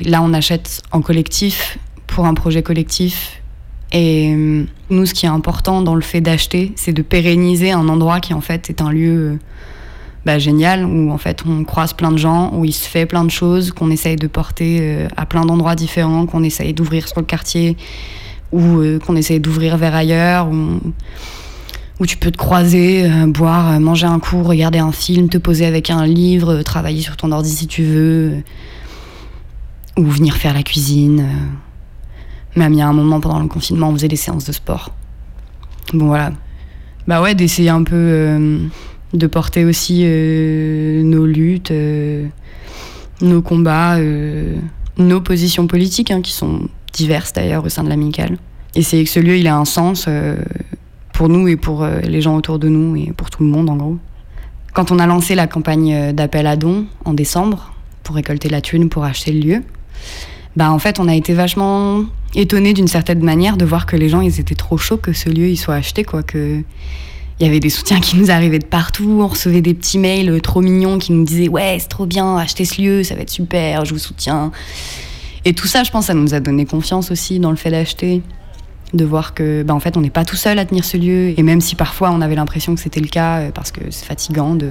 Là, 0.00 0.22
on 0.22 0.32
achète 0.32 0.82
en 0.92 1.00
collectif 1.00 1.78
pour 2.06 2.26
un 2.26 2.34
projet 2.34 2.62
collectif. 2.62 3.42
Et 3.92 4.34
euh, 4.34 4.64
nous, 4.90 5.06
ce 5.06 5.14
qui 5.14 5.26
est 5.26 5.30
important 5.30 5.82
dans 5.82 5.94
le 5.94 6.00
fait 6.00 6.20
d'acheter, 6.20 6.72
c'est 6.76 6.92
de 6.92 7.02
pérenniser 7.02 7.72
un 7.72 7.88
endroit 7.88 8.20
qui 8.20 8.34
en 8.34 8.40
fait 8.40 8.70
est 8.70 8.82
un 8.82 8.90
lieu 8.90 9.32
euh, 9.32 9.36
bah, 10.26 10.38
génial 10.38 10.84
où 10.84 11.10
en 11.10 11.18
fait 11.18 11.44
on 11.46 11.64
croise 11.64 11.94
plein 11.94 12.12
de 12.12 12.18
gens, 12.18 12.52
où 12.54 12.64
il 12.64 12.72
se 12.72 12.88
fait 12.88 13.06
plein 13.06 13.24
de 13.24 13.30
choses, 13.30 13.72
qu'on 13.72 13.90
essaye 13.90 14.16
de 14.16 14.26
porter 14.26 14.78
euh, 14.80 15.08
à 15.16 15.26
plein 15.26 15.44
d'endroits 15.44 15.74
différents, 15.74 16.26
qu'on 16.26 16.42
essaye 16.42 16.74
d'ouvrir 16.74 17.08
sur 17.08 17.20
le 17.20 17.26
quartier 17.26 17.76
ou 18.50 18.80
qu'on 19.04 19.14
essaye 19.14 19.40
d'ouvrir 19.40 19.76
vers 19.76 19.94
ailleurs. 19.94 20.48
Où 22.00 22.06
tu 22.06 22.16
peux 22.16 22.30
te 22.30 22.36
croiser, 22.36 23.10
euh, 23.10 23.26
boire, 23.26 23.72
euh, 23.72 23.78
manger 23.78 24.06
un 24.06 24.20
coup, 24.20 24.42
regarder 24.42 24.78
un 24.78 24.92
film, 24.92 25.28
te 25.28 25.38
poser 25.38 25.66
avec 25.66 25.90
un 25.90 26.06
livre, 26.06 26.54
euh, 26.54 26.62
travailler 26.62 27.02
sur 27.02 27.16
ton 27.16 27.32
ordi 27.32 27.50
si 27.50 27.66
tu 27.66 27.82
veux, 27.82 28.42
ou 29.96 30.04
venir 30.04 30.36
faire 30.36 30.54
la 30.54 30.62
cuisine. 30.62 31.26
Même 32.54 32.72
il 32.72 32.78
y 32.78 32.82
a 32.82 32.88
un 32.88 32.92
moment 32.92 33.20
pendant 33.20 33.40
le 33.40 33.48
confinement, 33.48 33.88
on 33.88 33.92
faisait 33.92 34.08
des 34.08 34.16
séances 34.16 34.44
de 34.44 34.52
sport. 34.52 34.94
Bon 35.92 36.06
voilà. 36.06 36.32
Bah 37.06 37.20
ouais, 37.22 37.34
d'essayer 37.34 37.70
un 37.70 37.82
peu 37.82 38.68
de 39.14 39.26
porter 39.26 39.64
aussi 39.64 40.04
nos 40.04 41.24
luttes, 41.24 41.72
nos 43.22 43.42
combats, 43.42 43.98
nos 44.98 45.20
positions 45.22 45.66
politiques, 45.66 46.10
hein, 46.10 46.20
qui 46.20 46.32
sont 46.32 46.68
diverses 46.92 47.32
d'ailleurs 47.32 47.64
au 47.64 47.70
sein 47.70 47.82
de 47.82 47.88
l'amicale. 47.88 48.36
Essayer 48.74 49.04
que 49.04 49.10
ce 49.10 49.20
lieu, 49.20 49.38
il 49.38 49.46
a 49.46 49.56
un 49.56 49.64
sens 49.64 50.06
pour 51.18 51.28
nous 51.28 51.48
et 51.48 51.56
pour 51.56 51.82
euh, 51.82 51.98
les 52.02 52.20
gens 52.20 52.36
autour 52.36 52.60
de 52.60 52.68
nous 52.68 52.94
et 52.94 53.12
pour 53.12 53.28
tout 53.28 53.42
le 53.42 53.48
monde 53.48 53.68
en 53.68 53.74
gros. 53.74 53.98
Quand 54.72 54.92
on 54.92 55.00
a 55.00 55.06
lancé 55.08 55.34
la 55.34 55.48
campagne 55.48 55.92
euh, 55.92 56.12
d'appel 56.12 56.46
à 56.46 56.54
dons 56.54 56.86
en 57.04 57.12
décembre 57.12 57.72
pour 58.04 58.14
récolter 58.14 58.48
la 58.48 58.60
thune 58.60 58.88
pour 58.88 59.02
acheter 59.02 59.32
le 59.32 59.40
lieu, 59.40 59.62
bah 60.54 60.70
en 60.70 60.78
fait 60.78 61.00
on 61.00 61.08
a 61.08 61.16
été 61.16 61.34
vachement 61.34 62.04
étonnés 62.36 62.72
d'une 62.72 62.86
certaine 62.86 63.24
manière 63.24 63.56
de 63.56 63.64
voir 63.64 63.84
que 63.84 63.96
les 63.96 64.08
gens 64.08 64.20
ils 64.20 64.38
étaient 64.38 64.54
trop 64.54 64.78
chauds 64.78 64.96
que 64.96 65.12
ce 65.12 65.28
lieu 65.28 65.48
il 65.48 65.56
soit 65.56 65.74
acheté 65.74 66.04
quoi 66.04 66.22
que 66.22 66.62
il 67.40 67.44
y 67.44 67.48
avait 67.48 67.58
des 67.58 67.70
soutiens 67.70 67.98
qui 67.98 68.16
nous 68.16 68.30
arrivaient 68.30 68.60
de 68.60 68.66
partout, 68.66 69.18
on 69.20 69.26
recevait 69.26 69.60
des 69.60 69.74
petits 69.74 69.98
mails 69.98 70.30
euh, 70.30 70.40
trop 70.40 70.60
mignons 70.60 70.98
qui 70.98 71.10
nous 71.10 71.24
disaient 71.24 71.48
ouais 71.48 71.78
c'est 71.80 71.88
trop 71.88 72.06
bien, 72.06 72.36
achetez 72.36 72.64
ce 72.64 72.80
lieu, 72.80 73.02
ça 73.02 73.16
va 73.16 73.22
être 73.22 73.30
super, 73.30 73.84
je 73.84 73.92
vous 73.92 73.98
soutiens. 73.98 74.52
Et 75.44 75.52
tout 75.52 75.66
ça 75.66 75.82
je 75.82 75.90
pense 75.90 76.06
ça 76.06 76.14
nous 76.14 76.32
a 76.34 76.38
donné 76.38 76.64
confiance 76.64 77.10
aussi 77.10 77.40
dans 77.40 77.50
le 77.50 77.56
fait 77.56 77.72
d'acheter 77.72 78.22
de 78.94 79.04
voir 79.04 79.34
que 79.34 79.62
bah, 79.62 79.74
en 79.74 79.80
fait 79.80 79.96
on 79.96 80.00
n'est 80.00 80.10
pas 80.10 80.24
tout 80.24 80.36
seul 80.36 80.58
à 80.58 80.64
tenir 80.64 80.84
ce 80.84 80.96
lieu 80.96 81.38
et 81.38 81.42
même 81.42 81.60
si 81.60 81.74
parfois 81.74 82.10
on 82.10 82.20
avait 82.20 82.34
l'impression 82.34 82.74
que 82.74 82.80
c'était 82.80 83.00
le 83.00 83.08
cas 83.08 83.40
euh, 83.40 83.50
parce 83.52 83.70
que 83.70 83.80
c'est 83.90 84.06
fatigant 84.06 84.54
de 84.54 84.70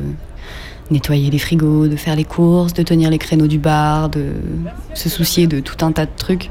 nettoyer 0.89 1.29
les 1.29 1.39
frigos, 1.39 1.87
de 1.87 1.95
faire 1.95 2.15
les 2.15 2.23
courses, 2.23 2.73
de 2.73 2.81
tenir 2.81 3.09
les 3.09 3.17
créneaux 3.17 3.47
du 3.47 3.59
bar, 3.59 4.09
de 4.09 4.31
se 4.93 5.09
soucier 5.09 5.45
de 5.45 5.59
tout 5.59 5.85
un 5.85 5.91
tas 5.91 6.05
de 6.05 6.11
trucs. 6.15 6.49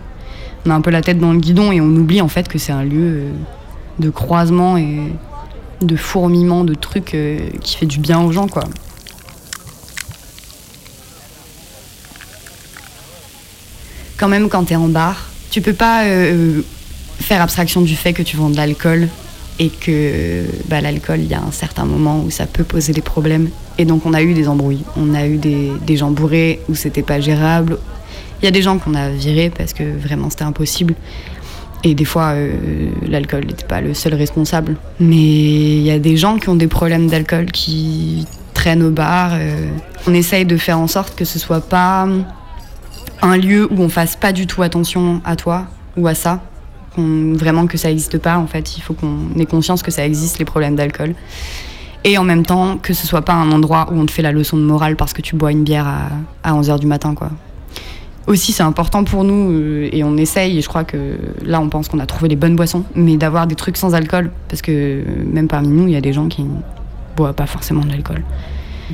On 0.65 0.71
a 0.71 0.75
un 0.75 0.81
peu 0.81 0.91
la 0.91 1.01
tête 1.01 1.19
dans 1.19 1.33
le 1.33 1.39
guidon 1.39 1.73
et 1.73 1.81
on 1.81 1.87
oublie 1.87 2.21
en 2.21 2.29
fait 2.29 2.47
que 2.49 2.59
c'est 2.59 2.73
un 2.73 2.85
lieu 2.85 3.01
euh, 3.01 3.31
de 3.99 4.11
croisement 4.11 4.77
et 4.77 5.13
de 5.81 5.97
fourmillement 5.97 6.65
de 6.65 6.75
trucs 6.75 7.15
euh, 7.15 7.39
qui 7.61 7.77
fait 7.77 7.87
du 7.87 7.99
bien 7.99 8.21
aux 8.21 8.31
gens 8.31 8.47
quoi. 8.47 8.65
Quand 14.19 14.29
même 14.29 14.49
quand 14.49 14.65
t'es 14.65 14.77
en 14.77 14.89
bar, 14.89 15.29
tu 15.51 15.61
peux 15.61 15.75
pas 15.75 16.05
faire 17.21 17.43
abstraction 17.43 17.81
du 17.81 17.97
fait 17.97 18.13
que 18.13 18.23
tu 18.23 18.37
vends 18.37 18.51
de 18.51 18.57
l'alcool 18.57 19.09
et 19.59 19.71
que 19.71 20.45
bah, 20.69 20.81
l'alcool, 20.81 21.21
il 21.21 21.29
y 21.29 21.35
a 21.35 21.41
un 21.41 21.51
certain 21.51 21.85
moment 21.85 22.21
où 22.21 22.31
ça 22.31 22.47
peut 22.47 22.65
poser 22.65 22.93
des 22.93 23.01
problèmes. 23.01 23.49
Et 23.79 23.85
donc 23.85 24.07
on 24.07 24.15
a 24.15 24.23
eu 24.23 24.35
des 24.35 24.49
embrouilles, 24.49 24.85
on 24.97 25.15
a 25.15 25.27
eu 25.27 25.39
des, 25.39 25.97
gens 25.97 26.11
bourrés 26.11 26.61
où 26.69 26.75
c'était 26.75 27.03
pas 27.03 27.21
gérable. 27.21 27.79
Il 28.43 28.45
y 28.45 28.49
a 28.49 28.51
des 28.51 28.63
gens 28.63 28.79
qu'on 28.79 28.95
a 28.95 29.09
virés 29.09 29.51
parce 29.51 29.73
que 29.73 29.83
vraiment 29.83 30.29
c'était 30.31 30.45
impossible. 30.45 30.95
Et 31.85 31.95
des 31.95 32.05
fois, 32.05 32.33
euh, 32.33 32.91
l'alcool 33.07 33.47
n'était 33.47 33.67
pas 33.67 33.81
le 33.81 33.95
seul 33.95 34.15
responsable. 34.15 34.77
Mais 34.99 35.17
il 35.17 35.83
y 35.83 35.91
a 35.91 35.99
des 35.99 36.17
gens 36.17 36.37
qui 36.39 36.49
ont 36.49 36.57
des 36.57 36.67
problèmes 36.67 37.07
d'alcool 37.07 37.47
qui 37.53 38.27
traînent 38.55 38.83
au 38.83 38.91
bar. 38.91 39.31
euh. 39.35 39.69
On 40.07 40.15
essaye 40.15 40.45
de 40.45 40.57
faire 40.57 40.79
en 40.79 40.87
sorte 40.87 41.17
que 41.17 41.25
ce 41.25 41.39
soit 41.39 41.61
pas 41.61 42.09
un 43.23 43.37
lieu 43.37 43.69
où 43.71 43.83
on 43.83 43.89
fasse 43.89 44.17
pas 44.17 44.33
du 44.33 44.47
tout 44.47 44.63
attention 44.63 45.21
à 45.25 45.37
toi 45.37 45.67
ou 45.97 46.07
à 46.07 46.15
ça. 46.15 46.43
Vraiment 46.97 47.67
que 47.67 47.77
ça 47.77 47.89
n'existe 47.89 48.19
pas, 48.19 48.39
en 48.39 48.47
fait. 48.47 48.77
Il 48.77 48.83
faut 48.83 48.95
qu'on 48.95 49.39
ait 49.39 49.47
conscience 49.47 49.83
que 49.83 49.91
ça 49.91 50.07
existe, 50.07 50.39
les 50.39 50.45
problèmes 50.45 50.77
d'alcool. 50.77 51.15
Et 52.05 52.19
en 52.19 52.25
même 52.25 52.47
temps, 52.47 52.79
que 52.79 52.95
ce 52.95 53.07
soit 53.07 53.23
pas 53.23 53.33
un 53.33 53.51
endroit 53.51 53.89
où 53.91 53.99
on 53.99 54.07
te 54.07 54.13
fait 54.13 54.23
la 54.23 54.33
leçon 54.33 54.57
de 54.57 54.63
morale 54.63 54.97
parce 54.97 55.13
que 55.13 55.23
tu 55.23 55.35
bois 55.35 55.51
une 55.51 55.65
bière 55.65 55.87
à, 55.87 56.09
à 56.45 56.55
11h 56.55 56.79
du 56.79 56.87
matin, 56.87 57.15
quoi. 57.15 57.31
Aussi, 58.27 58.53
c'est 58.53 58.65
important 58.65 59.05
pour 59.05 59.23
nous, 59.23 59.53
euh, 59.53 59.89
et 59.93 60.03
on 60.03 60.17
essaye, 60.17 60.59
et 60.59 60.61
je 60.61 60.69
crois 60.69 60.83
que 60.83 61.17
là, 61.45 61.61
on 61.61 61.69
pense 61.69 61.89
qu'on 61.89 62.01
a 62.01 62.07
trouvé 62.07 62.29
les 62.29 62.35
bonnes 62.35 62.57
boissons, 62.57 62.83
mais 62.97 63.17
d'avoir 63.17 63.47
des 63.47 63.55
trucs 63.55 63.77
sans 63.77 63.95
alcool, 63.95 64.33
parce 64.49 64.63
que 64.63 64.73
euh, 64.73 65.05
même 65.25 65.47
parmi 65.47 65.69
nous, 65.69 65.87
il 65.87 65.93
y 65.93 65.97
a 65.97 66.01
des 66.01 66.13
gens 66.13 66.27
qui 66.27 66.43
ne 66.43 66.49
boivent 67.17 67.35
pas 67.35 67.47
forcément 67.47 67.83
de 67.83 67.91
l'alcool. 67.91 68.25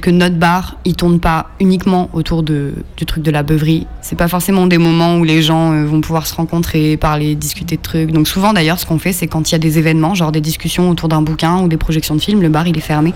Que 0.01 0.11
notre 0.11 0.36
bar, 0.36 0.78
il 0.84 0.97
tourne 0.97 1.20
pas 1.20 1.51
uniquement 1.61 2.09
autour 2.12 2.43
du 2.43 2.72
truc 3.07 3.22
de 3.22 3.30
la 3.30 3.43
beuverie. 3.43 3.86
C'est 4.01 4.16
pas 4.16 4.28
forcément 4.28 4.66
des 4.66 4.78
moments 4.78 5.16
où 5.18 5.24
les 5.24 5.43
gens 5.43 5.72
euh, 5.72 5.84
vont 5.84 6.01
pouvoir 6.01 6.26
se 6.26 6.34
rencontrer, 6.34 6.97
parler, 6.97 7.34
discuter 7.34 7.76
de 7.76 7.82
trucs. 7.82 8.11
Donc 8.11 8.26
souvent 8.26 8.53
d'ailleurs, 8.53 8.78
ce 8.78 8.86
qu'on 8.86 8.99
fait, 8.99 9.12
c'est 9.12 9.26
quand 9.26 9.51
il 9.51 9.53
y 9.53 9.57
a 9.57 9.59
des 9.59 9.78
événements, 9.78 10.14
genre 10.14 10.32
des 10.32 10.40
discussions 10.40 10.88
autour 10.88 11.09
d'un 11.09 11.20
bouquin 11.20 11.61
ou 11.61 11.68
des 11.68 11.76
projections 11.76 12.14
de 12.14 12.20
films, 12.20 12.40
le 12.40 12.49
bar 12.49 12.66
il 12.66 12.76
est 12.76 12.80
fermé 12.80 13.12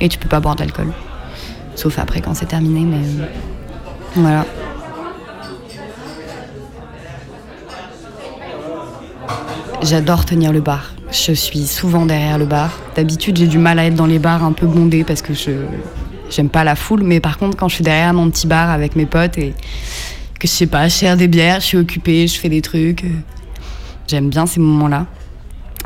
et 0.00 0.08
tu 0.08 0.18
peux 0.18 0.28
pas 0.28 0.40
boire 0.40 0.56
de 0.56 0.60
l'alcool. 0.60 0.92
Sauf 1.74 1.98
après 1.98 2.20
quand 2.20 2.34
c'est 2.34 2.46
terminé, 2.46 2.80
mais 2.80 3.22
euh, 3.22 3.26
voilà. 4.16 4.44
j'adore 9.82 10.24
tenir 10.24 10.52
le 10.52 10.60
bar. 10.60 10.92
Je 11.10 11.32
suis 11.32 11.66
souvent 11.66 12.06
derrière 12.06 12.38
le 12.38 12.44
bar. 12.44 12.78
D'habitude, 12.94 13.36
j'ai 13.36 13.46
du 13.46 13.58
mal 13.58 13.78
à 13.78 13.86
être 13.86 13.94
dans 13.94 14.06
les 14.06 14.18
bars 14.18 14.44
un 14.44 14.52
peu 14.52 14.66
bondés 14.66 15.04
parce 15.04 15.22
que 15.22 15.34
je 15.34 15.50
j'aime 16.30 16.48
pas 16.48 16.64
la 16.64 16.76
foule. 16.76 17.02
Mais 17.02 17.20
par 17.20 17.36
contre, 17.38 17.56
quand 17.56 17.68
je 17.68 17.74
suis 17.76 17.84
derrière 17.84 18.14
mon 18.14 18.30
petit 18.30 18.46
bar 18.46 18.70
avec 18.70 18.96
mes 18.96 19.06
potes 19.06 19.36
et 19.38 19.52
que 20.38 20.46
je 20.46 20.52
sais 20.52 20.66
pas, 20.66 20.88
je 20.88 20.94
sers 20.94 21.16
des 21.16 21.28
bières, 21.28 21.60
je 21.60 21.66
suis 21.66 21.76
occupée, 21.78 22.26
je 22.26 22.38
fais 22.38 22.48
des 22.48 22.62
trucs. 22.62 23.04
euh, 23.04 23.08
J'aime 24.08 24.28
bien 24.30 24.46
ces 24.46 24.58
moments-là. 24.60 25.06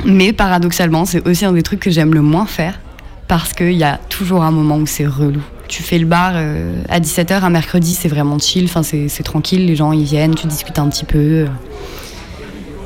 Mais 0.05 0.33
paradoxalement, 0.33 1.05
c'est 1.05 1.27
aussi 1.27 1.45
un 1.45 1.51
des 1.53 1.63
trucs 1.63 1.79
que 1.79 1.89
j'aime 1.91 2.13
le 2.13 2.21
moins 2.21 2.45
faire 2.45 2.79
parce 3.27 3.53
qu'il 3.53 3.73
y 3.73 3.83
a 3.83 3.99
toujours 4.09 4.43
un 4.43 4.51
moment 4.51 4.77
où 4.77 4.85
c'est 4.85 5.05
relou. 5.07 5.41
Tu 5.67 5.81
fais 5.81 5.97
le 5.97 6.05
bar 6.05 6.33
euh, 6.35 6.75
à 6.89 6.99
17h 6.99 7.43
un 7.43 7.49
mercredi, 7.49 7.93
c'est 7.93 8.07
vraiment 8.07 8.37
chill, 8.37 8.65
enfin, 8.65 8.83
c'est 8.83 9.23
tranquille, 9.23 9.65
les 9.65 9.75
gens 9.75 9.91
ils 9.93 10.03
viennent, 10.03 10.35
tu 10.35 10.45
discutes 10.47 10.77
un 10.77 10.89
petit 10.89 11.05
peu. 11.05 11.17
euh. 11.17 11.47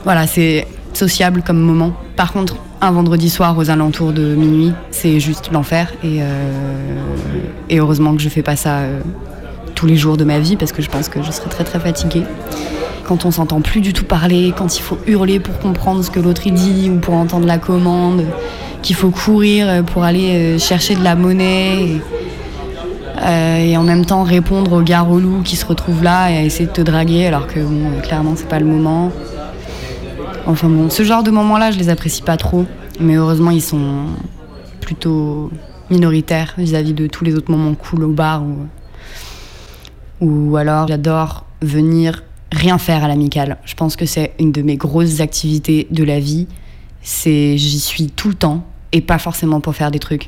Voilà, 0.06 0.28
c'est 0.28 0.66
sociable 0.94 1.44
comme 1.46 1.60
moment. 1.60 1.94
Par 2.16 2.32
contre, 2.32 2.56
un 2.82 2.92
vendredi 2.92 3.30
soir 3.30 3.58
aux 3.58 3.70
alentours 3.70 4.14
de 4.14 4.36
minuit, 4.36 4.72
c'est 5.00 5.20
juste 5.20 5.52
l'enfer. 5.52 5.94
Et, 6.04 6.22
euh, 6.22 6.26
heureusement 7.72 8.16
que 8.16 8.22
je 8.22 8.30
fais 8.30 8.44
pas 8.44 8.56
ça 8.56 8.80
euh, 8.80 9.00
tous 9.76 9.86
les 9.86 9.96
jours 9.96 10.18
de 10.18 10.24
ma 10.24 10.40
vie 10.40 10.56
parce 10.56 10.72
que 10.72 10.82
je 10.82 10.90
pense 10.90 11.08
que 11.08 11.22
je 11.24 11.32
serais 11.32 11.50
très 11.50 11.64
très 11.64 11.80
fatiguée. 11.80 12.24
Quand 13.06 13.26
on 13.26 13.32
s'entend 13.32 13.62
plus 13.62 13.82
du 13.82 13.94
tout 13.94 14.04
parler, 14.04 14.54
quand 14.56 14.78
il 14.78 14.82
faut 14.82 15.00
hurler 15.08 15.40
pour 15.40 15.58
comprendre 15.60 16.04
ce 16.04 16.12
que 16.12 16.20
l'autre 16.20 16.48
dit 16.50 16.92
ou 16.94 17.00
pour 17.00 17.16
entendre 17.16 17.48
la 17.48 17.58
commande, 17.58 18.24
qu'il 18.82 18.96
faut 18.96 19.10
courir 19.10 19.68
euh, 19.70 19.82
pour 19.82 20.04
aller 20.04 20.60
chercher 20.60 20.96
de 20.96 21.04
la 21.04 21.16
monnaie. 21.16 21.84
Et, 21.84 22.02
et 23.70 23.78
en 23.78 23.84
même 23.84 24.06
temps 24.06 24.24
répondre 24.24 24.74
aux 24.74 24.82
gars 24.82 25.02
relous 25.02 25.42
qui 25.44 25.56
se 25.56 25.66
retrouvent 25.66 26.04
là 26.04 26.32
et 26.32 26.38
à 26.38 26.44
essayer 26.44 26.66
de 26.66 26.72
te 26.72 26.82
draguer 26.82 27.28
alors 27.28 27.48
que 27.48 27.60
bon, 27.60 27.92
euh, 27.92 28.02
clairement 28.02 28.34
c'est 28.36 28.48
pas 28.48 28.60
le 28.60 28.66
moment. 28.66 29.12
Enfin 30.48 30.70
bon, 30.70 30.90
ce 30.90 31.04
genre 31.04 31.22
de 31.22 31.32
moments-là, 31.32 31.72
je 31.72 31.78
les 31.78 31.90
apprécie 31.90 32.22
pas 32.22 32.38
trop, 32.38 32.66
mais 33.00 33.16
heureusement 33.16 33.52
ils 33.52 33.62
sont 33.62 34.06
plutôt 34.90 35.52
minoritaires 35.92 36.56
vis-à-vis 36.58 36.94
de 36.94 37.06
tous 37.06 37.24
les 37.24 37.36
autres 37.36 37.52
moments 37.52 37.76
cool 37.76 38.06
au 38.06 38.12
bar 38.12 38.42
ou, 38.42 38.66
ou 40.20 40.58
alors 40.58 40.88
j'adore 40.88 41.46
venir 41.62 42.24
rien 42.52 42.80
faire 42.80 43.04
à 43.04 43.08
l'amicale. 43.08 43.58
Je 43.66 43.76
pense 43.76 43.96
que 43.96 44.08
c'est 44.08 44.34
une 44.40 44.52
de 44.52 44.64
mes 44.64 44.78
grosses 44.78 45.20
activités 45.20 45.86
de 45.92 46.04
la 46.04 46.20
vie. 46.20 46.48
C'est 47.04 47.56
j'y 47.56 47.80
suis 47.80 48.08
tout 48.08 48.30
le 48.30 48.34
temps 48.34 48.66
et 48.92 49.02
pas 49.02 49.20
forcément 49.20 49.62
pour 49.62 49.76
faire 49.76 49.92
des 49.92 50.00
trucs. 50.00 50.28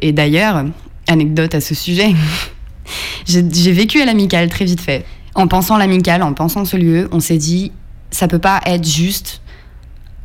Et 0.00 0.12
d'ailleurs, 0.12 0.64
anecdote 1.06 1.54
à 1.54 1.60
ce 1.60 1.74
sujet, 1.74 2.14
j'ai 3.26 3.72
vécu 3.72 4.00
à 4.00 4.06
l'amicale 4.06 4.48
très 4.48 4.64
vite 4.64 4.80
fait. 4.80 5.04
En 5.34 5.48
pensant 5.48 5.76
l'amicale, 5.76 6.22
en 6.22 6.32
pensant 6.32 6.64
ce 6.64 6.78
lieu, 6.78 7.10
on 7.12 7.20
s'est 7.20 7.36
dit 7.36 7.72
ça 8.10 8.26
peut 8.26 8.38
pas 8.38 8.62
être 8.64 8.88
juste 8.88 9.42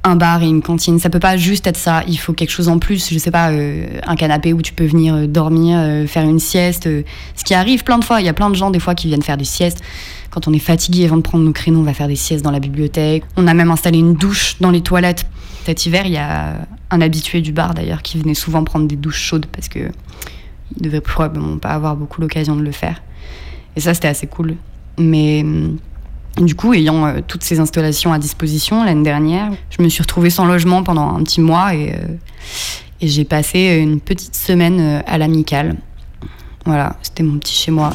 un 0.03 0.15
bar 0.15 0.43
et 0.43 0.47
une 0.47 0.61
cantine. 0.61 0.99
Ça 0.99 1.09
peut 1.09 1.19
pas 1.19 1.37
juste 1.37 1.65
être 1.67 1.77
ça. 1.77 2.03
Il 2.07 2.17
faut 2.17 2.33
quelque 2.33 2.51
chose 2.51 2.67
en 2.67 2.79
plus. 2.79 3.09
Je 3.11 3.17
sais 3.17 3.31
pas, 3.31 3.51
euh, 3.51 3.87
un 4.05 4.15
canapé 4.15 4.53
où 4.53 4.61
tu 4.61 4.73
peux 4.73 4.85
venir 4.85 5.15
euh, 5.15 5.27
dormir, 5.27 5.77
euh, 5.79 6.07
faire 6.07 6.23
une 6.23 6.39
sieste. 6.39 6.83
ce 6.83 7.43
qui 7.43 7.53
arrive 7.53 7.83
plein 7.83 7.97
de 7.97 8.03
fois. 8.03 8.19
Il 8.19 8.25
y 8.25 8.29
a 8.29 8.33
plein 8.33 8.49
de 8.49 8.55
gens 8.55 8.69
des 8.69 8.79
fois 8.79 8.95
qui 8.95 9.07
viennent 9.07 9.21
faire 9.21 9.37
des 9.37 9.45
siestes. 9.45 9.81
Quand 10.29 10.47
on 10.47 10.53
est 10.53 10.59
fatigué 10.59 11.05
avant 11.05 11.17
de 11.17 11.21
prendre 11.21 11.43
nos 11.43 11.53
créneaux, 11.53 11.79
on 11.79 11.83
va 11.83 11.93
faire 11.93 12.07
des 12.07 12.15
siestes 12.15 12.43
dans 12.43 12.51
la 12.51 12.59
bibliothèque. 12.59 13.23
On 13.37 13.47
a 13.47 13.53
même 13.53 13.71
installé 13.71 13.99
une 13.99 14.15
douche 14.15 14.57
dans 14.59 14.71
les 14.71 14.81
toilettes. 14.81 15.25
Cet 15.65 15.85
hiver, 15.85 16.05
il 16.05 16.13
y 16.13 16.17
a 16.17 16.55
un 16.89 17.01
habitué 17.01 17.41
du 17.41 17.53
bar 17.53 17.73
d'ailleurs 17.73 18.01
qui 18.01 18.19
venait 18.19 18.33
souvent 18.33 18.63
prendre 18.63 18.87
des 18.87 18.95
douches 18.95 19.21
chaudes 19.21 19.45
parce 19.45 19.69
que 19.69 19.89
il 20.75 20.81
devait 20.81 21.01
probablement 21.01 21.57
pas 21.57 21.69
avoir 21.69 21.95
beaucoup 21.95 22.19
l'occasion 22.19 22.55
de 22.55 22.63
le 22.63 22.71
faire. 22.71 23.01
Et 23.75 23.79
ça, 23.79 23.93
c'était 23.93 24.07
assez 24.07 24.27
cool. 24.27 24.55
Mais 24.97 25.41
hum, 25.43 25.77
du 26.37 26.55
coup, 26.55 26.73
ayant 26.73 27.05
euh, 27.05 27.19
toutes 27.25 27.43
ces 27.43 27.59
installations 27.59 28.11
à 28.11 28.17
disposition 28.17 28.83
l'année 28.83 29.03
dernière, 29.03 29.51
je 29.69 29.83
me 29.83 29.89
suis 29.89 30.01
retrouvée 30.01 30.31
sans 30.31 30.45
logement 30.45 30.83
pendant 30.83 31.15
un 31.15 31.23
petit 31.23 31.41
mois 31.41 31.75
et, 31.75 31.93
euh, 31.93 31.97
j'ai 33.01 33.25
passé 33.25 33.79
une 33.81 33.99
petite 33.99 34.35
semaine 34.35 34.79
euh, 34.79 35.01
à 35.05 35.17
l'amicale. 35.17 35.75
Voilà, 36.65 36.95
c'était 37.03 37.23
mon 37.23 37.37
petit 37.37 37.53
chez 37.53 37.71
moi. 37.71 37.91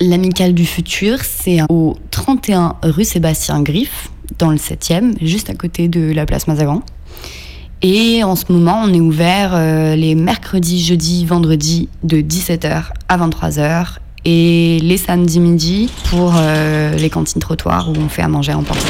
L'amicale 0.00 0.54
du 0.54 0.66
futur, 0.66 1.18
c'est 1.22 1.60
au 1.68 1.96
31 2.10 2.76
rue 2.82 3.04
Sébastien 3.04 3.62
Griff, 3.62 4.10
dans 4.38 4.50
le 4.50 4.56
7e, 4.56 5.14
juste 5.24 5.50
à 5.50 5.54
côté 5.54 5.88
de 5.88 6.12
la 6.12 6.26
place 6.26 6.48
Mazagan. 6.48 6.82
Et 7.82 8.24
en 8.24 8.36
ce 8.36 8.50
moment, 8.50 8.82
on 8.84 8.92
est 8.92 9.00
ouvert 9.00 9.52
euh, 9.54 9.94
les 9.94 10.14
mercredis, 10.14 10.82
jeudis, 10.82 11.24
vendredis 11.26 11.88
de 12.02 12.18
17h 12.18 12.84
à 13.08 13.18
23h 13.18 13.96
et 14.24 14.78
les 14.82 14.96
samedis 14.96 15.40
midi 15.40 15.90
pour 16.08 16.32
euh, 16.36 16.96
les 16.96 17.10
cantines 17.10 17.40
trottoirs 17.40 17.90
où 17.90 17.94
on 17.98 18.08
fait 18.08 18.22
à 18.22 18.28
manger 18.28 18.54
en 18.54 18.62
porte. 18.62 18.86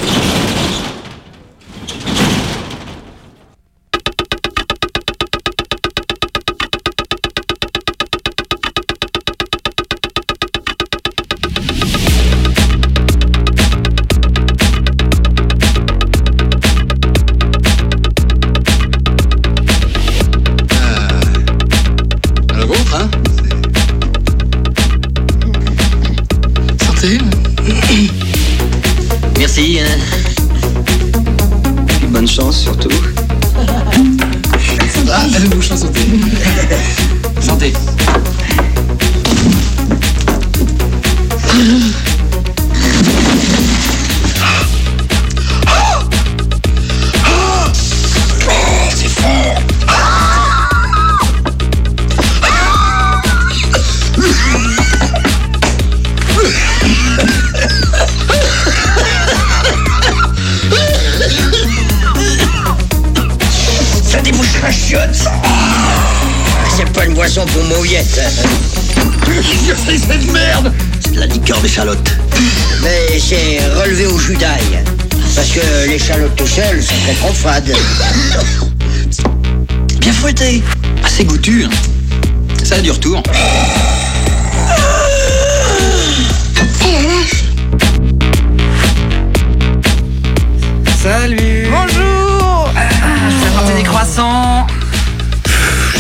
Salut 91.21 91.69
Bonjour. 91.71 92.71
Je 92.75 93.45
vais 93.45 93.47
apporter 93.55 93.75
des 93.77 93.83
croissants. 93.85 94.67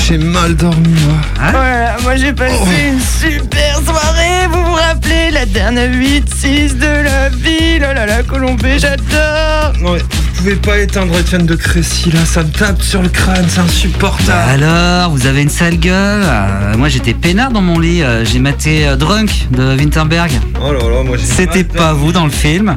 J'ai 0.08 0.18
mal 0.18 0.56
dormi, 0.56 0.88
moi. 1.06 1.14
Voilà, 1.52 1.96
moi 2.02 2.16
j'ai 2.16 2.32
passé 2.32 2.88
une 2.88 3.00
super 3.00 3.76
soirée, 3.86 4.48
vous 4.50 4.64
vous 4.64 4.74
rappelez, 4.74 5.30
la 5.30 5.46
dernière 5.46 5.88
8-6 5.88 6.78
de 6.78 7.04
la 7.04 7.28
ville, 7.28 7.86
oh 7.88 7.94
là 7.94 8.06
là, 8.06 8.22
Colombé, 8.24 8.78
j'adore. 8.80 9.72
Non, 9.80 9.92
mais 9.92 10.00
vous 10.00 10.32
pouvez 10.36 10.56
pas 10.56 10.78
éteindre 10.78 11.16
Étienne 11.16 11.46
de 11.46 11.54
Crécy, 11.54 12.10
là, 12.10 12.24
ça 12.24 12.42
me 12.42 12.50
tape 12.50 12.82
sur 12.82 13.00
le 13.00 13.08
crâne, 13.08 13.46
c'est 13.48 13.60
insupportable. 13.60 14.50
Alors, 14.50 15.10
vous 15.12 15.26
avez 15.28 15.42
une 15.42 15.48
sale 15.48 15.76
gueule. 15.78 16.22
Euh, 16.24 16.76
Moi 16.76 16.88
j'étais 16.88 17.14
peinard 17.14 17.52
dans 17.52 17.62
mon 17.62 17.78
lit, 17.78 18.02
euh, 18.02 18.24
j'ai 18.24 18.40
maté 18.40 18.86
euh, 18.86 18.96
Drunk 18.96 19.46
de 19.52 19.76
Winterberg. 19.76 20.32
Oh 20.60 20.72
là 20.72 20.80
là, 20.80 21.02
moi 21.04 21.16
j'ai 21.16 21.24
C'était 21.24 21.64
pas 21.64 21.92
vous 21.92 22.10
dans 22.12 22.24
le 22.24 22.30
film 22.32 22.76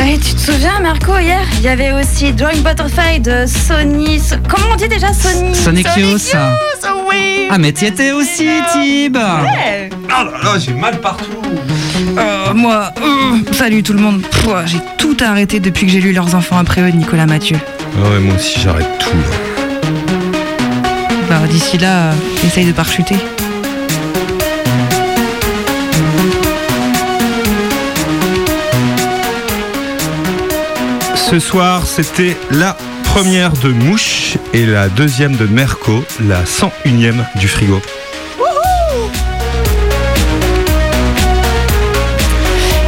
Et 0.00 0.18
tu 0.18 0.34
te 0.34 0.40
souviens, 0.40 0.80
Marco, 0.80 1.18
hier, 1.18 1.40
il 1.58 1.62
y 1.62 1.68
avait 1.68 1.92
aussi 1.92 2.32
Drawing 2.32 2.62
Butterfly 2.62 3.20
de 3.20 3.44
Sony. 3.46 4.18
So- 4.20 4.36
Comment 4.48 4.72
on 4.72 4.76
dit 4.76 4.88
déjà 4.88 5.12
Sony? 5.12 5.54
Sonic 5.54 5.86
Youth. 5.96 6.34
oui 7.10 7.48
Ah 7.50 7.58
mais 7.58 7.72
t'y 7.72 7.86
étais 7.86 8.12
aussi, 8.12 8.48
Tib 8.72 9.16
Ouais. 9.16 9.90
Oh 10.06 10.24
là 10.24 10.30
là, 10.42 10.58
j'ai 10.58 10.72
mal 10.72 10.98
partout. 11.00 11.24
Euh, 12.16 12.54
moi, 12.54 12.90
euh, 13.02 13.52
salut 13.52 13.82
tout 13.82 13.92
le 13.92 14.00
monde. 14.00 14.22
Pouah, 14.22 14.64
J'ai 14.66 14.80
tout 14.98 15.16
arrêté 15.20 15.60
depuis 15.60 15.86
que 15.86 15.92
j'ai 15.92 16.00
lu 16.00 16.12
Leurs 16.12 16.34
enfants 16.34 16.58
après 16.58 16.80
eux 16.82 16.90
de 16.92 16.96
Nicolas 16.96 17.26
Mathieu. 17.26 17.58
Ah 17.96 18.08
ouais, 18.10 18.18
moi 18.20 18.34
aussi 18.36 18.60
j'arrête 18.60 18.88
tout. 18.98 19.16
là. 19.16 19.36
Bah 21.28 21.46
d'ici 21.50 21.76
là, 21.76 22.10
euh, 22.10 22.12
essaye 22.46 22.64
de 22.66 22.72
pas 22.72 22.84
rechuter. 22.84 23.16
Ce 31.30 31.38
soir, 31.40 31.86
c'était 31.86 32.38
la 32.50 32.74
première 33.04 33.52
de 33.52 33.68
Mouche 33.68 34.38
et 34.54 34.64
la 34.64 34.88
deuxième 34.88 35.36
de 35.36 35.44
Merco, 35.44 36.02
la 36.26 36.42
101ème 36.44 37.22
du 37.38 37.48
frigo. 37.48 37.82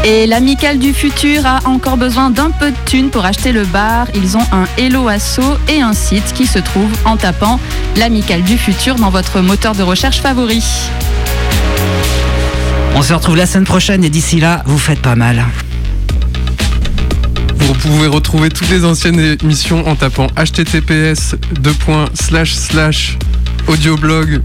Et 0.07 0.27
l'amicale 0.27 0.79
du 0.79 0.95
futur 0.95 1.45
a 1.45 1.61
encore 1.67 1.99
besoin 1.99 2.31
d'un 2.31 2.51
peu 2.51 2.71
de 2.71 2.77
thunes 2.87 3.11
pour 3.11 3.27
acheter 3.27 3.53
le 3.53 3.65
bar. 3.65 4.07
Ils 4.15 4.39
ont 4.39 4.47
un 4.53 4.65
Hello 4.79 5.07
Asso 5.09 5.43
et 5.69 5.83
un 5.83 5.93
site 5.93 6.33
qui 6.33 6.47
se 6.47 6.59
trouve 6.59 6.91
en 7.05 7.19
tapant 7.19 7.61
l'amicale 7.97 8.43
du 8.43 8.57
futur 8.57 8.95
dans 8.95 9.11
votre 9.11 9.43
moteur 9.43 9.75
de 9.75 9.83
recherche 9.83 10.23
favori. 10.23 10.65
On 12.95 13.03
se 13.03 13.13
retrouve 13.13 13.37
la 13.37 13.45
semaine 13.45 13.67
prochaine 13.67 14.03
et 14.03 14.09
d'ici 14.09 14.41
là, 14.41 14.63
vous 14.65 14.79
faites 14.79 15.03
pas 15.03 15.15
mal. 15.15 15.45
Vous 17.71 17.89
pouvez 17.89 18.09
retrouver 18.09 18.49
toutes 18.49 18.69
les 18.69 18.85
anciennes 18.85 19.21
émissions 19.21 19.87
en 19.87 19.95
tapant 19.95 20.27
https 20.37 21.37
audioblog. 23.69 24.43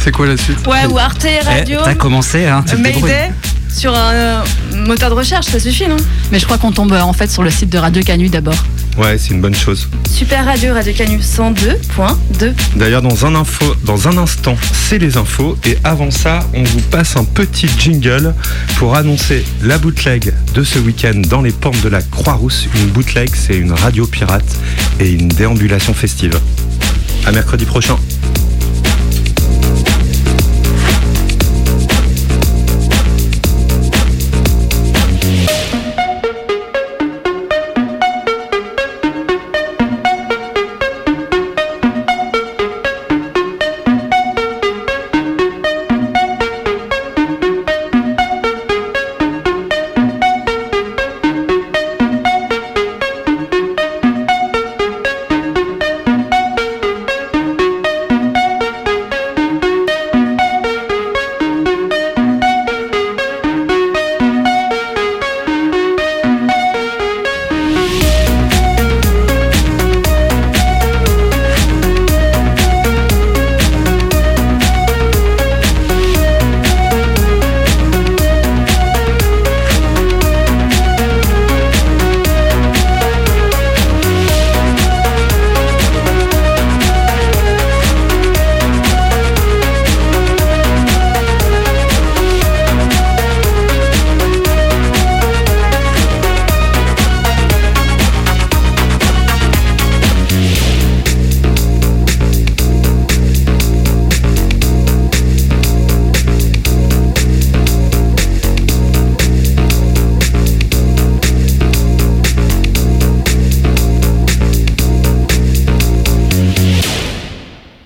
C'est 0.00 0.10
quoi 0.10 0.26
la 0.26 0.36
suite? 0.36 0.66
Ouais, 0.66 0.84
ou 0.86 0.98
Arte 0.98 1.28
Radio. 1.44 1.78
Eh, 1.80 1.84
T'as 1.84 1.94
commencé, 1.94 2.44
hein. 2.46 2.64
Mayday 2.76 3.30
sur 3.72 3.94
un 3.94 4.12
euh, 4.12 4.44
moteur 4.86 5.10
de 5.10 5.14
recherche, 5.14 5.46
ça 5.46 5.60
suffit, 5.60 5.86
non? 5.86 5.96
Mais 6.32 6.40
je 6.40 6.44
crois 6.44 6.58
qu'on 6.58 6.72
tombe 6.72 6.92
euh, 6.92 7.00
en 7.00 7.12
fait 7.12 7.30
sur 7.30 7.44
le 7.44 7.50
site 7.50 7.70
de 7.70 7.78
Radio 7.78 8.02
Canu 8.02 8.28
d'abord. 8.28 8.54
Ouais, 8.96 9.18
c'est 9.18 9.34
une 9.34 9.40
bonne 9.40 9.54
chose. 9.54 9.88
Super 10.08 10.44
Radio, 10.44 10.72
Radio 10.72 10.92
Canu 10.92 11.18
102.2. 11.18 12.52
D'ailleurs, 12.76 13.02
dans 13.02 13.26
un 13.26 13.34
info, 13.34 13.74
dans 13.84 14.06
un 14.06 14.16
instant, 14.18 14.56
c'est 14.72 14.98
les 14.98 15.16
infos. 15.16 15.58
Et 15.66 15.76
avant 15.82 16.12
ça, 16.12 16.40
on 16.54 16.62
vous 16.62 16.80
passe 16.80 17.16
un 17.16 17.24
petit 17.24 17.68
jingle 17.76 18.34
pour 18.76 18.94
annoncer 18.94 19.44
la 19.62 19.78
bootleg 19.78 20.32
de 20.54 20.62
ce 20.62 20.78
week-end 20.78 21.20
dans 21.28 21.42
les 21.42 21.50
pentes 21.50 21.82
de 21.82 21.88
la 21.88 22.02
Croix-Rousse. 22.02 22.68
Une 22.76 22.86
bootleg, 22.86 23.30
c'est 23.34 23.56
une 23.56 23.72
radio 23.72 24.06
pirate 24.06 24.58
et 25.00 25.10
une 25.10 25.28
déambulation 25.28 25.92
festive. 25.92 26.38
À 27.26 27.32
mercredi 27.32 27.64
prochain. 27.64 27.96